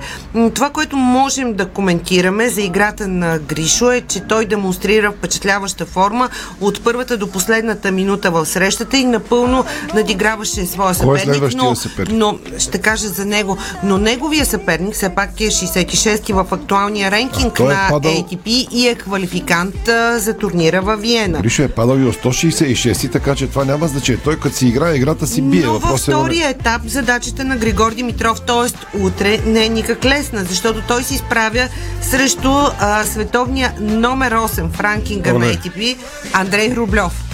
Това, 0.54 0.70
което 0.70 0.96
можем 0.96 1.54
да 1.54 1.68
коментираме 1.68 2.48
за 2.48 2.62
играта 2.62 3.08
на 3.08 3.38
Гришо 3.38 3.90
е, 3.90 4.00
че 4.00 4.20
той 4.20 4.44
демонстрира 4.44 5.12
впечатляваща 5.12 5.86
форма 5.86 6.28
от 6.60 6.84
първата 6.84 7.16
до 7.16 7.30
последната 7.30 7.92
минута 7.92 8.30
в 8.30 8.46
срещата 8.46 8.96
и 8.96 9.04
напълно 9.04 9.64
надиграваше 9.94 10.66
своя 10.66 10.90
е 10.90 10.94
съперник. 10.94 11.52
Е 11.52 11.56
но, 11.56 11.74
съперник? 11.74 12.18
но 12.18 12.38
ще 12.58 12.78
кажа 12.78 13.08
за 13.08 13.24
него. 13.24 13.58
Но 13.82 13.98
неговия 13.98 14.46
съперник 14.46 14.94
все 14.94 15.14
пак 15.14 15.40
е 15.40 15.44
66-ти 15.44 16.32
в 16.32 16.46
актуалния 16.50 17.10
ренкинг 17.10 17.60
на 17.60 17.86
падал... 17.90 18.15
ATP 18.22 18.68
и 18.72 18.88
е 18.88 18.94
квалификант 18.94 19.88
а, 19.88 20.18
за 20.18 20.34
турнира 20.34 20.82
във 20.82 21.00
Виена. 21.00 21.40
Гришо 21.40 21.62
е 21.62 21.68
падал 21.68 21.98
и 21.98 22.04
от 22.04 22.14
166, 22.14 23.12
така 23.12 23.34
че 23.34 23.46
това 23.46 23.64
няма 23.64 23.88
значение. 23.88 24.20
Той 24.24 24.40
като 24.40 24.56
си 24.56 24.66
играе, 24.66 24.94
играта 24.94 25.26
си 25.26 25.42
бие. 25.42 25.66
Но 25.66 25.78
във 25.78 26.00
втория 26.00 26.48
етап 26.48 26.82
задачата 26.86 27.44
на 27.44 27.56
Григор 27.56 27.94
Димитров, 27.94 28.40
т.е. 28.40 28.98
утре, 28.98 29.40
не 29.46 29.64
е 29.64 29.68
никак 29.68 30.04
лесна, 30.04 30.44
защото 30.44 30.82
той 30.88 31.02
се 31.02 31.14
изправя 31.14 31.68
срещу 32.02 32.52
а, 32.78 33.04
световния 33.04 33.74
номер 33.80 34.32
8 34.32 34.68
в 34.70 34.80
ранкинга 34.80 35.32
на 35.32 35.46
ATP 35.46 35.96
Андрей 36.32 36.74
Рублев. 36.76 37.25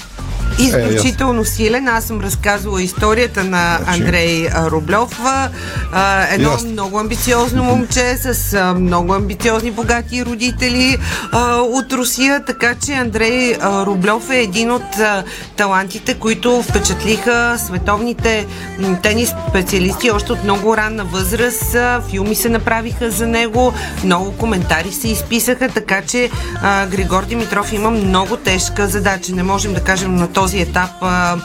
Изключително 0.59 1.45
силен. 1.45 1.89
Аз 1.89 2.05
съм 2.05 2.21
разказвала 2.21 2.83
историята 2.83 3.45
на 3.45 3.79
значи. 3.83 4.01
Андрей 4.01 4.49
Рублев. 4.55 5.21
Едно 6.31 6.51
yes. 6.51 6.71
много 6.71 6.99
амбициозно 6.99 7.65
момче 7.65 8.17
с 8.17 8.57
много 8.79 9.15
амбициозни 9.15 9.71
богати 9.71 10.25
родители 10.25 10.99
от 11.59 11.93
Русия, 11.93 12.45
така 12.45 12.75
че 12.87 12.93
Андрей 12.93 13.57
Рублев 13.63 14.31
е 14.31 14.41
един 14.41 14.71
от 14.71 14.83
талантите, 15.57 16.15
които 16.15 16.63
впечатлиха 16.63 17.57
световните 17.67 18.47
тенис 19.03 19.35
специалисти 19.51 20.11
още 20.11 20.33
от 20.33 20.45
много 20.45 20.77
ранна 20.77 21.05
възраст. 21.05 21.77
Филми 22.11 22.35
се 22.35 22.49
направиха 22.49 23.11
за 23.11 23.27
него, 23.27 23.73
много 24.05 24.33
коментари 24.33 24.93
се 24.93 25.09
изписаха, 25.09 25.69
така 25.69 26.03
че 26.03 26.31
Григор 26.91 27.25
Димитров 27.25 27.73
има 27.73 27.91
много 27.91 28.37
тежка 28.37 28.87
задача. 28.87 29.33
Не 29.33 29.43
можем 29.43 29.75
да 29.75 29.81
кажем 29.81 30.17
на 30.17 30.29
този 30.29 30.42
този 30.43 30.61
етап 30.61 30.91
а, 31.01 31.39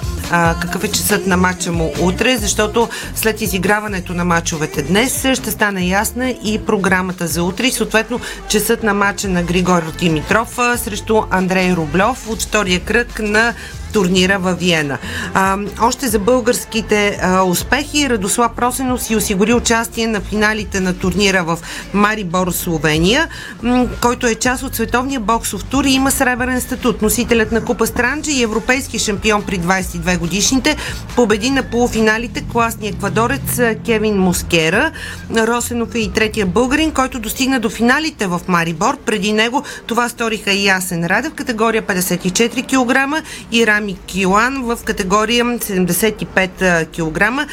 какъв 0.61 0.83
е 0.83 0.91
часът 0.91 1.27
на 1.27 1.37
матча 1.37 1.71
му 1.71 1.93
утре, 2.01 2.37
защото 2.37 2.89
след 3.15 3.41
изиграването 3.41 4.13
на 4.13 4.25
матчовете 4.25 4.81
днес 4.81 5.25
ще 5.33 5.51
стане 5.51 5.87
ясна 5.87 6.29
и 6.29 6.59
програмата 6.65 7.27
за 7.27 7.43
утре 7.43 7.67
и 7.67 7.71
съответно 7.71 8.19
часът 8.47 8.83
на 8.83 8.93
матча 8.93 9.29
на 9.29 9.43
Григор 9.43 9.83
Димитров 9.99 10.59
срещу 10.75 11.21
Андрей 11.29 11.73
Рублев 11.73 12.29
от 12.29 12.41
втория 12.41 12.79
кръг 12.79 13.19
на 13.19 13.53
турнира 13.93 14.39
във 14.39 14.59
Виена. 14.59 14.97
А, 15.33 15.57
още 15.81 16.07
за 16.07 16.19
българските 16.19 17.19
а, 17.21 17.43
успехи 17.43 18.09
Радослав 18.09 18.51
Просенов 18.55 19.03
си 19.03 19.15
осигури 19.15 19.53
участие 19.53 20.07
на 20.07 20.21
финалите 20.21 20.79
на 20.79 20.93
турнира 20.93 21.43
в 21.43 21.59
Марибор, 21.93 22.51
Словения, 22.51 23.27
м- 23.61 23.87
който 24.01 24.27
е 24.27 24.35
част 24.35 24.63
от 24.63 24.75
световния 24.75 25.19
боксов 25.19 25.63
тур 25.63 25.85
и 25.85 25.91
има 25.91 26.11
сребърен 26.11 26.61
статут. 26.61 27.01
Носителят 27.01 27.51
на 27.51 27.65
Купа 27.65 27.87
Странджа 27.87 28.31
и 28.31 28.43
европейски 28.43 28.86
шампион 28.99 29.43
при 29.43 29.59
22 29.59 30.17
годишните 30.17 30.75
победи 31.15 31.49
на 31.49 31.63
полуфиналите 31.63 32.41
класния 32.51 32.89
еквадорец 32.89 33.59
Кевин 33.85 34.17
Москера. 34.17 34.91
Росенов 35.35 35.95
е 35.95 35.99
и 35.99 36.11
третия 36.11 36.45
българин, 36.45 36.91
който 36.91 37.19
достигна 37.19 37.59
до 37.59 37.69
финалите 37.69 38.27
в 38.27 38.41
Марибор. 38.47 38.97
Преди 39.05 39.33
него 39.33 39.63
това 39.85 40.09
сториха 40.09 40.51
и 40.51 40.65
Ясен 40.65 41.05
Радев, 41.05 41.33
категория 41.33 41.83
54 41.83 42.67
кг 42.67 43.23
и 43.51 43.67
Рами 43.67 43.97
Килан 44.05 44.63
в 44.63 44.79
категория 44.85 45.45
75 45.45 46.85
кг. 46.85 47.47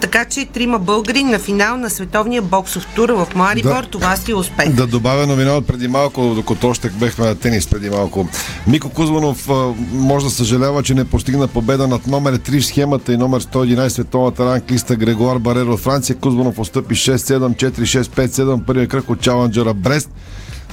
Така 0.00 0.24
че 0.24 0.46
трима 0.46 0.78
българи 0.78 1.24
на 1.24 1.38
финал 1.38 1.76
на 1.76 1.90
световния 1.90 2.42
боксов 2.42 2.86
тур 2.94 3.10
в 3.10 3.26
Марибор. 3.34 3.82
Да, 3.82 3.88
това 3.90 4.16
си 4.16 4.30
е 4.30 4.34
успех. 4.34 4.68
Да 4.68 4.86
добавя 4.86 5.26
новина 5.26 5.52
от 5.52 5.66
преди 5.66 5.88
малко, 5.88 6.32
докато 6.34 6.68
още 6.68 6.88
бехме 6.88 7.26
на 7.26 7.34
тенис 7.34 7.66
преди 7.66 7.90
малко. 7.90 8.28
Мико 8.66 8.88
Кузманов 8.88 9.48
може 9.92 10.26
да 10.26 10.30
съжалява, 10.30 10.65
че 10.82 10.94
не 10.94 11.04
постигна 11.04 11.48
победа 11.48 11.88
над 11.88 12.06
номер 12.06 12.38
3 12.38 12.60
в 12.60 12.66
схемата 12.66 13.12
и 13.12 13.16
номер 13.16 13.42
111 13.42 13.88
световната 13.88 14.46
ранглиста 14.46 14.96
Грегуар 14.96 15.38
Бареро 15.38 15.72
от 15.72 15.80
Франция. 15.80 16.16
Кузманов 16.16 16.58
отстъпи 16.58 16.94
6-7, 16.94 17.70
4-6, 17.72 18.02
5-7, 18.02 18.64
първия 18.64 18.88
кръг 18.88 19.10
от 19.10 19.20
Чаланджера 19.20 19.74
Брест. 19.74 20.10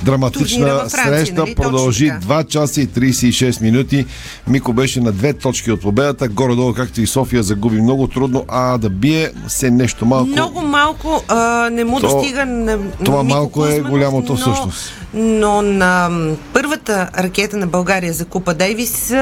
Драматична 0.04 0.68
Франция, 0.68 0.89
среща 0.89 1.41
нали? 1.41 1.56
продължи 1.56 2.12
Точно, 2.16 2.34
2 2.34 2.48
часа 2.48 2.82
и 2.82 2.88
36 2.88 3.62
минути. 3.62 4.06
Мико 4.48 4.74
беше 4.74 5.02
на 5.02 5.12
две 5.12 5.34
точки 5.34 5.72
от 5.72 5.82
победата. 5.82 6.28
Горе-долу, 6.28 6.74
както 6.74 7.02
и 7.02 7.08
София, 7.08 7.44
загуби 7.44 7.82
много 7.82 8.08
трудно, 8.08 8.46
а 8.48 8.78
да 8.78 8.89
бие 8.89 9.32
се 9.48 9.72
нещо 9.72 10.06
малко. 10.06 10.30
Много 10.30 10.62
малко 10.62 11.24
а, 11.28 11.70
не 11.70 11.84
му 11.84 12.00
То, 12.00 12.08
достига. 12.08 12.46
На, 12.46 12.80
това 13.06 13.24
Мико 13.24 13.36
малко 13.36 13.66
е 13.66 13.80
голямото 13.80 14.32
но, 14.32 14.38
всъщност. 14.38 14.94
Но 15.14 15.62
на 15.62 16.10
първата 16.54 17.10
ракета 17.18 17.58
на 17.58 17.68
България 17.68 18.14
за 18.14 18.26
Купа 18.26 18.54
Дейвис, 18.54 19.14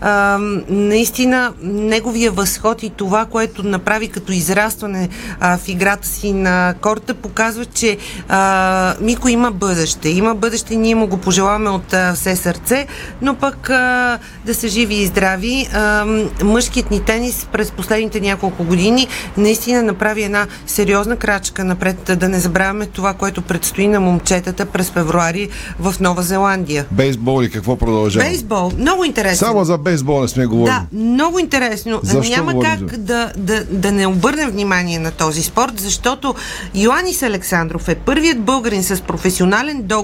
а, 0.00 0.38
наистина 0.68 1.52
неговия 1.62 2.30
възход 2.30 2.82
и 2.82 2.90
това, 2.90 3.24
което 3.24 3.62
направи 3.62 4.08
като 4.08 4.32
израстване 4.32 5.08
а, 5.40 5.58
в 5.58 5.68
играта 5.68 6.08
си 6.08 6.32
на 6.32 6.74
корта, 6.80 7.14
показва, 7.14 7.64
че 7.64 7.96
а, 8.28 8.94
Мико 9.00 9.28
има 9.28 9.50
бъдеще. 9.50 10.09
Има 10.10 10.34
бъдеще, 10.34 10.76
ние 10.76 10.94
му 10.94 11.06
го 11.06 11.16
пожелаваме 11.16 11.70
от 11.70 11.92
а, 11.92 12.14
все 12.14 12.36
сърце, 12.36 12.86
но 13.22 13.34
пък 13.34 13.70
а, 13.70 14.18
да 14.46 14.54
са 14.54 14.68
живи 14.68 14.94
и 14.94 15.06
здрави. 15.06 15.68
А, 15.72 16.06
мъжкият 16.44 16.90
ни 16.90 17.00
тенис 17.00 17.46
през 17.52 17.70
последните 17.70 18.20
няколко 18.20 18.64
години 18.64 19.08
наистина 19.36 19.82
направи 19.82 20.22
една 20.22 20.46
сериозна 20.66 21.16
крачка 21.16 21.64
напред. 21.64 22.10
Да 22.16 22.28
не 22.28 22.40
забравяме 22.40 22.86
това, 22.86 23.14
което 23.14 23.42
предстои 23.42 23.88
на 23.88 24.00
момчетата 24.00 24.66
през 24.66 24.90
февруари 24.90 25.48
в 25.80 25.94
Нова 26.00 26.22
Зеландия. 26.22 26.86
Бейсбол 26.90 27.42
и 27.42 27.50
какво 27.50 27.76
продължава? 27.76 28.24
Бейсбол, 28.24 28.72
много 28.78 29.04
интересно. 29.04 29.46
Само 29.46 29.64
за 29.64 29.78
бейсбол 29.78 30.22
не 30.22 30.28
сме 30.28 30.46
говорили. 30.46 30.74
Да, 30.74 30.98
много 30.98 31.38
интересно. 31.38 32.00
Защо 32.02 32.36
Няма 32.36 32.52
говорим 32.52 32.88
как 32.88 32.98
да, 32.98 33.32
да, 33.36 33.64
да 33.64 33.92
не 33.92 34.06
обърнем 34.06 34.50
внимание 34.50 34.98
на 34.98 35.10
този 35.10 35.42
спорт, 35.42 35.72
защото 35.76 36.34
Йоанис 36.74 37.22
Александров 37.22 37.88
е 37.88 37.94
първият 37.94 38.40
българин 38.40 38.84
с 38.84 39.00
професионален 39.00 39.82
договор 39.82 39.99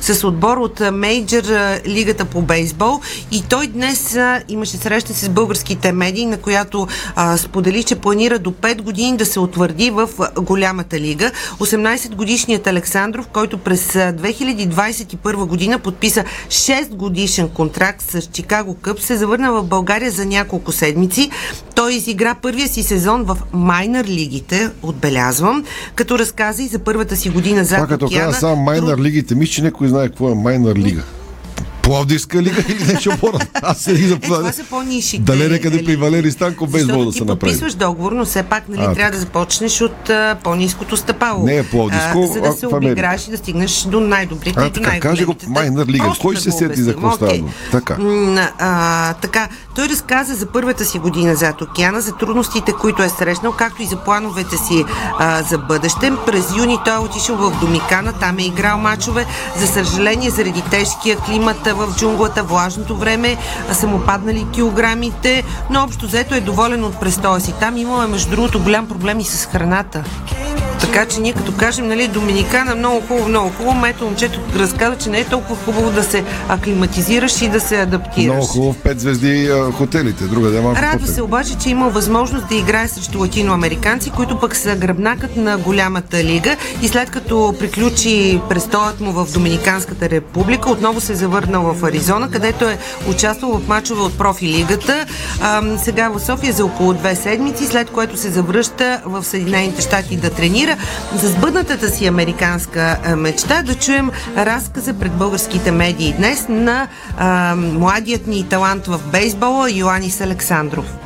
с 0.00 0.26
отбор 0.26 0.56
от 0.56 0.82
мейджор 0.92 1.42
лигата 1.86 2.24
по 2.24 2.42
бейсбол 2.42 3.00
и 3.32 3.42
той 3.48 3.66
днес 3.66 4.18
имаше 4.48 4.76
среща 4.76 5.14
с 5.14 5.28
българските 5.28 5.92
медии, 5.92 6.26
на 6.26 6.36
която 6.36 6.86
а, 7.16 7.36
сподели, 7.36 7.82
че 7.82 7.96
планира 7.96 8.38
до 8.38 8.50
5 8.50 8.82
години 8.82 9.16
да 9.16 9.26
се 9.26 9.40
утвърди 9.40 9.90
в 9.90 10.08
голямата 10.36 11.00
лига. 11.00 11.30
18 11.58 12.14
годишният 12.14 12.66
Александров, 12.66 13.26
който 13.26 13.58
през 13.58 13.92
2021 13.92 15.34
година 15.46 15.78
подписа 15.78 16.24
6 16.48 16.88
годишен 16.88 17.48
контракт 17.48 18.02
с 18.02 18.22
Чикаго 18.22 18.74
Къп, 18.74 19.00
се 19.00 19.16
завърна 19.16 19.52
в 19.52 19.62
България 19.64 20.10
за 20.10 20.26
няколко 20.26 20.72
седмици. 20.72 21.30
Той 21.74 21.94
изигра 21.94 22.34
първия 22.34 22.68
си 22.68 22.82
сезон 22.82 23.22
в 23.22 23.38
майнер 23.52 24.04
лигите, 24.04 24.70
отбелязвам, 24.82 25.64
като 25.94 26.18
разказа 26.18 26.62
и 26.62 26.66
за 26.66 26.78
първата 26.78 27.16
си 27.16 27.28
година 27.28 27.64
за 27.64 27.74
Това 27.74 27.86
като 27.86 28.10
каза 28.14 28.40
само 28.40 28.56
майнер 28.56 28.98
лигите, 28.98 29.34
мисля, 29.36 29.52
че 29.52 29.62
някой 29.62 29.88
знае 29.88 30.08
какво 30.08 30.30
е 30.30 30.34
майнер 30.34 30.76
лига. 30.76 31.02
Пловдивска 31.86 32.42
лига 32.42 32.64
или 32.68 32.92
нещо 32.92 33.16
по 33.20 33.32
Аз 33.62 33.78
се 33.78 33.94
за 33.94 34.14
е, 34.14 34.18
това 34.18 34.52
са 34.52 34.64
по-нишите. 34.70 35.22
Дали 35.22 35.48
некъде 35.48 35.84
при 35.84 35.96
Валери 35.96 36.30
Станко 36.30 36.66
бейсбол 36.66 37.04
да 37.04 37.12
се 37.12 37.20
направи. 37.20 37.38
подписваш 37.40 37.74
договор, 37.74 38.12
но 38.12 38.24
все 38.24 38.42
пак 38.42 38.68
нали, 38.68 38.80
а, 38.80 38.94
трябва 38.94 39.10
да 39.10 39.18
започнеш 39.18 39.80
от 39.80 40.10
а, 40.10 40.36
по-ниското 40.44 40.96
стъпало. 40.96 41.44
Не 41.44 41.56
е 41.56 41.62
Пловдивско, 41.62 42.22
а, 42.22 42.26
за 42.26 42.40
да 42.40 42.52
се 42.52 42.66
обиграш 42.66 43.28
и 43.28 43.30
да 43.30 43.36
стигнеш 43.36 43.82
до 43.82 44.00
най-добрите 44.00 44.60
а, 44.60 44.66
и 44.66 44.70
до 44.70 44.80
така, 44.80 45.00
каже 45.00 45.24
го 45.24 45.34
майнер 45.48 45.86
лига. 45.86 46.12
Кой 46.20 46.36
се 46.36 46.50
сети 46.50 46.82
за 46.82 46.92
какво 46.92 47.12
става? 47.12 47.38
Така. 47.72 47.96
Така. 49.22 49.48
Той 49.74 49.88
разказа 49.88 50.34
за 50.34 50.46
първата 50.46 50.84
си 50.84 50.98
година 50.98 51.34
зад 51.34 51.62
океана, 51.62 52.00
за 52.00 52.12
трудностите, 52.12 52.72
които 52.72 53.02
е 53.02 53.08
срещнал, 53.08 53.52
както 53.52 53.82
и 53.82 53.86
за 53.86 53.96
плановете 53.96 54.56
си 54.56 54.84
а, 55.18 55.42
за 55.42 55.58
бъдеще. 55.58 56.12
През 56.26 56.56
юни 56.56 56.78
той 56.84 56.94
е 56.94 56.98
отишъл 56.98 57.36
в 57.36 57.60
Домикана, 57.60 58.12
там 58.12 58.38
е 58.38 58.42
играл 58.42 58.78
мачове. 58.78 59.26
За 59.56 59.66
съжаление, 59.66 60.30
заради 60.30 60.62
тежкия 60.70 61.16
климат 61.16 61.75
в 61.76 61.96
джунглата, 61.96 62.42
влажното 62.42 62.96
време, 62.96 63.36
са 63.72 63.86
му 63.86 64.00
паднали 64.00 64.46
килограмите, 64.54 65.44
но 65.70 65.82
общо 65.82 66.06
взето 66.06 66.34
е 66.34 66.40
доволен 66.40 66.84
от 66.84 67.00
престоя 67.00 67.40
си. 67.40 67.54
Там 67.60 67.76
имаме, 67.76 68.06
между 68.06 68.30
другото, 68.30 68.62
голям 68.62 68.88
проблем 68.88 69.20
и 69.20 69.24
с 69.24 69.46
храната. 69.46 70.04
Така 70.80 71.06
че 71.06 71.20
ние 71.20 71.32
като 71.32 71.52
кажем, 71.52 71.88
нали, 71.88 72.08
Доминикана 72.08 72.74
много 72.74 73.00
хубаво, 73.00 73.28
много 73.28 73.50
хубаво, 73.50 73.74
мето 73.74 74.04
момчето 74.04 74.40
разказва, 74.56 74.96
че 74.96 75.10
не 75.10 75.18
е 75.18 75.24
толкова 75.24 75.56
хубаво 75.64 75.90
да 75.90 76.02
се 76.02 76.24
аклиматизираш 76.48 77.42
и 77.42 77.48
да 77.48 77.60
се 77.60 77.80
адаптираш. 77.80 78.34
Много 78.34 78.46
хубаво 78.46 78.72
в 78.72 78.76
пет 78.76 79.00
звезди 79.00 79.48
а, 79.52 79.72
хотелите, 79.72 80.24
друга 80.24 80.50
да 80.50 80.62
малко 80.62 80.80
Радва 80.82 81.06
се 81.06 81.22
обаче, 81.22 81.58
че 81.58 81.70
има 81.70 81.88
възможност 81.88 82.48
да 82.48 82.54
играе 82.54 82.88
срещу 82.88 83.18
латиноамериканци, 83.18 84.10
които 84.10 84.40
пък 84.40 84.56
са 84.56 84.76
гръбнакът 84.76 85.36
на 85.36 85.58
голямата 85.58 86.24
лига 86.24 86.56
и 86.82 86.88
след 86.88 87.10
като 87.10 87.54
приключи 87.58 88.40
престоят 88.48 89.00
му 89.00 89.12
в 89.12 89.32
Доминиканската 89.32 90.10
република, 90.10 90.70
отново 90.70 91.00
се 91.00 91.12
е 91.12 91.16
завърнал 91.16 91.74
в 91.74 91.84
Аризона, 91.84 92.30
където 92.30 92.64
е 92.64 92.78
участвал 93.10 93.58
в 93.58 93.68
мачове 93.68 94.02
от 94.02 94.18
профилигата. 94.18 95.06
А, 95.40 95.62
сега 95.78 96.08
в 96.08 96.20
София 96.20 96.52
за 96.52 96.64
около 96.64 96.94
две 96.94 97.14
седмици, 97.14 97.66
след 97.66 97.90
което 97.90 98.16
се 98.16 98.30
завръща 98.30 99.00
в 99.04 99.24
Съединените 99.24 99.82
щати 99.82 100.16
да 100.16 100.30
тренира 100.30 100.65
за 101.14 101.28
сбъднатата 101.28 101.90
си 101.90 102.06
американска 102.06 102.98
мечта. 103.16 103.62
Да 103.62 103.74
чуем 103.74 104.10
разказа 104.36 104.94
пред 104.94 105.12
българските 105.12 105.70
медии 105.70 106.14
днес 106.18 106.46
на 106.48 106.88
а, 107.18 107.54
младият 107.56 108.26
ни 108.26 108.48
талант 108.48 108.86
в 108.86 109.00
бейсбола 109.12 109.70
Йоанис 109.70 110.20
Александров. 110.20 111.05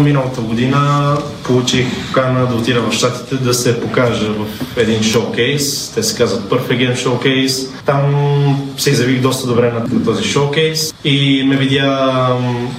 Миналата 0.00 0.40
година 0.40 1.16
получих 1.44 1.86
покана 2.06 2.46
да 2.46 2.54
отида 2.54 2.80
в 2.80 2.92
Штатите 2.92 3.36
да 3.36 3.54
се 3.54 3.80
покажа 3.80 4.32
в 4.32 4.46
един 4.76 5.02
шоукейс. 5.02 5.92
Те 5.94 6.02
се 6.02 6.16
казват 6.16 6.42
Perfect 6.42 6.68
Game 6.68 6.96
Showcase. 6.96 7.68
Там 7.86 8.74
се 8.78 8.90
изявих 8.90 9.20
доста 9.20 9.46
добре 9.46 9.72
на 9.72 10.04
този 10.04 10.24
шоукейс 10.24 10.94
и 11.04 11.44
ме 11.46 11.56
видя 11.56 12.28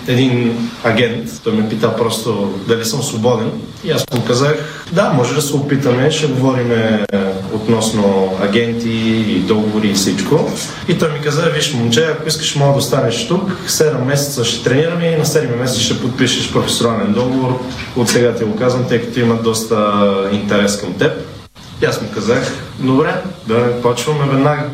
един 0.08 0.58
агент. 0.84 1.42
Той 1.44 1.54
ме 1.54 1.70
пита 1.70 1.96
просто 1.96 2.54
дали 2.68 2.86
съм 2.86 3.04
свободен. 3.04 3.52
И 3.84 3.92
аз 3.92 4.06
му 4.14 4.22
казах, 4.28 4.84
да, 4.92 5.10
може 5.10 5.36
да 5.36 5.42
се 5.42 5.56
опитаме, 5.56 6.12
ще 6.12 6.28
говорим 6.28 6.72
относно 7.54 8.34
агенти 8.44 8.90
и 9.28 9.40
договори 9.40 9.88
и 9.88 9.94
всичко. 9.94 10.52
И 10.88 10.98
той 10.98 11.12
ми 11.12 11.20
каза, 11.24 11.42
виж 11.56 11.74
момче, 11.74 12.06
ако 12.06 12.28
искаш 12.28 12.56
мога 12.56 12.72
да 12.72 12.78
останеш 12.78 13.28
тук, 13.28 13.52
7 13.68 14.06
месеца 14.06 14.46
ще 14.46 14.64
тренираме 14.64 15.06
и 15.06 15.18
на 15.18 15.26
7 15.26 15.60
месеца 15.60 15.82
ще 15.82 16.02
подпишеш 16.02 16.52
професионален 16.52 17.05
договор. 17.08 17.60
От 17.96 18.10
сега 18.10 18.36
ти 18.36 18.44
го 18.44 18.56
казвам, 18.56 18.88
тъй 18.88 19.02
като 19.02 19.20
има 19.20 19.36
доста 19.36 20.04
интерес 20.32 20.82
към 20.82 20.94
теб. 20.94 21.12
И 21.82 21.86
аз 21.86 22.02
му 22.02 22.08
казах, 22.14 22.52
добре, 22.80 23.14
да 23.48 23.82
почваме 23.82 24.32
веднага. 24.32 24.70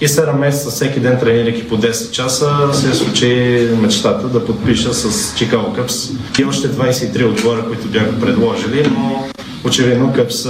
И 0.00 0.08
7 0.08 0.38
месеца 0.38 0.70
всеки 0.70 1.00
ден 1.00 1.18
тренирайки 1.20 1.68
по 1.68 1.78
10 1.78 2.10
часа 2.10 2.50
се 2.72 2.94
случи 2.94 3.60
мечтата 3.80 4.28
да 4.28 4.44
подпиша 4.44 4.94
с 4.94 5.36
Чикаго 5.38 5.72
Къпс 5.72 6.10
и 6.38 6.44
още 6.44 6.68
23 6.68 7.30
отбора, 7.30 7.64
които 7.66 7.88
бяха 7.88 8.20
предложили, 8.20 8.90
но 8.90 9.28
очевидно 9.64 10.12
Къпс 10.12 10.46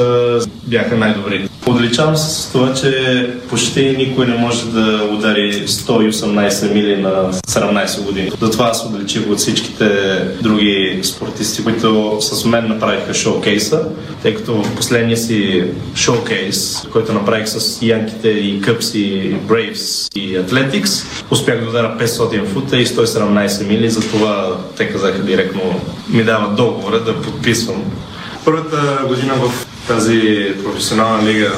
бяха 0.66 0.96
най-добрите. 0.96 1.48
Отличавам 1.66 2.16
се 2.16 2.42
с 2.42 2.52
това, 2.52 2.74
че 2.74 3.30
почти 3.48 3.96
никой 3.98 4.26
не 4.26 4.34
може 4.34 4.70
да 4.70 5.08
удари 5.12 5.68
118 5.68 6.72
мили 6.72 6.96
на 6.96 7.32
17 7.32 8.04
години. 8.04 8.30
Затова 8.40 8.68
аз 8.68 8.86
отличих 8.86 9.30
от 9.30 9.38
всичките 9.38 9.88
други 10.42 11.00
спортисти, 11.02 11.64
които 11.64 12.18
с 12.20 12.44
мен 12.44 12.68
направиха 12.68 13.14
шоукейса, 13.14 13.82
тъй 14.22 14.34
като 14.34 14.62
в 14.62 14.74
последния 14.76 15.16
си 15.16 15.64
шоукейс, 15.94 16.82
който 16.92 17.12
направих 17.12 17.48
с 17.48 17.82
Янките 17.82 18.28
и 18.28 18.60
Къпси, 18.60 19.00
и 19.00 19.35
Брейвс 19.36 20.08
и 20.14 20.36
Атлетикс, 20.36 20.90
успях 21.30 21.60
да 21.60 21.68
удара 21.68 21.96
500 22.00 22.46
фута 22.46 22.76
и 22.76 22.86
117 22.86 23.66
мили, 23.66 23.90
затова 23.90 24.56
те 24.76 24.88
казаха 24.88 25.18
директно 25.18 25.80
ми 26.08 26.24
дават 26.24 26.56
договора 26.56 27.00
да 27.00 27.22
подписвам. 27.22 27.84
Първата 28.44 29.04
година 29.08 29.34
в 29.34 29.66
тази 29.88 30.46
професионална 30.64 31.28
лига 31.28 31.52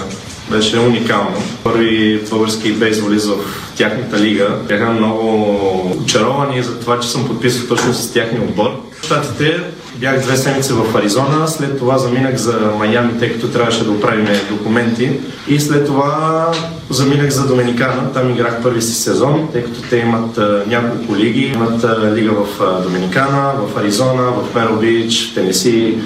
беше 0.50 0.78
уникално. 0.78 1.42
Първи 1.64 2.20
български 2.30 2.72
бейсболист 2.72 3.26
в 3.26 3.34
тяхната 3.76 4.18
лига. 4.18 4.58
Бяха 4.68 4.86
много 4.86 5.98
очаровани 6.02 6.62
за 6.62 6.80
това, 6.80 7.00
че 7.00 7.08
съм 7.08 7.26
подписал 7.26 7.68
точно 7.68 7.94
с 7.94 8.12
тяхния 8.12 8.42
отбор. 8.42 8.70
Штатите 9.04 9.60
бях 9.98 10.20
две 10.22 10.36
седмици 10.36 10.72
в 10.72 10.96
Аризона, 10.96 11.48
след 11.48 11.78
това 11.78 11.98
заминах 11.98 12.36
за 12.36 12.72
Майами, 12.78 13.18
тъй 13.18 13.32
като 13.32 13.48
трябваше 13.48 13.84
да 13.84 13.90
оправим 13.90 14.28
документи 14.50 15.10
и 15.48 15.60
след 15.60 15.86
това 15.86 16.46
заминах 16.90 17.30
за 17.30 17.46
Доминикана. 17.46 18.12
Там 18.12 18.30
играх 18.30 18.62
първи 18.62 18.82
си 18.82 18.94
сезон, 18.94 19.48
тъй 19.52 19.62
като 19.62 19.80
те 19.90 19.96
имат 19.96 20.38
а, 20.38 20.62
няколко 20.66 21.16
лиги. 21.16 21.40
Имат 21.40 21.84
а, 21.84 22.14
лига 22.14 22.32
в 22.32 22.62
а, 22.62 22.82
Доминикана, 22.82 23.52
в 23.66 23.78
Аризона, 23.78 24.22
в 24.22 24.54
Меро 24.54 24.76
Бич, 24.76 25.30
в 25.30 25.34
Тенеси 25.34 25.98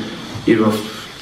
и 0.47 0.57
в 0.57 0.73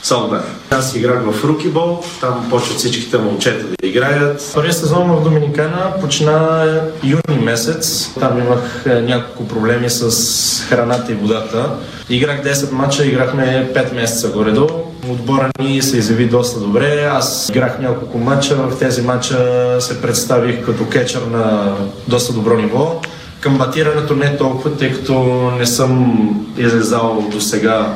Салбер. 0.03 0.41
Аз 0.71 0.95
играх 0.95 1.23
в 1.25 1.45
Рукибол, 1.45 2.03
там 2.21 2.47
почват 2.51 2.79
всичките 2.79 3.19
момчета 3.19 3.65
да 3.67 3.87
играят. 3.89 4.51
Първият 4.55 4.77
сезон 4.77 5.11
в 5.11 5.23
Доминикана 5.25 5.93
почина 6.01 6.65
юни 7.05 7.45
месец. 7.45 8.11
Там 8.21 8.39
имах 8.39 8.85
е, 8.87 9.01
няколко 9.01 9.49
проблеми 9.49 9.91
с 9.91 10.65
храната 10.69 11.13
и 11.13 11.15
водата. 11.15 11.71
Играх 12.11 12.43
10 12.45 12.73
мача, 12.73 13.07
играхме 13.07 13.71
5 13.75 13.95
месеца 13.95 14.29
горе-долу. 14.29 14.69
Отбора 15.11 15.51
ни 15.59 15.83
се 15.83 15.97
изяви 15.97 16.27
доста 16.27 16.61
добре. 16.61 17.09
Аз 17.13 17.49
играх 17.49 17.79
няколко 17.79 18.19
мача. 18.19 18.57
В 18.57 18.79
тези 18.79 19.03
мача 19.03 19.77
се 19.81 20.03
представих 20.03 20.65
като 20.65 20.89
кетчър 20.89 21.23
на 21.23 21.75
доста 22.09 22.33
добро 22.33 22.57
ниво. 22.57 23.01
Към 23.41 23.59
батирането 23.59 24.17
не 24.17 24.37
толкова, 24.37 24.77
тъй 24.77 24.93
като 24.93 25.23
не 25.59 25.67
съм 25.67 26.21
излезал 26.59 27.29
до 27.33 27.41
сега 27.41 27.95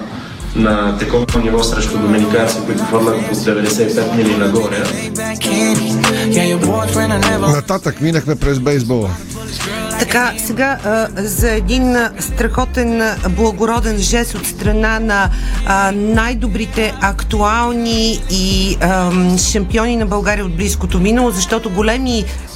на 0.57 0.98
такова 0.98 1.40
ниво 1.42 1.62
срещу 1.62 1.98
доминиканци, 1.98 2.57
които 2.66 2.84
хвърлят 2.84 3.16
от 3.16 3.36
95 3.36 4.16
мили 4.16 4.36
нагоре. 4.36 4.82
Нататък 7.52 8.00
минахме 8.00 8.36
през 8.36 8.59
бейсбола. 8.59 9.11
Така, 9.98 10.32
сега 10.36 10.78
а, 10.84 11.07
за 11.16 11.50
един 11.50 11.96
страхотен, 12.18 13.02
благороден 13.30 13.98
жест 13.98 14.34
от 14.34 14.46
страна 14.46 15.00
на 15.00 15.30
а, 15.66 15.92
най-добрите 15.92 16.94
актуални 17.00 18.20
и 18.30 18.76
а, 18.80 19.11
шампиони 19.38 19.96
на 19.96 20.07
България 20.07 20.44
от 20.44 20.57
близкото 20.57 21.00
минало, 21.00 21.30
защото 21.30 21.70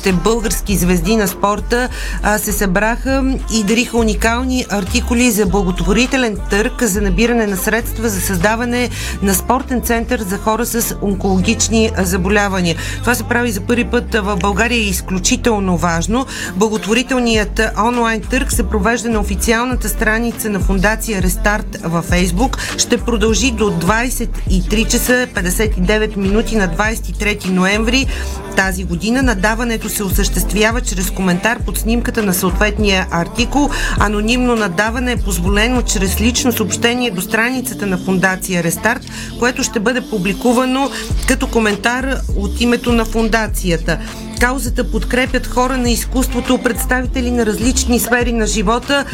големите 0.08 0.28
български 0.28 0.76
звезди 0.76 1.16
на 1.16 1.28
спорта 1.28 1.88
а, 2.22 2.38
се 2.38 2.52
събраха 2.52 3.36
и 3.52 3.64
дариха 3.64 3.98
уникални 3.98 4.64
артикули 4.70 5.30
за 5.30 5.46
благотворителен 5.46 6.36
търг 6.50 6.82
за 6.82 7.00
набиране 7.00 7.46
на 7.46 7.56
средства 7.56 8.08
за 8.08 8.20
създаване 8.20 8.90
на 9.22 9.34
спортен 9.34 9.82
център 9.82 10.20
за 10.20 10.38
хора 10.38 10.66
с 10.66 10.96
онкологични 11.02 11.90
заболявания. 11.98 12.76
Това 13.00 13.14
се 13.14 13.22
прави 13.22 13.50
за 13.50 13.60
първи 13.60 13.84
път 13.84 14.14
в 14.14 14.36
България 14.36 14.78
е 14.78 14.88
изключително 14.88 15.76
важно. 15.76 16.26
Благотворителният 16.56 17.60
онлайн 17.84 18.20
търг 18.20 18.52
се 18.52 18.62
провежда 18.62 19.10
на 19.10 19.20
официалната 19.20 19.88
страница 19.88 20.50
на 20.50 20.60
фундация 20.60 21.22
Рестарт 21.22 21.76
във 21.84 22.04
Фейсбук. 22.04 22.58
Ще 22.78 22.98
продължи 22.98 23.50
до 23.50 23.64
23 23.64 24.90
часа 24.90 25.26
59 25.34 26.16
минути 26.16 26.56
на 26.56 26.68
23 26.68 27.50
ноември 27.50 28.06
тази 28.56 28.84
година. 28.84 29.22
Надаването 29.22 29.88
се 29.98 30.04
осъществява 30.04 30.80
чрез 30.80 31.10
коментар 31.10 31.58
под 31.66 31.78
снимката 31.78 32.22
на 32.22 32.34
съответния 32.34 33.06
артикул. 33.10 33.70
Анонимно 33.98 34.56
надаване 34.56 35.12
е 35.12 35.16
позволено 35.16 35.82
чрез 35.82 36.20
лично 36.20 36.52
съобщение 36.52 37.10
до 37.10 37.22
страницата 37.22 37.86
на 37.86 37.98
фундация 37.98 38.62
Рестарт, 38.62 39.02
което 39.38 39.62
ще 39.62 39.80
бъде 39.80 40.00
публикувано 40.00 40.90
като 41.28 41.46
коментар 41.46 42.16
от 42.36 42.60
името 42.60 42.92
на 42.92 43.04
фундацията. 43.04 43.98
Каузата 44.40 44.90
подкрепят 44.90 45.46
хора 45.46 45.76
на 45.76 45.90
изкуството, 45.90 46.58
представители 46.58 47.30
на 47.30 47.46
различни 47.46 48.00
сфери 48.00 48.32
на 48.32 48.46
живота, 48.46 49.04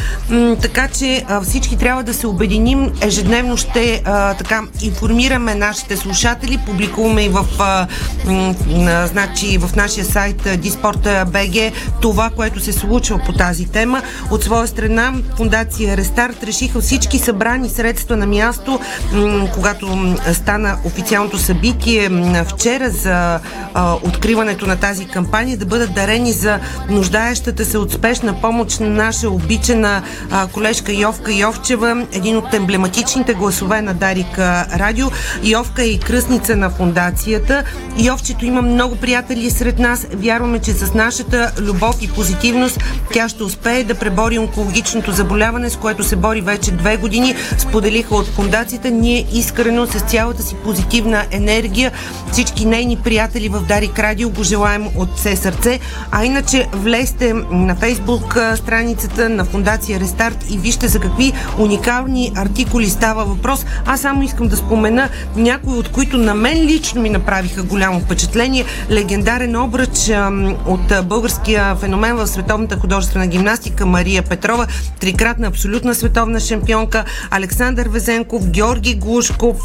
така 0.61 0.87
че 0.87 1.25
всички 1.43 1.77
трябва 1.77 2.03
да 2.03 2.13
се 2.13 2.27
обединим. 2.27 2.91
Ежедневно 3.01 3.57
ще 3.57 4.01
така 4.37 4.61
информираме 4.81 5.55
нашите 5.55 5.97
слушатели, 5.97 6.59
публикуваме 6.65 7.25
и 7.25 7.29
в, 7.29 7.45
значи, 9.11 9.57
в 9.57 9.75
нашия 9.75 10.05
сайт 10.05 10.47
Диспорта.bg 10.57 11.71
това, 12.01 12.29
което 12.29 12.59
се 12.59 12.73
случва 12.73 13.19
по 13.25 13.33
тази 13.33 13.65
тема. 13.65 14.01
От 14.31 14.43
своя 14.43 14.67
страна 14.67 15.13
Фундация 15.37 15.97
Рестарт 15.97 16.43
решиха 16.43 16.81
всички 16.81 17.19
събрани 17.19 17.69
средства 17.69 18.17
на 18.17 18.27
място, 18.27 18.79
когато 19.53 20.15
стана 20.33 20.77
официалното 20.85 21.37
събитие 21.37 22.09
вчера 22.45 22.89
за 22.89 23.39
откриването 24.03 24.67
на 24.67 24.75
тази 24.75 25.05
кампания 25.15 25.57
да 25.57 25.65
бъдат 25.65 25.93
дарени 25.93 26.31
за 26.31 26.59
нуждаещата 26.89 27.65
се 27.65 27.77
от 27.77 27.91
спешна 27.91 28.41
помощ 28.41 28.79
на 28.79 28.89
наша 28.89 29.29
обичана 29.29 30.01
а, 30.31 30.47
колежка 30.47 30.93
Йовка 30.93 31.33
Йовчева, 31.33 32.05
един 32.11 32.37
от 32.37 32.53
емблематичните 32.53 33.33
гласове 33.33 33.81
на 33.81 33.93
Дарика 33.93 34.65
Радио. 34.75 35.07
Йовка 35.43 35.83
е 35.83 35.85
и 35.85 35.99
кръстница 35.99 36.55
на 36.55 36.69
фундацията. 36.69 37.63
Йовчето 37.97 38.45
има 38.45 38.61
много 38.61 38.95
приятели 38.95 39.51
сред 39.51 39.79
нас. 39.79 40.07
Вярваме, 40.13 40.59
че 40.59 40.71
с 40.71 40.93
нашата 40.93 41.51
любов 41.59 41.95
и 42.01 42.07
позитивност 42.07 42.83
тя 43.13 43.29
ще 43.29 43.43
успее 43.43 43.83
да 43.83 43.95
пребори 43.95 44.39
онкологичното 44.39 45.11
заболяване, 45.11 45.69
с 45.69 45.77
което 45.77 46.03
се 46.03 46.15
бори 46.15 46.41
вече 46.41 46.71
две 46.71 46.97
години. 46.97 47.35
Споделиха 47.57 48.15
от 48.15 48.27
фундацията. 48.27 48.91
Ние 48.91 49.25
искрено 49.33 49.85
с 49.85 49.99
цялата 49.99 50.43
си 50.43 50.55
позитивна 50.63 51.25
енергия 51.31 51.91
всички 52.31 52.65
нейни 52.65 52.97
приятели 52.97 53.49
в 53.49 53.61
Дарик 53.61 53.99
Радио 53.99 54.29
го 54.29 54.43
желаем 54.43 54.87
от 54.95 55.04
все 55.15 55.35
сърце. 55.35 55.79
А 56.11 56.25
иначе 56.25 56.67
влезте 56.73 57.33
на 57.51 57.75
фейсбук 57.75 58.37
страницата 58.55 59.29
на 59.29 59.45
Фундация 59.45 59.99
Рестарт 59.99 60.45
и 60.49 60.57
вижте 60.57 60.87
за 60.87 60.99
какви 60.99 61.33
уникални 61.57 62.31
артикули 62.35 62.89
става 62.89 63.25
въпрос. 63.25 63.65
Аз 63.85 64.01
само 64.01 64.23
искам 64.23 64.47
да 64.47 64.57
спомена 64.57 65.09
някои 65.35 65.77
от 65.77 65.91
които 65.91 66.17
на 66.17 66.35
мен 66.35 66.65
лично 66.65 67.01
ми 67.01 67.09
направиха 67.09 67.63
голямо 67.63 67.99
впечатление. 67.99 68.65
Легендарен 68.91 69.55
обръч 69.55 70.11
от 70.65 71.07
българския 71.07 71.75
феномен 71.75 72.15
в 72.15 72.27
световната 72.27 72.79
художествена 72.79 73.27
гимнастика 73.27 73.85
Мария 73.85 74.23
Петрова, 74.23 74.67
трикратна 74.99 75.47
абсолютна 75.47 75.95
световна 75.95 76.39
шампионка, 76.39 77.05
Александър 77.31 77.87
Везенков, 77.87 78.49
Георги 78.49 78.95
Глушков, 78.95 79.57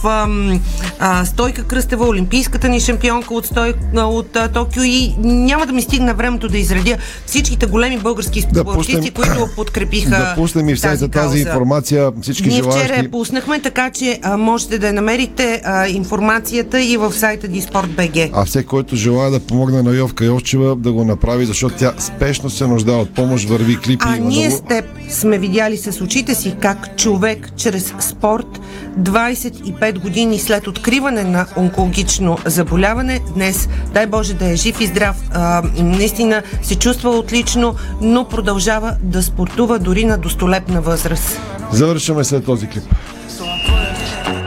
Стойка 1.25 1.65
Кръстева, 1.65 2.09
олимпийската 2.09 2.69
ни 2.69 2.81
шампионка 2.81 3.35
от, 3.35 3.47
стой, 3.47 3.75
от 3.97 4.37
Токио 4.55 4.83
и 4.83 5.15
няма 5.31 5.67
да 5.67 5.73
ми 5.73 5.83
стигна 5.83 6.15
времето 6.15 6.49
да 6.49 6.59
изредя 6.59 6.97
всичките 7.27 7.67
големи 7.67 7.99
български 7.99 8.41
спортисти, 8.41 9.11
да 9.11 9.11
които 9.11 9.49
подкрепиха 9.57 10.11
Да 10.11 10.35
пуснем 10.37 10.69
и 10.69 10.75
в 10.75 10.81
сайта 10.81 10.99
тази, 10.99 11.11
тази 11.11 11.39
информация 11.39 12.13
всички 12.23 12.49
Ние 12.49 12.57
желаящи. 12.57 12.85
вчера 12.85 13.03
я 13.03 13.11
пуснахме, 13.11 13.61
така 13.61 13.91
че 13.91 14.19
а, 14.23 14.37
можете 14.37 14.79
да 14.79 14.93
намерите 14.93 15.63
а, 15.65 15.89
информацията 15.89 16.83
и 16.83 16.97
в 16.97 17.13
сайта 17.13 17.49
Диспорт.бг. 17.49 18.31
А 18.33 18.45
всеки, 18.45 18.67
който 18.67 18.97
желая 18.97 19.31
да 19.31 19.41
помогне 19.41 19.83
на 19.83 19.97
Йовка 19.97 20.25
Йовчева, 20.25 20.77
да 20.77 20.93
го 20.93 21.05
направи, 21.05 21.47
защото 21.47 21.75
тя 21.79 21.93
спешно 21.99 22.51
се 22.51 22.67
нуждае 22.67 22.97
от 22.97 23.15
помощ, 23.15 23.49
върви 23.49 23.77
клипи. 23.77 24.05
А 24.09 24.17
ние 24.17 24.49
много... 24.49 24.65
с 24.65 24.69
теб 24.69 24.85
сме 25.11 25.39
видяли 25.39 25.77
с 25.77 26.01
очите 26.01 26.35
си 26.35 26.55
как 26.61 26.97
човек 26.97 27.49
чрез 27.57 27.95
спорт 28.01 28.61
25 29.01 29.99
години 29.99 30.39
след 30.39 30.67
откриване 30.67 31.25
на 31.25 31.47
онкологично 31.57 32.39
заболяване, 32.47 33.21
днес, 33.35 33.69
дай 33.95 34.07
Боже 34.07 34.35
да 34.35 34.53
е 34.53 34.57
жив 34.57 34.81
и 34.81 34.87
здрав, 34.87 35.20
а, 35.33 35.63
наистина 35.77 36.43
се 36.63 36.79
чувства 36.79 37.11
отлично, 37.11 37.75
но 38.01 38.25
продължава 38.25 38.97
да 39.03 39.23
спортува 39.23 39.79
дори 39.79 40.05
на 40.05 40.19
достолепна 40.19 40.81
възраст. 40.81 41.41
Завършваме 41.73 42.25
след 42.25 42.45
този 42.45 42.67
клип. 42.69 42.85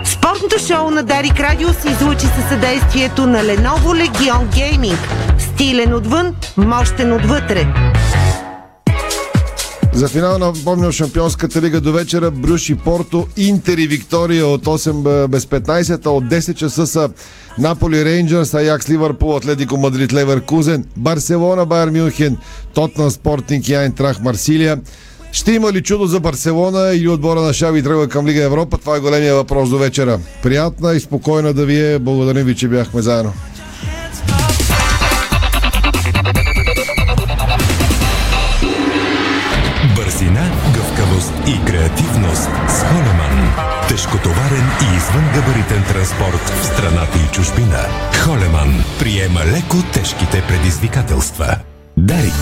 Спортното 0.06 0.60
шоу 0.68 0.90
на 0.92 1.04
Дарик 1.04 1.40
Радио 1.40 1.74
се 1.74 1.90
излучи 1.90 2.26
със 2.26 2.50
съдействието 2.50 3.28
на 3.28 3.40
Lenovo 3.40 4.08
Legion 4.08 4.46
Gaming. 4.46 4.98
Стилен 5.40 5.94
отвън, 5.94 6.36
мощен 6.58 7.14
отвътре. 7.14 7.68
За 9.94 10.08
финал 10.08 10.40
напомням 10.40 10.92
Шампионската 10.92 11.62
лига 11.62 11.82
до 11.82 11.92
вечера 11.92 12.32
Брюш 12.32 12.70
и 12.70 12.76
Порто, 12.76 13.28
Интер 13.38 13.78
и 13.78 13.88
Виктория 13.88 14.48
от 14.48 14.66
8 14.66 15.28
без 15.28 15.46
15, 15.46 16.06
а 16.06 16.10
от 16.10 16.24
10 16.24 16.54
часа 16.54 16.88
са 16.88 17.10
Наполи 17.58 18.06
Рейнджърс, 18.06 18.54
Аякс 18.54 18.90
Ливърпул, 18.90 19.38
Атлетико 19.38 19.78
Мадрид 19.78 20.14
Леверкузен, 20.14 20.86
Барселона 20.98 21.66
Байер 21.66 21.90
Мюнхен, 21.90 22.38
Тотнам 22.74 23.12
Спортинг 23.12 23.70
и 23.70 23.74
Айнтрах 23.74 24.22
Марсилия. 24.22 24.82
Ще 25.32 25.52
има 25.52 25.72
ли 25.72 25.84
чудо 25.84 26.06
за 26.06 26.20
Барселона 26.20 26.94
или 26.94 27.10
отбора 27.10 27.42
на 27.42 27.54
Шави 27.54 27.84
тръгва 27.84 28.08
към 28.08 28.28
Лига 28.28 28.44
Европа? 28.44 28.78
Това 28.78 28.96
е 28.96 29.00
големия 29.00 29.36
въпрос 29.36 29.70
до 29.70 29.78
вечера. 29.78 30.20
Приятна 30.44 30.94
и 30.94 31.00
спокойна 31.00 31.54
да 31.54 31.66
ви 31.66 31.94
е. 31.94 32.00
Благодарим 32.00 32.46
ви, 32.46 32.56
че 32.56 32.68
бяхме 32.68 33.02
заедно. 33.02 33.34
Тежкотоварен 44.04 44.70
и 44.82 44.96
извънгабаритен 44.98 45.84
транспорт 45.84 46.50
в 46.62 46.66
страната 46.66 47.20
и 47.20 47.36
чужбина. 47.36 47.86
Холеман 48.24 48.84
приема 49.00 49.40
леко 49.40 49.78
тежките 49.94 50.44
предизвикателства. 50.48 51.56
Дарик. 51.98 52.34